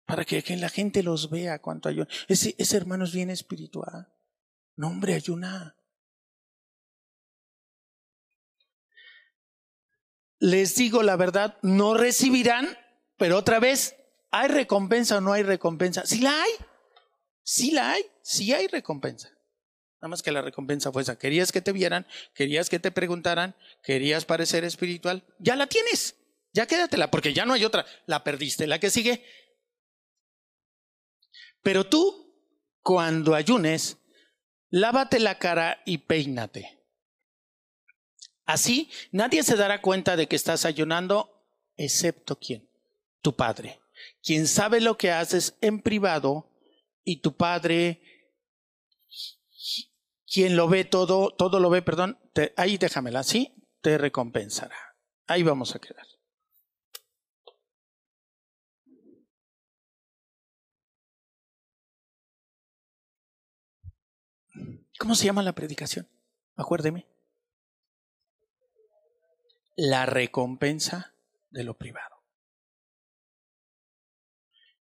Para 0.06 0.26
que, 0.26 0.44
la 0.58 0.70
gente 0.70 1.02
los 1.02 1.30
vea 1.30 1.60
cuánto 1.60 1.90
ayuno. 1.90 2.08
Ese, 2.28 2.56
ese 2.58 2.78
hermano 2.78 3.06
es 3.06 3.14
bien 3.14 3.30
espiritual. 3.30 4.14
No, 4.76 4.88
hombre, 4.88 5.14
ayuna. 5.14 5.76
Les 10.44 10.76
digo 10.76 11.04
la 11.04 11.16
verdad, 11.16 11.58
no 11.62 11.94
recibirán, 11.94 12.78
pero 13.16 13.38
otra 13.38 13.62
vez, 13.62 13.96
¿hay 14.30 14.50
recompensa 14.50 15.20
o 15.20 15.22
no 15.22 15.32
hay 15.32 15.42
recompensa? 15.42 16.06
Sí 16.06 16.20
la 16.20 16.44
hay. 16.44 16.52
Sí 17.44 17.72
la 17.72 17.92
hay. 17.92 18.04
Sí 18.24 18.52
hay 18.52 18.68
recompensa. 18.68 19.30
Nada 20.02 20.10
más 20.10 20.22
que 20.22 20.34
la 20.34 20.42
recompensa 20.42 20.92
fue 20.92 21.02
esa. 21.02 21.18
Querías 21.18 21.54
que 21.54 21.62
te 21.62 21.72
vieran, 21.72 22.06
querías 22.36 22.70
que 22.70 22.78
te 22.78 22.92
preguntaran, 22.92 23.56
querías 23.84 24.26
parecer 24.26 24.66
espiritual. 24.66 25.24
Ya 25.40 25.56
la 25.56 25.68
tienes. 25.68 26.18
Ya 26.52 26.66
quédatela, 26.66 27.10
porque 27.10 27.34
ya 27.34 27.46
no 27.46 27.54
hay 27.54 27.64
otra. 27.64 27.86
La 28.06 28.26
perdiste. 28.26 28.68
La 28.68 28.82
que 28.82 28.90
sigue. 28.90 29.24
Pero 31.62 31.86
tú, 31.86 32.36
cuando 32.82 33.34
ayunes, 33.34 33.96
lávate 34.70 35.22
la 35.22 35.40
cara 35.40 35.82
y 35.86 36.00
peínate. 36.00 36.83
Así 38.46 38.90
nadie 39.12 39.44
se 39.44 39.56
dará 39.56 39.82
cuenta 39.82 40.16
de 40.16 40.28
que 40.28 40.36
estás 40.36 40.66
ayunando, 40.66 41.46
excepto 41.78 42.38
quién? 42.38 42.70
Tu 43.22 43.36
padre. 43.36 43.80
Quien 44.22 44.48
sabe 44.48 44.82
lo 44.82 44.98
que 44.98 45.12
haces 45.12 45.56
en 45.62 45.82
privado 45.82 46.50
y 47.04 47.22
tu 47.22 47.36
padre 47.36 48.02
quien 50.34 50.56
lo 50.56 50.68
ve 50.68 50.84
todo, 50.84 51.30
todo 51.30 51.60
lo 51.60 51.70
ve, 51.70 51.84
perdón, 51.84 52.18
ahí 52.58 52.80
déjamela, 52.80 53.22
¿sí? 53.22 53.54
Te 53.82 54.00
recompensará. 54.00 54.76
Ahí 55.28 55.44
vamos 55.44 55.76
a 55.76 55.80
quedar. 55.80 56.08
¿Cómo 64.98 65.14
se 65.14 65.26
llama 65.26 65.44
la 65.44 65.54
predicación? 65.54 66.10
Acuérdeme. 66.56 67.13
La 69.76 70.06
recompensa 70.06 71.16
de 71.50 71.64
lo 71.64 71.76
privado. 71.76 72.24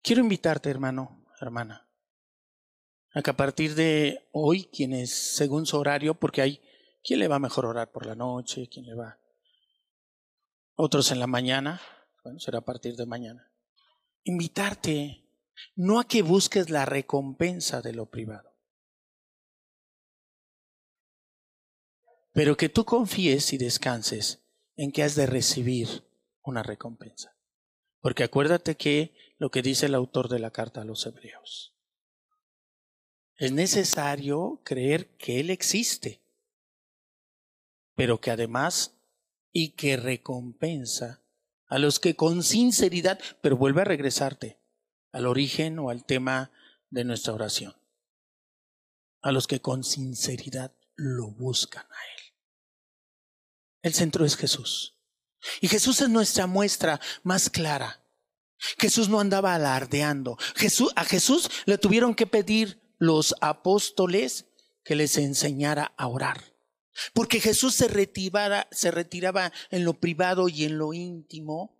Quiero 0.01 0.21
invitarte, 0.21 0.69
hermano, 0.69 1.25
hermana, 1.41 1.89
a 3.13 3.21
que 3.21 3.29
a 3.29 3.35
partir 3.35 3.75
de 3.75 4.29
hoy, 4.31 4.65
quienes 4.65 5.35
según 5.35 5.65
su 5.65 5.77
horario, 5.77 6.13
porque 6.13 6.41
hay 6.41 6.61
quien 7.03 7.19
le 7.19 7.27
va 7.27 7.37
mejor 7.37 7.65
orar 7.65 7.91
por 7.91 8.05
la 8.05 8.15
noche, 8.15 8.69
quien 8.69 8.85
le 8.85 8.95
va, 8.95 9.19
otros 10.75 11.11
en 11.11 11.19
la 11.19 11.27
mañana, 11.27 11.81
bueno, 12.23 12.39
será 12.39 12.59
a 12.59 12.65
partir 12.65 12.95
de 12.95 13.05
mañana, 13.05 13.51
invitarte 14.23 15.25
no 15.75 15.99
a 15.99 16.07
que 16.07 16.21
busques 16.21 16.69
la 16.69 16.85
recompensa 16.85 17.81
de 17.81 17.91
lo 17.91 18.05
privado, 18.09 18.55
pero 22.31 22.55
que 22.55 22.69
tú 22.69 22.85
confíes 22.85 23.51
y 23.51 23.57
descanses 23.57 24.46
en 24.77 24.91
que 24.91 25.03
has 25.03 25.15
de 25.15 25.25
recibir 25.25 26.03
una 26.43 26.63
recompensa. 26.63 27.35
Porque 27.99 28.23
acuérdate 28.23 28.77
que 28.77 29.13
lo 29.37 29.51
que 29.51 29.61
dice 29.61 29.87
el 29.87 29.95
autor 29.95 30.29
de 30.29 30.39
la 30.39 30.51
carta 30.51 30.81
a 30.81 30.85
los 30.85 31.05
hebreos, 31.05 31.73
es 33.37 33.51
necesario 33.51 34.61
creer 34.63 35.09
que 35.17 35.39
Él 35.39 35.49
existe, 35.49 36.21
pero 37.95 38.19
que 38.19 38.31
además 38.31 38.95
y 39.51 39.69
que 39.69 39.97
recompensa 39.97 41.21
a 41.67 41.79
los 41.79 41.99
que 41.99 42.15
con 42.15 42.43
sinceridad, 42.43 43.19
pero 43.41 43.57
vuelve 43.57 43.81
a 43.81 43.85
regresarte 43.85 44.57
al 45.11 45.25
origen 45.25 45.79
o 45.79 45.89
al 45.89 46.05
tema 46.05 46.51
de 46.89 47.03
nuestra 47.03 47.33
oración, 47.33 47.75
a 49.21 49.31
los 49.31 49.47
que 49.47 49.61
con 49.61 49.83
sinceridad 49.83 50.73
lo 50.95 51.29
buscan 51.29 51.85
a 51.85 52.05
Él. 52.15 52.16
El 53.81 53.93
centro 53.93 54.25
es 54.25 54.35
Jesús. 54.35 54.97
Y 55.61 55.67
Jesús 55.67 56.01
es 56.01 56.09
nuestra 56.09 56.47
muestra 56.47 56.99
más 57.23 57.49
clara. 57.49 58.03
Jesús 58.79 59.07
no 59.07 59.19
andaba 59.19 59.53
alardeando. 59.53 60.37
Jesús, 60.55 60.91
a 60.95 61.05
Jesús 61.05 61.49
le 61.65 61.77
tuvieron 61.77 62.15
que 62.15 62.25
pedir 62.25 62.81
los 62.97 63.35
apóstoles 63.41 64.47
que 64.83 64.95
les 64.95 65.17
enseñara 65.17 65.93
a 65.97 66.07
orar. 66.07 66.55
Porque 67.13 67.39
Jesús 67.39 67.75
se 67.75 67.87
se 68.71 68.91
retiraba 68.91 69.51
en 69.69 69.85
lo 69.85 69.99
privado 69.99 70.49
y 70.49 70.65
en 70.65 70.77
lo 70.79 70.93
íntimo, 70.93 71.76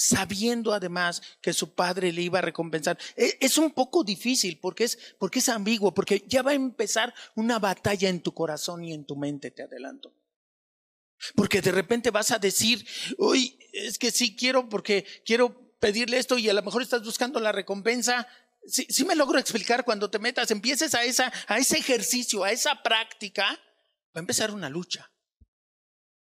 sabiendo 0.00 0.72
además 0.72 1.20
que 1.42 1.52
su 1.52 1.74
padre 1.74 2.10
le 2.10 2.22
iba 2.22 2.38
a 2.38 2.42
recompensar. 2.42 2.98
E, 3.16 3.36
es 3.40 3.58
un 3.58 3.72
poco 3.72 4.02
difícil 4.02 4.58
porque 4.58 4.84
es, 4.84 4.98
porque 5.18 5.40
es 5.40 5.48
ambiguo, 5.50 5.92
porque 5.92 6.24
ya 6.26 6.40
va 6.42 6.52
a 6.52 6.54
empezar 6.54 7.12
una 7.34 7.58
batalla 7.58 8.08
en 8.08 8.22
tu 8.22 8.32
corazón 8.32 8.82
y 8.82 8.94
en 8.94 9.04
tu 9.04 9.16
mente, 9.16 9.50
te 9.50 9.64
adelanto. 9.64 10.14
Porque 11.34 11.60
de 11.60 11.72
repente 11.72 12.10
vas 12.10 12.30
a 12.30 12.38
decir, 12.38 12.86
uy, 13.18 13.58
es 13.74 13.98
que 13.98 14.10
sí 14.10 14.34
quiero 14.34 14.70
porque 14.70 15.04
quiero 15.26 15.76
pedirle 15.78 16.16
esto 16.16 16.38
y 16.38 16.48
a 16.48 16.54
lo 16.54 16.62
mejor 16.62 16.80
estás 16.80 17.04
buscando 17.04 17.38
la 17.40 17.52
recompensa 17.52 18.26
si, 18.66 19.04
me 19.04 19.16
logro 19.16 19.38
explicar, 19.38 19.84
cuando 19.84 20.10
te 20.10 20.18
metas, 20.18 20.50
empieces 20.50 20.94
a, 20.94 21.02
esa, 21.02 21.32
a 21.46 21.58
ese 21.58 21.78
ejercicio, 21.78 22.44
a 22.44 22.52
esa 22.52 22.82
práctica, 22.82 23.46
va 23.46 24.16
a 24.16 24.20
empezar 24.20 24.50
una 24.50 24.68
lucha. 24.68 25.10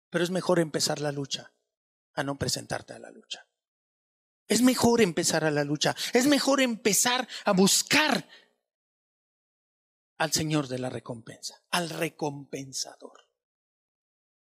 Pero 0.08 0.24
es 0.24 0.30
mejor 0.30 0.58
empezar 0.58 1.00
la 1.00 1.12
lucha 1.12 1.52
a 2.14 2.22
no 2.22 2.38
presentarte 2.38 2.94
a 2.94 2.98
la 2.98 3.10
lucha. 3.10 3.46
Es 4.46 4.62
mejor 4.62 5.00
empezar 5.00 5.44
a 5.44 5.50
la 5.50 5.64
lucha. 5.64 5.96
Es 6.12 6.26
mejor 6.26 6.60
empezar 6.60 7.26
a 7.44 7.52
buscar 7.52 8.28
al 10.18 10.32
Señor 10.32 10.68
de 10.68 10.78
la 10.78 10.90
recompensa, 10.90 11.62
al 11.70 11.90
recompensador. 11.90 13.28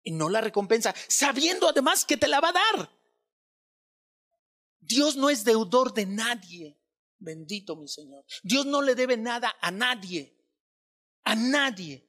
Y 0.03 0.11
no 0.11 0.29
la 0.29 0.41
recompensa, 0.41 0.95
sabiendo 1.07 1.69
además 1.69 2.05
que 2.05 2.17
te 2.17 2.27
la 2.27 2.39
va 2.39 2.49
a 2.49 2.53
dar. 2.53 3.01
Dios 4.79 5.15
no 5.15 5.29
es 5.29 5.43
deudor 5.43 5.93
de 5.93 6.05
nadie. 6.05 6.77
Bendito 7.19 7.75
mi 7.75 7.87
Señor. 7.87 8.25
Dios 8.41 8.65
no 8.65 8.81
le 8.81 8.95
debe 8.95 9.15
nada 9.17 9.55
a 9.61 9.69
nadie. 9.69 10.35
A 11.23 11.35
nadie. 11.35 12.07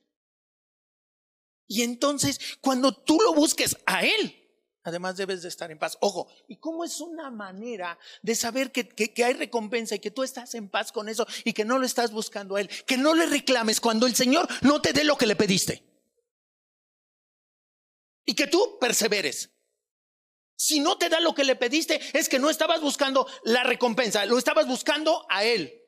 Y 1.66 1.82
entonces, 1.82 2.38
cuando 2.60 2.92
tú 2.92 3.18
lo 3.20 3.34
busques 3.34 3.76
a 3.86 4.04
Él, 4.04 4.41
además 4.84 5.16
debes 5.16 5.42
de 5.42 5.48
estar 5.48 5.70
en 5.70 5.78
paz. 5.78 5.96
Ojo, 6.00 6.28
¿y 6.48 6.56
cómo 6.56 6.84
es 6.84 7.00
una 7.00 7.30
manera 7.30 7.98
de 8.22 8.34
saber 8.34 8.72
que, 8.72 9.12
hay 9.24 9.34
recompensa 9.34 9.94
y 9.94 9.98
que 9.98 10.10
tú 10.10 10.22
estás 10.22 10.54
en 10.54 10.68
paz 10.68 10.92
con 10.92 11.08
eso 11.08 11.26
y 11.44 11.52
que 11.52 11.64
no 11.64 11.78
lo 11.78 11.86
estás 11.86 12.12
buscando 12.12 12.56
a 12.56 12.60
Él? 12.60 12.70
Que 12.86 12.96
no 12.96 13.14
le 13.14 13.26
reclames 13.26 13.80
cuando 13.80 14.06
el 14.06 14.14
Señor 14.14 14.48
no 14.62 14.80
te 14.80 14.92
dé 14.92 15.04
lo 15.04 15.16
que 15.16 15.26
le 15.26 15.36
pediste. 15.36 15.84
Y 18.24 18.34
que 18.34 18.46
tú 18.46 18.78
perseveres. 18.80 19.50
Si 20.56 20.78
no 20.78 20.96
te 20.96 21.08
da 21.08 21.18
lo 21.18 21.34
que 21.34 21.44
le 21.44 21.56
pediste, 21.56 22.00
es 22.16 22.28
que 22.28 22.38
no 22.38 22.48
estabas 22.48 22.80
buscando 22.80 23.26
la 23.42 23.64
recompensa, 23.64 24.26
lo 24.26 24.38
estabas 24.38 24.68
buscando 24.68 25.26
a 25.28 25.44
Él. 25.44 25.81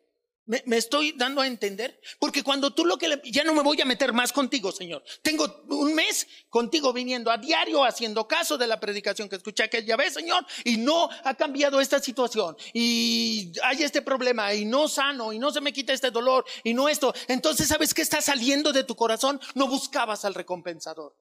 ¿Me, 0.47 0.63
estoy 0.77 1.13
dando 1.13 1.41
a 1.41 1.47
entender? 1.47 1.99
Porque 2.19 2.43
cuando 2.43 2.75
tú 2.75 2.85
lo 2.85 2.99
que 2.99 3.09
le, 3.09 3.23
ya 3.25 3.45
no 3.45 3.55
me 3.55 3.63
voy 3.63 3.81
a 3.81 3.87
meter 3.87 4.13
más 4.13 4.31
contigo, 4.31 4.73
Señor. 4.73 5.03
Tengo 5.23 5.65
un 5.69 5.95
mes 5.95 6.27
contigo 6.51 6.93
viniendo 6.93 7.31
a 7.31 7.39
diario, 7.39 7.83
haciendo 7.83 8.29
caso 8.29 8.59
de 8.59 8.67
la 8.67 8.79
predicación 8.79 9.31
que 9.31 9.37
escuché 9.37 9.63
aquella 9.63 9.97
vez, 9.97 10.13
Señor, 10.13 10.45
y 10.65 10.77
no 10.77 11.09
ha 11.25 11.35
cambiado 11.35 11.81
esta 11.81 11.99
situación. 11.99 12.57
Y 12.75 13.53
hay 13.63 13.83
este 13.83 14.03
problema, 14.03 14.53
y 14.53 14.67
no 14.67 14.87
sano, 14.87 15.33
y 15.33 15.39
no 15.39 15.51
se 15.51 15.63
me 15.63 15.73
quita 15.73 15.95
este 15.95 16.11
dolor, 16.11 16.45
y 16.63 16.75
no 16.75 16.91
esto. 16.91 17.15
Entonces, 17.29 17.67
¿sabes 17.67 17.95
qué 17.95 18.03
está 18.03 18.21
saliendo 18.21 18.71
de 18.73 18.85
tu 18.85 18.95
corazón? 18.97 19.41
No 19.55 19.67
buscabas 19.67 20.27
al 20.27 20.35
recompensador, 20.35 21.17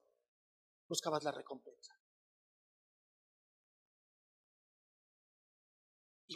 buscabas 0.89 1.23
la 1.23 1.31
recompensa. 1.31 1.92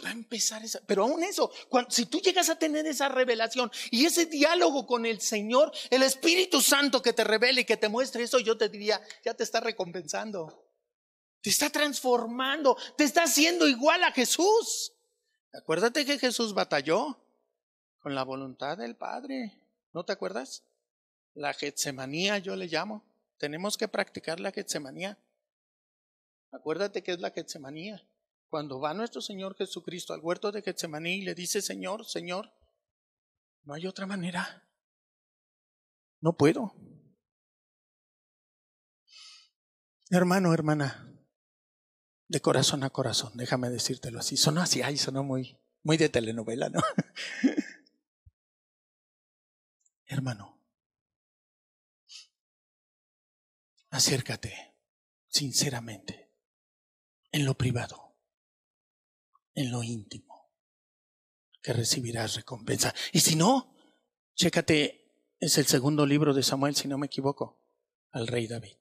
A 0.07 0.11
empezar 0.11 0.63
esa, 0.63 0.79
pero 0.85 1.03
aún 1.03 1.23
eso, 1.23 1.51
si 1.89 2.05
tú 2.05 2.19
llegas 2.19 2.49
a 2.49 2.57
tener 2.57 2.85
esa 2.85 3.09
revelación 3.09 3.71
y 3.91 4.05
ese 4.05 4.25
diálogo 4.25 4.85
con 4.85 5.05
el 5.05 5.21
Señor, 5.21 5.71
el 5.89 6.03
Espíritu 6.03 6.61
Santo 6.61 7.01
que 7.01 7.13
te 7.13 7.23
revele 7.23 7.61
y 7.61 7.65
que 7.65 7.77
te 7.77 7.89
muestre 7.89 8.23
eso, 8.23 8.39
yo 8.39 8.57
te 8.57 8.69
diría, 8.69 9.01
ya 9.23 9.33
te 9.33 9.43
está 9.43 9.59
recompensando. 9.59 10.63
Te 11.41 11.49
está 11.49 11.69
transformando, 11.69 12.77
te 12.97 13.03
está 13.03 13.23
haciendo 13.23 13.67
igual 13.67 14.03
a 14.03 14.11
Jesús. 14.11 14.93
Acuérdate 15.53 16.05
que 16.05 16.19
Jesús 16.19 16.53
batalló 16.53 17.17
con 17.99 18.15
la 18.15 18.23
voluntad 18.23 18.77
del 18.77 18.95
Padre. 18.95 19.53
¿No 19.93 20.03
te 20.03 20.13
acuerdas? 20.13 20.63
La 21.33 21.53
Getsemanía 21.53 22.37
yo 22.39 22.55
le 22.55 22.67
llamo. 22.67 23.03
Tenemos 23.37 23.77
que 23.77 23.87
practicar 23.87 24.39
la 24.39 24.51
Getsemanía. 24.51 25.17
Acuérdate 26.51 27.03
que 27.03 27.11
es 27.11 27.19
la 27.19 27.31
Getsemanía. 27.31 28.03
Cuando 28.49 28.79
va 28.79 28.93
nuestro 28.93 29.21
Señor 29.21 29.55
Jesucristo 29.55 30.13
al 30.13 30.21
huerto 30.21 30.51
de 30.51 30.61
Getsemaní 30.61 31.15
y 31.15 31.21
le 31.21 31.35
dice, 31.35 31.61
Señor, 31.61 32.05
Señor, 32.05 32.51
no 33.63 33.73
hay 33.73 33.85
otra 33.87 34.05
manera. 34.05 34.67
No 36.21 36.37
puedo. 36.37 36.73
Hermano, 40.09 40.53
hermana, 40.53 41.07
de 42.29 42.41
corazón 42.41 42.83
a 42.83 42.89
corazón, 42.89 43.33
déjame 43.35 43.69
decírtelo 43.69 44.19
así. 44.19 44.37
Sonó 44.37 44.61
así, 44.61 44.81
ay, 44.81 44.97
sonó 44.97 45.23
muy, 45.23 45.59
muy 45.83 45.97
de 45.97 46.07
telenovela, 46.07 46.69
¿no? 46.69 46.81
Hermano, 50.05 50.57
acércate 53.89 54.75
sinceramente 55.27 56.31
en 57.31 57.45
lo 57.45 57.55
privado, 57.55 58.06
en 59.57 59.71
lo 59.71 59.81
íntimo, 59.81 60.51
que 61.63 61.73
recibirás 61.73 62.35
recompensa. 62.35 62.93
Y 63.11 63.21
si 63.21 63.35
no, 63.35 63.73
chécate, 64.35 65.35
es 65.39 65.57
el 65.57 65.65
segundo 65.65 66.05
libro 66.05 66.35
de 66.35 66.43
Samuel, 66.43 66.75
si 66.75 66.87
no 66.87 66.99
me 66.99 67.07
equivoco, 67.07 67.59
al 68.11 68.27
rey 68.27 68.45
David. 68.45 68.77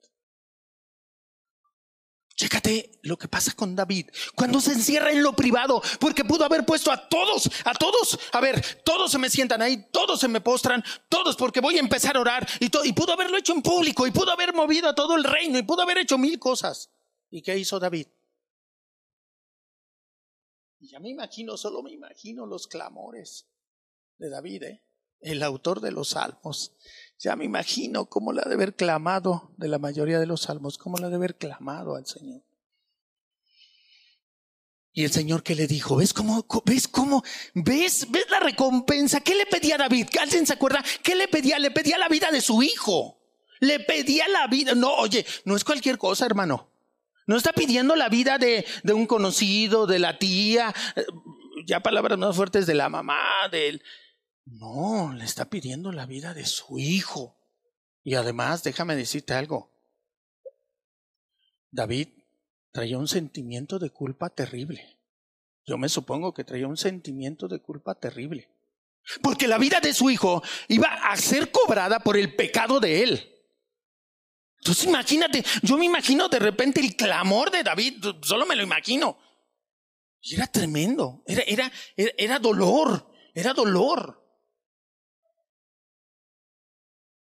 Chécate 2.35 2.99
lo 3.01 3.17
que 3.17 3.27
pasa 3.27 3.53
con 3.53 3.75
David 3.75 4.11
cuando 4.35 4.61
se 4.61 4.73
encierra 4.73 5.11
en 5.11 5.23
lo 5.23 5.35
privado, 5.35 5.81
porque 5.99 6.23
pudo 6.23 6.45
haber 6.45 6.63
puesto 6.63 6.91
a 6.91 7.09
todos, 7.09 7.49
a 7.65 7.73
todos, 7.73 8.19
a 8.31 8.39
ver, 8.39 8.63
todos 8.85 9.11
se 9.11 9.17
me 9.17 9.31
sientan 9.31 9.63
ahí, 9.63 9.87
todos 9.91 10.19
se 10.19 10.27
me 10.27 10.41
postran, 10.41 10.83
todos 11.09 11.35
porque 11.35 11.59
voy 11.59 11.77
a 11.77 11.79
empezar 11.79 12.15
a 12.15 12.21
orar 12.21 12.47
y, 12.59 12.69
pudo 12.93 13.13
haberlo 13.13 13.39
hecho 13.39 13.53
en 13.53 13.63
público 13.63 14.05
y 14.05 14.11
pudo 14.11 14.31
haber 14.31 14.53
movido 14.53 14.87
a 14.87 14.93
todo 14.93 15.15
el 15.15 15.23
reino 15.23 15.57
y 15.57 15.63
pudo 15.63 15.81
haber 15.81 15.97
hecho 15.97 16.19
mil 16.19 16.37
cosas. 16.37 16.91
¿Y 17.31 17.41
qué 17.41 17.57
hizo 17.57 17.79
David? 17.79 18.05
Y 20.79 20.89
ya 20.89 20.99
me 20.99 21.09
imagino, 21.09 21.57
solo 21.57 21.81
me 21.81 21.91
imagino 21.91 22.45
los 22.45 22.67
clamores 22.67 23.47
de 24.17 24.29
David, 24.29 24.63
¿eh? 24.63 24.83
el 25.21 25.41
autor 25.43 25.81
de 25.81 25.91
los 25.91 26.09
salmos. 26.09 26.75
Ya 27.19 27.35
me 27.35 27.45
imagino 27.45 28.07
cómo 28.07 28.31
la 28.31 28.43
de 28.43 28.53
haber 28.53 28.75
clamado 28.75 29.53
de 29.57 29.67
la 29.67 29.79
mayoría 29.79 30.19
de 30.19 30.27
los 30.27 30.41
salmos, 30.41 30.77
cómo 30.77 30.97
la 30.97 31.09
de 31.09 31.15
haber 31.15 31.37
clamado 31.37 31.95
al 31.95 32.05
Señor. 32.05 32.43
Y 34.91 35.03
el 35.03 35.11
Señor 35.11 35.43
que 35.43 35.55
le 35.55 35.67
dijo, 35.67 35.95
¿ves 35.95 36.11
cómo, 36.11 36.45
ves 36.65 36.87
cómo, 36.87 37.23
ves, 37.53 38.09
ves 38.09 38.29
la 38.31 38.39
recompensa? 38.39 39.21
¿Qué 39.21 39.35
le 39.35 39.45
pedía 39.45 39.75
a 39.75 39.79
David? 39.79 40.07
¿Alguien 40.19 40.47
se 40.47 40.53
acuerda? 40.53 40.83
¿Qué 41.03 41.15
le 41.15 41.27
pedía? 41.27 41.59
Le 41.59 41.69
pedía 41.69 41.99
la 41.99 42.09
vida 42.09 42.31
de 42.31 42.41
su 42.41 42.63
hijo. 42.63 43.19
Le 43.59 43.79
pedía 43.79 44.27
la 44.27 44.47
vida. 44.47 44.73
No, 44.73 44.95
oye, 44.95 45.23
no 45.45 45.55
es 45.55 45.63
cualquier 45.63 45.99
cosa, 45.99 46.25
hermano. 46.25 46.71
No 47.27 47.37
está 47.37 47.53
pidiendo 47.53 47.95
la 47.95 48.09
vida 48.09 48.39
de, 48.39 48.65
de 48.83 48.93
un 48.93 49.05
conocido, 49.05 49.85
de 49.85 49.99
la 49.99 50.17
tía, 50.17 50.73
eh, 50.95 51.05
ya 51.65 51.81
palabras 51.81 52.17
más 52.17 52.35
fuertes 52.35 52.65
de 52.65 52.73
la 52.73 52.89
mamá, 52.89 53.19
del, 53.51 53.83
no, 54.49 55.13
le 55.13 55.25
está 55.25 55.49
pidiendo 55.49 55.91
la 55.91 56.05
vida 56.05 56.33
de 56.33 56.45
su 56.45 56.79
hijo. 56.79 57.37
Y 58.03 58.15
además, 58.15 58.63
déjame 58.63 58.95
decirte 58.95 59.33
algo. 59.33 59.73
David 61.69 62.07
traía 62.71 62.97
un 62.97 63.07
sentimiento 63.07 63.77
de 63.77 63.89
culpa 63.89 64.29
terrible. 64.29 64.97
Yo 65.65 65.77
me 65.77 65.89
supongo 65.89 66.33
que 66.33 66.45
traía 66.45 66.67
un 66.67 66.77
sentimiento 66.77 67.49
de 67.49 67.59
culpa 67.59 67.95
terrible. 67.95 68.49
Porque 69.21 69.47
la 69.47 69.57
vida 69.57 69.81
de 69.81 69.93
su 69.93 70.09
hijo 70.09 70.41
iba 70.69 70.87
a 70.87 71.15
ser 71.17 71.51
cobrada 71.51 71.99
por 71.99 72.15
el 72.15 72.35
pecado 72.35 72.79
de 72.79 73.03
él. 73.03 73.36
Entonces 74.59 74.85
imagínate, 74.85 75.43
yo 75.61 75.77
me 75.77 75.85
imagino 75.85 76.27
de 76.29 76.39
repente 76.39 76.81
el 76.81 76.95
clamor 76.95 77.51
de 77.51 77.63
David, 77.63 78.03
solo 78.21 78.45
me 78.45 78.55
lo 78.55 78.63
imagino. 78.63 79.17
Y 80.21 80.35
era 80.35 80.47
tremendo, 80.47 81.23
era, 81.25 81.43
era, 81.43 81.71
era 81.95 82.39
dolor, 82.39 83.11
era 83.33 83.53
dolor. 83.53 84.23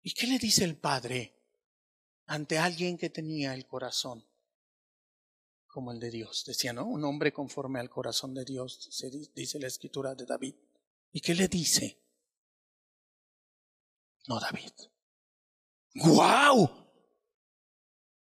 ¿Y 0.03 0.13
qué 0.13 0.27
le 0.29 0.39
dice 0.39 0.65
el 0.65 0.77
padre 0.77 1.35
ante 2.27 2.59
alguien 2.59 2.97
que 2.97 3.11
tenía 3.11 3.55
el 3.55 3.67
corazón 3.67 4.25
como 5.67 5.91
el 5.91 5.99
de 5.99 6.11
Dios? 6.11 6.45
Decía, 6.47 6.73
¿no? 6.73 6.87
Un 6.87 7.05
hombre 7.05 7.33
conforme 7.33 7.81
al 7.81 7.91
corazón 7.91 8.33
de 8.33 8.45
Dios, 8.45 8.89
dice 9.35 9.59
la 9.59 9.67
escritura 9.67 10.15
de 10.15 10.25
David. 10.25 10.55
¿Y 11.11 11.21
qué 11.21 11.35
le 11.35 11.49
dice? 11.49 12.01
No, 14.29 14.39
David. 14.39 14.73
¡Guau! 15.95 16.86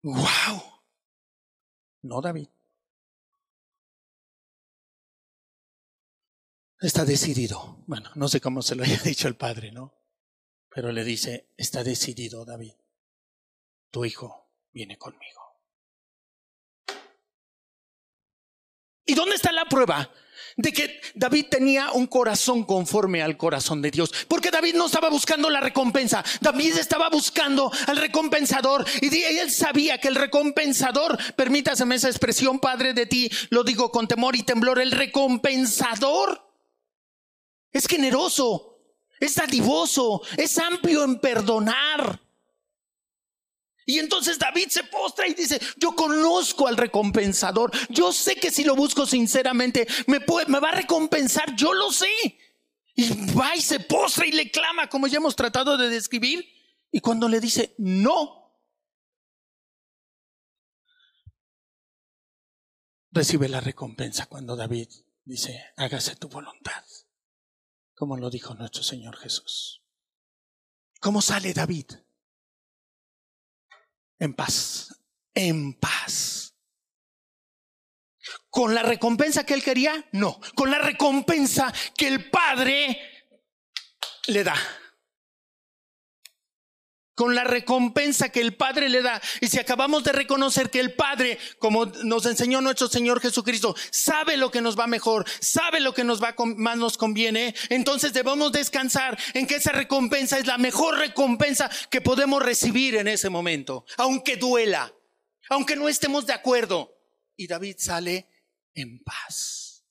¡Guau! 0.06 0.62
No, 2.04 2.22
David. 2.22 2.48
Está 6.80 7.06
decidido. 7.06 7.84
Bueno, 7.88 8.12
no 8.14 8.28
sé 8.28 8.40
cómo 8.40 8.62
se 8.62 8.76
lo 8.76 8.84
haya 8.84 8.98
dicho 9.04 9.28
el 9.28 9.36
padre, 9.36 9.72
¿no? 9.72 9.96
Pero 10.70 10.92
le 10.92 11.04
dice, 11.04 11.50
está 11.58 11.84
decidido, 11.84 12.46
David, 12.46 12.74
tu 13.90 14.06
hijo 14.06 14.52
viene 14.72 14.96
conmigo. 15.00 15.45
¿Y 19.06 19.14
dónde 19.14 19.36
está 19.36 19.52
la 19.52 19.66
prueba? 19.66 20.10
de 20.58 20.72
que 20.72 21.02
David 21.16 21.48
tenía 21.50 21.92
un 21.92 22.08
corazón 22.08 22.64
conforme 22.64 23.22
al 23.22 23.38
corazón 23.38 23.82
de 23.82 23.92
Dios. 23.92 24.12
Porque 24.28 24.52
David 24.52 24.76
no 24.76 24.86
estaba 24.86 25.10
buscando 25.10 25.50
la 25.50 25.60
recompensa, 25.60 26.24
David 26.42 26.78
estaba 26.78 27.10
buscando 27.10 27.72
al 27.88 27.98
recompensador 27.98 28.86
y 29.02 29.14
él 29.22 29.52
sabía 29.52 29.98
que 29.98 30.08
el 30.08 30.16
recompensador, 30.16 31.18
permítaseme 31.36 31.96
esa 31.96 32.10
expresión, 32.10 32.60
Padre 32.60 32.94
de 32.94 33.06
ti, 33.06 33.30
lo 33.50 33.64
digo 33.64 33.92
con 33.92 34.08
temor 34.08 34.36
y 34.36 34.44
temblor, 34.44 34.80
el 34.80 34.92
recompensador 34.92 36.42
es 37.72 37.88
generoso, 37.88 38.80
es 39.20 39.36
dadivoso, 39.36 40.22
es 40.38 40.58
amplio 40.58 41.04
en 41.04 41.20
perdonar. 41.20 42.25
Y 43.86 44.00
entonces 44.00 44.40
David 44.40 44.70
se 44.70 44.84
postra 44.84 45.28
y 45.28 45.34
dice, 45.34 45.60
yo 45.78 45.96
conozco 45.96 46.68
al 46.68 46.76
recompensador, 46.76 47.72
yo 47.90 48.12
sé 48.12 48.36
que 48.36 48.52
si 48.52 48.64
lo 48.64 48.76
busco 48.76 49.06
sinceramente 49.06 49.88
me, 50.08 50.20
me 50.48 50.60
va 50.60 50.70
a 50.70 50.76
recompensar, 50.76 51.56
yo 51.56 51.74
lo 51.74 51.92
sé. 51.92 52.10
Y 52.96 53.10
va 53.34 53.56
y 53.56 53.62
se 53.62 53.82
postra 53.82 54.26
y 54.26 54.32
le 54.32 54.50
clama, 54.50 54.90
como 54.90 55.08
ya 55.08 55.18
hemos 55.18 55.36
tratado 55.36 55.78
de 55.78 55.90
describir. 55.90 56.46
Y 56.92 57.02
cuando 57.02 57.28
le 57.28 57.40
dice, 57.40 57.76
no, 57.78 58.54
recibe 63.12 63.50
la 63.50 63.60
recompensa 63.60 64.26
cuando 64.28 64.56
David 64.56 64.88
dice, 65.26 65.62
hágase 65.76 66.16
tu 66.16 66.30
voluntad 66.30 66.84
como 67.96 68.18
lo 68.18 68.30
dijo 68.30 68.54
nuestro 68.54 68.84
Señor 68.84 69.18
Jesús. 69.18 69.82
¿Cómo 71.00 71.22
sale 71.22 71.54
David? 71.54 71.86
En 74.20 74.34
paz, 74.34 74.96
en 75.34 75.74
paz. 75.74 76.56
¿Con 78.50 78.74
la 78.74 78.84
recompensa 78.84 79.46
que 79.46 79.54
él 79.54 79.64
quería? 79.64 80.08
No, 80.14 80.40
con 80.56 80.72
la 80.72 80.80
recompensa 80.80 81.74
que 81.96 82.08
el 82.08 82.30
Padre 82.30 83.00
le 84.28 84.44
da 84.44 84.56
con 87.16 87.34
la 87.34 87.44
recompensa 87.44 88.30
que 88.30 88.42
el 88.42 88.56
Padre 88.56 88.90
le 88.90 89.02
da. 89.02 89.22
Y 89.42 89.48
si 89.48 89.58
acabamos 89.58 90.04
de 90.04 90.12
reconocer 90.12 90.70
que 90.70 90.80
el 90.80 90.94
Padre, 90.94 91.40
como 91.60 91.86
nos 92.04 92.26
enseñó 92.26 92.62
nuestro 92.62 92.88
Señor 92.88 93.22
Jesucristo, 93.22 93.76
sabe 93.90 94.38
lo 94.38 94.52
que 94.52 94.62
nos 94.62 94.78
va 94.78 94.86
mejor, 94.86 95.26
sabe 95.40 95.80
lo 95.80 95.94
que 95.94 96.04
nos 96.04 96.22
va 96.22 96.36
más 96.58 96.78
nos 96.78 96.98
conviene, 96.98 97.56
entonces 97.70 98.14
debemos 98.14 98.52
descansar 98.52 99.18
en 99.34 99.48
que 99.48 99.56
esa 99.56 99.72
recompensa 99.72 100.38
es 100.38 100.46
la 100.46 100.58
mejor 100.58 100.98
recompensa 100.98 101.70
que 101.90 102.02
podemos 102.02 102.44
recibir 102.44 102.96
en 102.96 103.08
ese 103.08 103.30
momento, 103.30 103.86
aunque 103.98 104.36
duela, 104.36 104.94
aunque 105.50 105.76
no 105.76 105.88
estemos 105.88 106.26
de 106.26 106.34
acuerdo. 106.34 106.92
Y 107.38 107.48
David 107.48 107.76
sale 107.80 108.28
en 108.74 109.00
paz. 109.04 109.86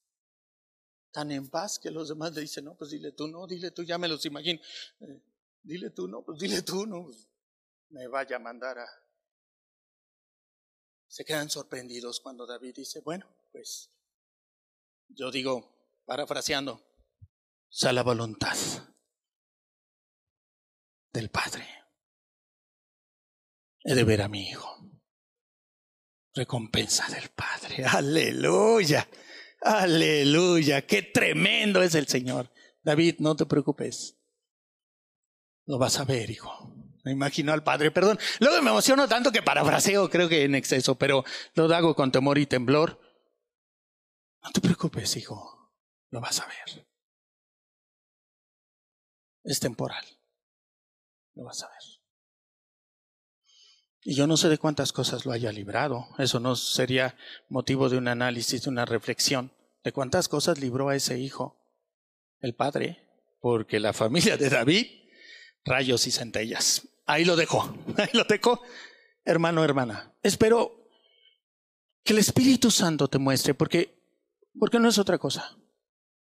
Tan 1.11 1.31
en 1.31 1.49
paz 1.49 1.79
que 1.79 1.91
los 1.91 2.09
demás 2.09 2.35
le 2.35 2.43
dicen, 2.43 2.65
no, 2.65 2.75
pues 2.75 2.91
dile 2.91 3.13
tú, 3.13 3.29
no, 3.29 3.47
dile 3.47 3.71
tú, 3.71 3.83
ya 3.85 3.99
me 3.99 4.09
los 4.09 4.25
imagino. 4.27 4.61
Dile 5.65 5.91
tú, 5.91 6.07
no, 6.09 6.23
pues 6.23 6.39
dile 6.39 6.61
tú, 6.61 6.87
no, 6.87 7.05
pues, 7.05 7.27
me 7.89 8.07
vaya 8.07 8.37
a 8.37 8.39
mandar 8.39 8.79
a... 8.79 8.87
Se 11.09 11.25
quedan 11.25 11.49
sorprendidos 11.49 12.21
cuando 12.21 12.47
David 12.47 12.75
dice, 12.77 13.01
bueno, 13.01 13.27
pues 13.51 13.91
yo 15.09 15.31
digo, 15.31 16.03
parafraseando, 16.05 16.83
sea 17.71 17.93
la 17.95 18.03
voluntad 18.03 18.57
del 21.13 21.31
Padre. 21.31 21.67
He 23.85 23.95
de 23.95 24.05
ver 24.05 24.21
a 24.21 24.29
mi 24.29 24.49
hijo. 24.49 24.69
Recompensa 26.35 27.09
del 27.09 27.31
Padre. 27.31 27.85
Aleluya. 27.85 29.09
Aleluya. 29.63 30.87
Qué 30.87 31.03
tremendo 31.03 31.83
es 31.83 31.95
el 31.95 32.07
Señor. 32.07 32.51
David, 32.83 33.17
no 33.21 33.37
te 33.37 33.47
preocupes. 33.47 34.19
Lo 35.67 35.79
vas 35.79 35.99
a 35.99 36.05
ver, 36.05 36.31
hijo. 36.31 36.75
Me 37.05 37.13
imagino 37.13 37.53
al 37.53 37.63
padre, 37.63 37.91
perdón. 37.91 38.19
Luego 38.41 38.63
me 38.63 38.71
emociono 38.71 39.07
tanto 39.09 39.31
que 39.31 39.43
parafraseo, 39.43 40.09
creo 40.09 40.29
que 40.29 40.45
en 40.45 40.55
exceso, 40.55 40.95
pero 40.95 41.25
lo 41.55 41.65
hago 41.75 41.95
con 41.95 42.11
temor 42.11 42.39
y 42.39 42.47
temblor. 42.47 42.99
No 44.43 44.51
te 44.51 44.61
preocupes, 44.61 45.17
hijo. 45.17 45.73
Lo 46.11 46.21
vas 46.21 46.41
a 46.41 46.47
ver. 46.47 46.87
Es 49.43 49.61
temporal. 49.61 50.05
lo 51.35 51.45
vas 51.45 51.63
a 51.63 51.69
ver. 51.69 51.83
Y 54.03 54.15
yo 54.15 54.27
no 54.27 54.37
sé 54.37 54.49
de 54.49 54.59
cuántas 54.59 54.93
cosas 54.93 55.25
lo 55.25 55.33
haya 55.33 55.51
librado. 55.51 56.09
Eso 56.19 56.41
no 56.41 56.57
sería 56.57 57.17
motivo 57.49 57.89
de 57.89 57.97
un 57.97 58.09
análisis, 58.09 58.63
de 58.63 58.71
una 58.71 58.85
reflexión. 58.85 59.53
¿De 59.83 59.93
cuántas 59.93 60.29
cosas 60.29 60.59
libró 60.59 60.91
a 60.91 60.97
ese 60.97 61.19
hijo? 61.19 61.59
El 62.41 62.55
padre. 62.55 63.03
Porque 63.41 63.81
la 63.81 63.93
familia 63.93 64.37
de 64.37 64.51
David, 64.51 64.87
rayos 65.65 66.07
y 66.07 66.11
centellas. 66.11 66.89
Ahí 67.07 67.25
lo 67.25 67.37
dejo. 67.37 67.77
Ahí 67.97 68.11
lo 68.13 68.25
dejo. 68.25 68.61
Hermano, 69.25 69.65
hermana. 69.65 70.13
Espero 70.23 70.91
que 72.03 72.13
el 72.13 72.19
Espíritu 72.19 72.71
Santo 72.71 73.09
te 73.09 73.19
muestre, 73.19 73.55
porque, 73.55 73.99
porque 74.59 74.79
no 74.79 74.89
es 74.89 74.99
otra 74.99 75.19
cosa. 75.19 75.57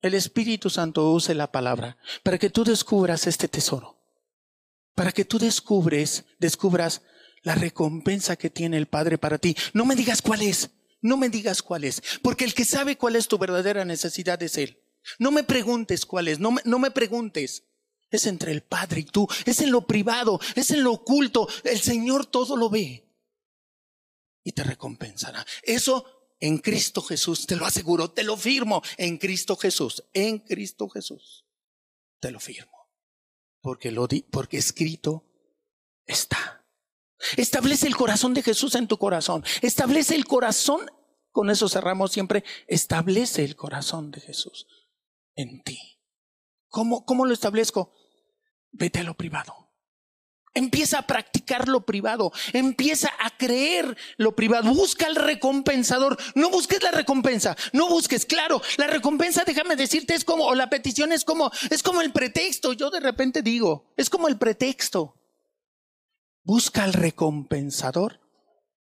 El 0.01 0.14
Espíritu 0.14 0.70
Santo 0.70 1.11
use 1.12 1.34
la 1.34 1.51
palabra 1.51 1.97
para 2.22 2.38
que 2.38 2.51
tú 2.51 2.64
descubras 2.64 3.26
este 3.26 3.49
tesoro. 3.49 3.99
Para 4.95 5.12
que 5.12 5.24
tú 5.24 5.38
descubres, 5.38 6.24
descubras 6.38 7.03
la 7.42 7.55
recompensa 7.55 8.36
que 8.36 8.51
tiene 8.51 8.76
el 8.76 8.86
Padre 8.86 9.18
para 9.18 9.38
ti. 9.38 9.57
No 9.72 9.84
me 9.84 9.97
digas 9.97 10.22
cuál 10.22 10.42
es, 10.42 10.70
no 11.01 11.16
me 11.16 11.28
digas 11.28 11.62
cuál 11.62 11.84
es, 11.84 12.03
porque 12.22 12.45
el 12.45 12.55
que 12.55 12.64
sabe 12.64 12.97
cuál 12.97 13.16
es 13.16 13.28
tu 13.28 13.38
verdadera 13.38 13.84
necesidad 13.84 14.42
es 14.42 14.57
Él. 14.57 14.78
No 15.18 15.30
me 15.30 15.45
preguntes 15.45 16.07
cuál 16.07 16.28
es, 16.28 16.38
no 16.38 16.53
me, 16.53 16.62
no 16.64 16.78
me 16.78 16.90
preguntes. 16.90 17.64
Es 18.11 18.26
entre 18.26 18.52
el 18.52 18.62
Padre 18.62 19.00
y 19.00 19.05
tú, 19.05 19.26
es 19.44 19.61
en 19.61 19.72
lo 19.72 19.86
privado, 19.86 20.40
es 20.55 20.70
en 20.70 20.84
lo 20.84 20.92
oculto. 20.92 21.48
El 21.64 21.80
Señor 21.80 22.26
todo 22.26 22.57
lo 22.57 22.70
ve 22.70 23.05
y 24.44 24.52
te 24.52 24.62
recompensará. 24.62 25.44
Eso 25.62 26.14
en 26.38 26.59
Cristo 26.59 27.00
Jesús, 27.00 27.46
te 27.46 27.57
lo 27.57 27.64
aseguro, 27.64 28.11
te 28.11 28.22
lo 28.22 28.36
firmo, 28.36 28.82
en 28.98 29.18
Cristo 29.18 29.57
Jesús, 29.57 30.05
en 30.12 30.38
Cristo 30.40 30.88
Jesús, 30.88 31.46
te 32.20 32.30
lo 32.30 32.38
firmo. 32.38 32.90
Porque 33.61 33.90
lo 33.90 34.07
di, 34.07 34.22
porque 34.22 34.59
escrito 34.59 35.24
está. 36.05 36.66
Establece 37.38 37.86
el 37.86 37.96
corazón 37.96 38.34
de 38.34 38.42
Jesús 38.42 38.74
en 38.74 38.86
tu 38.86 38.98
corazón. 38.98 39.42
Establece 39.62 40.14
el 40.14 40.26
corazón, 40.26 40.86
con 41.30 41.48
eso 41.48 41.68
cerramos 41.68 42.12
siempre, 42.12 42.44
establece 42.66 43.42
el 43.44 43.57
corazón 43.57 44.11
de 44.11 44.20
Jesús 44.20 44.66
en 45.34 45.62
ti. 45.62 45.93
¿Cómo, 46.75 47.07
cómo 47.07 47.25
lo 47.25 47.33
establezco? 47.33 47.95
Vete 48.72 48.99
a 48.99 49.05
lo 49.05 49.14
privado. 49.14 49.70
Empieza 50.55 50.99
a 50.99 51.07
practicar 51.07 51.68
lo 51.68 51.87
privado, 51.87 52.33
empieza 52.53 53.12
a 53.20 53.37
creer 53.37 53.97
lo 54.16 54.35
privado, 54.35 54.75
busca 54.75 55.07
el 55.07 55.14
recompensador, 55.14 56.18
no 56.35 56.51
busques 56.51 56.83
la 56.83 56.91
recompensa, 56.91 57.57
no 57.72 57.89
busques, 57.89 58.27
claro, 58.27 58.61
la 58.77 58.89
recompensa, 58.89 59.45
déjame 59.47 59.77
decirte, 59.77 60.14
es 60.14 60.25
como, 60.25 60.47
o 60.47 60.57
la 60.57 60.68
petición 60.68 61.12
es 61.12 61.25
como, 61.25 61.53
es 61.70 61.85
como 61.85 62.01
el 62.01 62.12
pretexto, 62.12 62.72
yo 62.72 62.91
de 62.91 62.99
repente 62.99 63.43
digo, 63.43 63.95
es 63.97 64.11
como 64.11 64.27
el 64.27 64.37
pretexto. 64.37 65.14
Busca 66.43 66.83
al 66.83 66.93
recompensador 66.93 68.20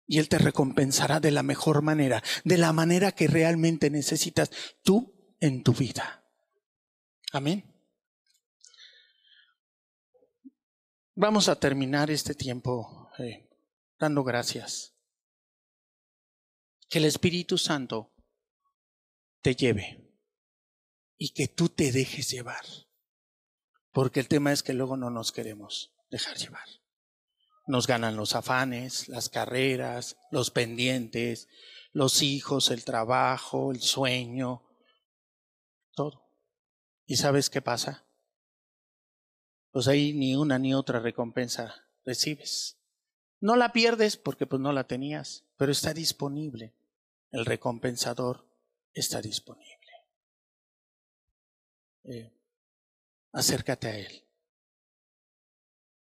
y 0.04 0.18
Él 0.18 0.28
te 0.28 0.38
recompensará 0.38 1.20
de 1.20 1.30
la 1.30 1.44
mejor 1.44 1.82
manera, 1.82 2.24
de 2.42 2.58
la 2.58 2.72
manera 2.72 3.12
que 3.12 3.28
realmente 3.28 3.88
necesitas 3.88 4.50
tú 4.82 5.36
en 5.38 5.62
tu 5.62 5.74
vida. 5.74 6.27
Amén. 7.32 7.64
Vamos 11.14 11.48
a 11.48 11.58
terminar 11.58 12.10
este 12.10 12.34
tiempo 12.34 13.10
eh, 13.18 13.48
dando 13.98 14.24
gracias. 14.24 14.94
Que 16.88 16.98
el 16.98 17.04
Espíritu 17.04 17.58
Santo 17.58 18.14
te 19.42 19.54
lleve 19.54 20.10
y 21.16 21.32
que 21.32 21.48
tú 21.48 21.68
te 21.68 21.92
dejes 21.92 22.30
llevar. 22.30 22.64
Porque 23.92 24.20
el 24.20 24.28
tema 24.28 24.52
es 24.52 24.62
que 24.62 24.72
luego 24.72 24.96
no 24.96 25.10
nos 25.10 25.32
queremos 25.32 25.92
dejar 26.10 26.36
llevar 26.36 26.68
nos 27.68 27.86
ganan 27.86 28.16
los 28.16 28.34
afanes, 28.34 29.08
las 29.08 29.28
carreras, 29.28 30.16
los 30.30 30.50
pendientes, 30.50 31.48
los 31.92 32.22
hijos, 32.22 32.70
el 32.70 32.82
trabajo, 32.82 33.70
el 33.72 33.80
sueño, 33.80 34.64
todo. 35.94 36.27
¿Y 37.08 37.16
sabes 37.16 37.48
qué 37.48 37.62
pasa? 37.62 38.04
Pues 39.70 39.88
ahí 39.88 40.12
ni 40.12 40.36
una 40.36 40.58
ni 40.58 40.74
otra 40.74 41.00
recompensa 41.00 41.88
recibes. 42.04 42.76
No 43.40 43.56
la 43.56 43.72
pierdes 43.72 44.18
porque 44.18 44.46
pues 44.46 44.60
no 44.60 44.72
la 44.72 44.86
tenías, 44.86 45.46
pero 45.56 45.72
está 45.72 45.94
disponible. 45.94 46.74
El 47.30 47.46
recompensador 47.46 48.46
está 48.92 49.22
disponible. 49.22 49.90
Eh, 52.04 52.30
acércate 53.32 53.88
a 53.88 53.98
Él, 53.98 54.26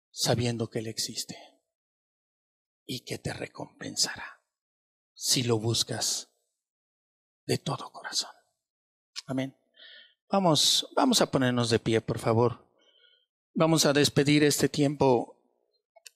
sabiendo 0.10 0.70
que 0.70 0.80
Él 0.80 0.88
existe 0.88 1.38
y 2.86 3.02
que 3.02 3.18
te 3.18 3.34
recompensará 3.34 4.42
si 5.14 5.44
lo 5.44 5.60
buscas 5.60 6.30
de 7.46 7.58
todo 7.58 7.92
corazón. 7.92 8.32
Amén. 9.26 9.63
Vamos, 10.34 10.88
vamos 10.96 11.22
a 11.22 11.30
ponernos 11.30 11.70
de 11.70 11.78
pie, 11.78 12.02
por 12.02 12.18
favor. 12.18 12.68
Vamos 13.54 13.86
a 13.86 13.94
despedir 13.94 14.44
este 14.44 14.68
tiempo 14.68 15.38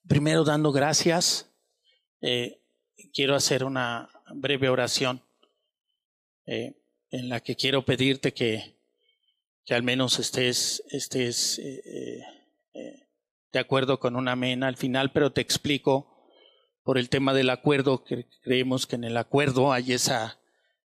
primero 0.07 0.43
dando 0.43 0.71
gracias. 0.71 1.53
Eh, 2.21 2.59
quiero 3.13 3.35
hacer 3.35 3.63
una 3.63 4.09
breve 4.33 4.69
oración 4.69 5.21
eh, 6.47 6.81
en 7.11 7.29
la 7.29 7.41
que 7.41 7.55
quiero 7.55 7.85
pedirte 7.85 8.33
que, 8.33 8.79
que 9.63 9.75
al 9.75 9.83
menos 9.83 10.17
estés, 10.17 10.83
estés 10.89 11.59
eh, 11.59 12.23
de 13.53 13.59
acuerdo 13.59 13.99
con 13.99 14.15
un 14.15 14.29
amén 14.29 14.63
al 14.63 14.77
final, 14.77 15.11
pero 15.11 15.31
te 15.31 15.41
explico 15.41 16.27
por 16.81 16.97
el 16.97 17.09
tema 17.09 17.35
del 17.35 17.51
acuerdo, 17.51 18.03
que 18.03 18.25
creemos 18.41 18.87
que 18.87 18.95
en 18.95 19.03
el 19.03 19.17
acuerdo 19.17 19.71
hay 19.71 19.93
esa, 19.93 20.39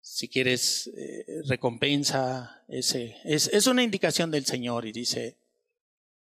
si 0.01 0.29
quieres, 0.29 0.89
eh, 0.89 1.25
recompensa, 1.49 2.65
ese, 2.69 3.17
es, 3.25 3.49
es, 3.53 3.67
una 3.67 3.83
indicación 3.83 4.31
del 4.31 4.47
Señor 4.47 4.87
y 4.87 4.93
dice, 4.93 5.39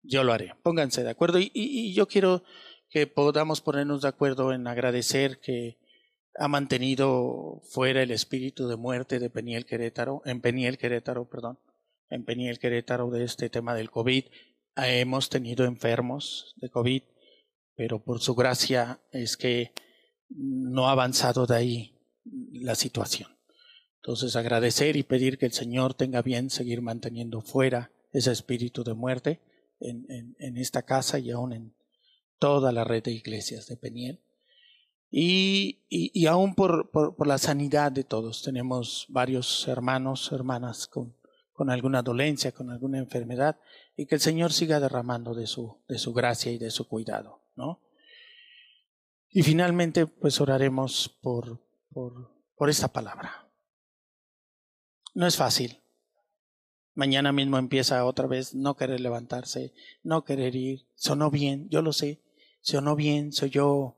yo 0.02 0.24
lo 0.24 0.32
haré, 0.32 0.54
pónganse 0.62 1.02
de 1.02 1.10
acuerdo. 1.10 1.38
Y, 1.38 1.50
y, 1.54 1.94
yo 1.94 2.06
quiero 2.06 2.44
que 2.90 3.06
podamos 3.06 3.60
ponernos 3.60 4.02
de 4.02 4.08
acuerdo 4.08 4.52
en 4.52 4.66
agradecer 4.66 5.40
que 5.40 5.78
ha 6.36 6.48
mantenido 6.48 7.62
fuera 7.70 8.02
el 8.02 8.10
espíritu 8.10 8.68
de 8.68 8.76
muerte 8.76 9.18
de 9.18 9.30
Peniel 9.30 9.66
Querétaro, 9.66 10.22
en 10.24 10.40
Peniel 10.40 10.78
Querétaro, 10.78 11.28
perdón, 11.28 11.58
en 12.10 12.24
Peniel 12.24 12.58
Querétaro 12.58 13.10
de 13.10 13.24
este 13.24 13.50
tema 13.50 13.74
del 13.74 13.90
COVID. 13.90 14.24
Hemos 14.76 15.28
tenido 15.28 15.64
enfermos 15.64 16.54
de 16.56 16.70
COVID, 16.70 17.02
pero 17.74 18.02
por 18.02 18.20
su 18.20 18.34
gracia 18.34 19.00
es 19.10 19.36
que 19.36 19.72
no 20.28 20.88
ha 20.88 20.92
avanzado 20.92 21.46
de 21.46 21.56
ahí 21.56 21.98
la 22.24 22.74
situación. 22.74 23.30
Entonces 24.02 24.34
agradecer 24.34 24.96
y 24.96 25.04
pedir 25.04 25.38
que 25.38 25.46
el 25.46 25.52
Señor 25.52 25.94
tenga 25.94 26.22
bien 26.22 26.50
seguir 26.50 26.82
manteniendo 26.82 27.40
fuera 27.40 27.92
ese 28.12 28.32
espíritu 28.32 28.82
de 28.82 28.94
muerte 28.94 29.40
en, 29.78 30.56
esta 30.56 30.82
casa 30.82 31.20
y 31.20 31.30
aún 31.30 31.52
en 31.52 31.74
toda 32.40 32.72
la 32.72 32.82
red 32.82 33.04
de 33.04 33.12
iglesias 33.12 33.68
de 33.68 33.76
Peniel. 33.76 34.18
Y, 35.08 36.26
aún 36.26 36.56
por, 36.56 36.90
la 37.24 37.38
sanidad 37.38 37.92
de 37.92 38.02
todos. 38.02 38.42
Tenemos 38.42 39.06
varios 39.08 39.68
hermanos, 39.68 40.32
hermanas 40.32 40.88
con, 40.88 41.14
con 41.52 41.70
alguna 41.70 42.02
dolencia, 42.02 42.50
con 42.50 42.70
alguna 42.70 42.98
enfermedad, 42.98 43.56
y 43.96 44.06
que 44.06 44.16
el 44.16 44.20
Señor 44.20 44.52
siga 44.52 44.80
derramando 44.80 45.32
de 45.32 45.46
su, 45.46 45.76
de 45.86 45.98
su 45.98 46.12
gracia 46.12 46.50
y 46.50 46.58
de 46.58 46.72
su 46.72 46.88
cuidado. 46.88 47.40
¿no? 47.54 47.80
Y 49.30 49.44
finalmente, 49.44 50.06
pues 50.06 50.40
oraremos 50.40 51.16
por, 51.22 51.60
por, 51.92 52.32
por 52.56 52.68
esta 52.68 52.88
palabra. 52.88 53.41
No 55.14 55.26
es 55.26 55.36
fácil. 55.36 55.82
Mañana 56.94 57.32
mismo 57.32 57.58
empieza 57.58 58.04
otra 58.04 58.26
vez 58.26 58.54
no 58.54 58.76
querer 58.76 59.00
levantarse, 59.00 59.72
no 60.02 60.24
querer 60.24 60.54
ir. 60.56 60.86
Sonó 60.94 61.30
bien, 61.30 61.68
yo 61.70 61.82
lo 61.82 61.92
sé. 61.92 62.22
Sonó 62.60 62.96
bien, 62.96 63.32
soy 63.32 63.50
yo. 63.50 63.96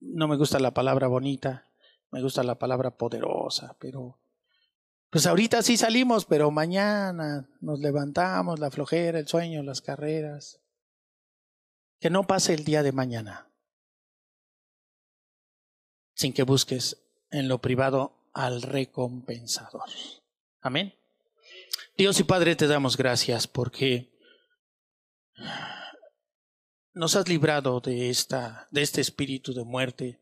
No 0.00 0.28
me 0.28 0.36
gusta 0.36 0.58
la 0.58 0.72
palabra 0.72 1.08
bonita, 1.08 1.68
me 2.10 2.20
gusta 2.20 2.42
la 2.42 2.58
palabra 2.58 2.96
poderosa, 2.96 3.76
pero 3.78 4.18
pues 5.10 5.26
ahorita 5.26 5.62
sí 5.62 5.76
salimos, 5.76 6.26
pero 6.26 6.50
mañana 6.50 7.48
nos 7.60 7.80
levantamos, 7.80 8.58
la 8.58 8.70
flojera, 8.70 9.18
el 9.18 9.26
sueño, 9.26 9.62
las 9.62 9.80
carreras. 9.80 10.60
Que 11.98 12.10
no 12.10 12.26
pase 12.26 12.54
el 12.54 12.64
día 12.64 12.82
de 12.82 12.92
mañana 12.92 13.46
sin 16.16 16.32
que 16.32 16.42
busques 16.42 16.96
en 17.30 17.46
lo 17.46 17.60
privado 17.60 18.16
al 18.36 18.60
recompensador. 18.60 19.88
Amén. 20.60 20.94
Dios 21.96 22.20
y 22.20 22.24
Padre, 22.24 22.54
te 22.54 22.66
damos 22.66 22.98
gracias 22.98 23.46
porque 23.46 24.12
nos 26.92 27.16
has 27.16 27.28
librado 27.28 27.80
de 27.80 28.10
esta 28.10 28.68
de 28.70 28.82
este 28.82 29.00
espíritu 29.00 29.54
de 29.54 29.64
muerte 29.64 30.20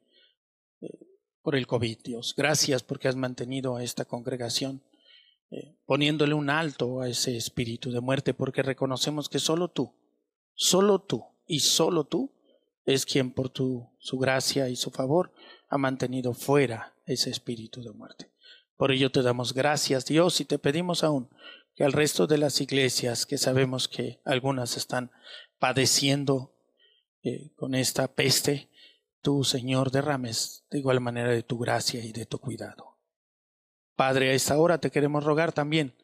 eh, 0.81 0.87
por 1.43 1.57
el 1.57 1.67
COVID, 1.67 1.99
Dios. 2.05 2.35
Gracias 2.37 2.85
porque 2.85 3.09
has 3.09 3.17
mantenido 3.17 3.75
a 3.75 3.83
esta 3.83 4.05
congregación 4.05 4.81
eh, 5.51 5.77
poniéndole 5.85 6.35
un 6.35 6.51
alto 6.51 7.01
a 7.01 7.09
ese 7.09 7.37
espíritu 7.37 7.91
de 7.91 8.01
muerte 8.01 8.33
porque 8.33 8.62
reconocemos 8.62 9.29
que 9.29 9.41
solo 9.41 9.69
tú 9.69 9.93
Solo 10.55 11.01
tú 11.01 11.25
y 11.49 11.61
solo 11.61 12.05
tú 12.05 12.33
es 12.85 13.05
quien 13.07 13.33
por 13.33 13.49
tu, 13.49 13.91
su 13.99 14.19
gracia 14.19 14.69
y 14.69 14.77
su 14.77 14.93
favor 14.93 15.33
ha 15.69 15.79
mantenido 15.79 16.33
fuera 16.33 16.93
ese 17.07 17.30
espíritu 17.30 17.82
de 17.82 17.92
muerte. 17.92 18.30
Por 18.76 18.92
ello 18.92 19.11
te 19.11 19.22
damos 19.22 19.55
gracias, 19.55 20.05
Dios, 20.07 20.40
y 20.40 20.44
te 20.44 20.59
pedimos 20.59 21.05
aún 21.05 21.28
que 21.74 21.84
al 21.84 21.92
resto 21.92 22.26
de 22.26 22.38
las 22.38 22.61
iglesias, 22.61 23.26
que 23.26 23.38
sabemos 23.38 23.88
que 23.88 24.20
algunas 24.24 24.76
están 24.76 25.11
padeciendo 25.59 26.55
eh, 27.22 27.50
con 27.57 27.74
esta 27.74 28.09
peste, 28.09 28.68
tú, 29.22 29.44
Señor, 29.44 29.90
derrames 29.90 30.64
de 30.70 30.78
igual 30.78 31.00
manera 31.00 31.30
de 31.30 31.42
tu 31.42 31.59
gracia 31.59 32.05
y 32.05 32.12
de 32.12 32.26
tu 32.26 32.38
cuidado. 32.38 32.98
Padre, 33.96 34.30
a 34.30 34.34
esta 34.34 34.59
hora 34.59 34.78
te 34.78 34.90
queremos 34.90 35.24
rogar 35.24 35.52
también 35.52 35.94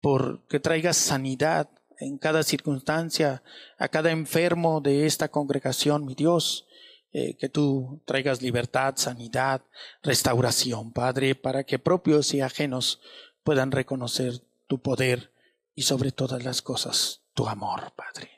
por 0.00 0.46
que 0.48 0.60
traigas 0.60 0.96
sanidad 0.96 1.68
en 1.98 2.18
cada 2.18 2.42
circunstancia, 2.42 3.42
a 3.78 3.88
cada 3.88 4.10
enfermo 4.10 4.80
de 4.80 5.06
esta 5.06 5.28
congregación, 5.28 6.04
mi 6.04 6.14
Dios, 6.14 6.66
eh, 7.12 7.36
que 7.36 7.48
tú 7.48 8.00
traigas 8.04 8.42
libertad, 8.42 8.94
sanidad, 8.96 9.62
restauración, 10.02 10.92
Padre, 10.92 11.34
para 11.34 11.64
que 11.64 11.78
propios 11.78 12.34
y 12.34 12.40
ajenos 12.40 13.00
puedan 13.42 13.70
reconocer 13.70 14.42
tu 14.66 14.80
poder 14.80 15.32
y 15.74 15.82
sobre 15.82 16.12
todas 16.12 16.42
las 16.44 16.62
cosas 16.62 17.22
tu 17.34 17.48
amor, 17.48 17.92
Padre. 17.94 18.30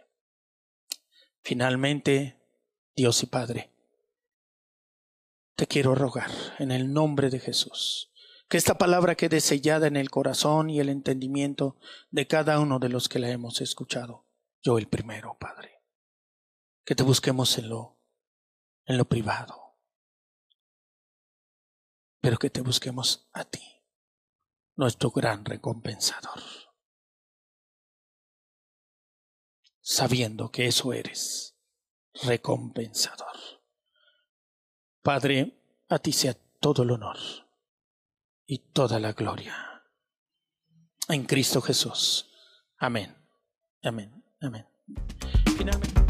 Finalmente, 1.43 2.37
Dios 2.97 3.23
y 3.23 3.27
Padre, 3.27 3.71
te 5.57 5.67
quiero 5.67 5.95
rogar 5.95 6.31
en 6.59 6.71
el 6.71 6.93
nombre 6.93 7.31
de 7.31 7.39
Jesús 7.39 8.11
que 8.49 8.59
esta 8.59 8.79
palabra 8.79 9.15
quede 9.15 9.41
sellada 9.41 9.87
en 9.87 9.97
el 9.97 10.11
corazón 10.11 10.71
y 10.71 10.81
el 10.81 10.89
entendimiento 10.89 11.77
de 12.11 12.27
cada 12.27 12.61
uno 12.61 12.79
de 12.79 12.89
los 12.89 13.09
que 13.09 13.19
la 13.19 13.31
hemos 13.31 13.61
escuchado. 13.61 14.27
Yo 14.63 14.79
el 14.79 14.87
primero, 14.87 15.37
Padre. 15.39 15.83
Que 16.85 16.95
te 16.95 17.03
busquemos 17.03 17.57
en 17.59 17.71
lo, 17.71 17.97
en 18.87 18.99
lo 18.99 19.05
privado. 19.05 19.79
Pero 22.21 22.39
que 22.39 22.51
te 22.51 22.61
busquemos 22.61 23.29
a 23.33 23.45
ti, 23.45 23.63
nuestro 24.77 25.11
gran 25.11 25.45
recompensador. 25.45 26.41
Sabiendo 29.81 30.51
que 30.51 30.67
eso 30.67 30.93
eres, 30.93 31.59
recompensador. 32.23 33.37
Padre, 35.03 35.61
a 35.89 35.99
ti 35.99 36.13
sea 36.13 36.35
todo 36.61 36.83
el 36.83 36.93
honor 36.93 37.19
y 38.47 38.59
toda 38.73 38.99
la 38.99 39.13
gloria. 39.13 39.83
En 41.09 41.27
Cristo 41.27 41.61
Jesús. 41.61 42.31
Amén. 42.79 43.15
Amén. 43.83 44.25
Amén. 44.41 44.67
Finalmente. 45.59 46.04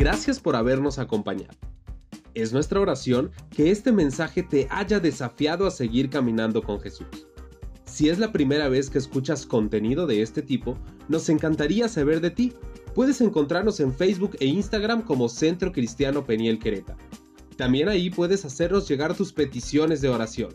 Gracias 0.00 0.40
por 0.40 0.56
habernos 0.56 0.98
acompañado. 0.98 1.58
Es 2.32 2.54
nuestra 2.54 2.80
oración 2.80 3.30
que 3.54 3.70
este 3.70 3.92
mensaje 3.92 4.42
te 4.42 4.66
haya 4.70 4.98
desafiado 4.98 5.66
a 5.66 5.70
seguir 5.70 6.08
caminando 6.08 6.62
con 6.62 6.80
Jesús. 6.80 7.28
Si 7.84 8.08
es 8.08 8.18
la 8.18 8.32
primera 8.32 8.70
vez 8.70 8.88
que 8.88 8.96
escuchas 8.96 9.44
contenido 9.44 10.06
de 10.06 10.22
este 10.22 10.40
tipo, 10.40 10.78
nos 11.08 11.28
encantaría 11.28 11.86
saber 11.86 12.22
de 12.22 12.30
ti. 12.30 12.54
Puedes 12.94 13.20
encontrarnos 13.20 13.78
en 13.78 13.92
Facebook 13.92 14.38
e 14.40 14.46
Instagram 14.46 15.02
como 15.02 15.28
Centro 15.28 15.70
Cristiano 15.70 16.24
Peniel 16.24 16.58
Quereta 16.58 16.96
también 17.60 17.90
ahí 17.90 18.08
puedes 18.08 18.46
hacernos 18.46 18.88
llegar 18.88 19.14
tus 19.14 19.34
peticiones 19.34 20.00
de 20.00 20.08
oración. 20.08 20.48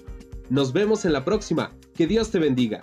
Nos 0.50 0.74
vemos 0.74 1.06
en 1.06 1.14
la 1.14 1.24
próxima. 1.24 1.72
Que 1.94 2.08
Dios 2.08 2.32
te 2.32 2.40
bendiga. 2.40 2.82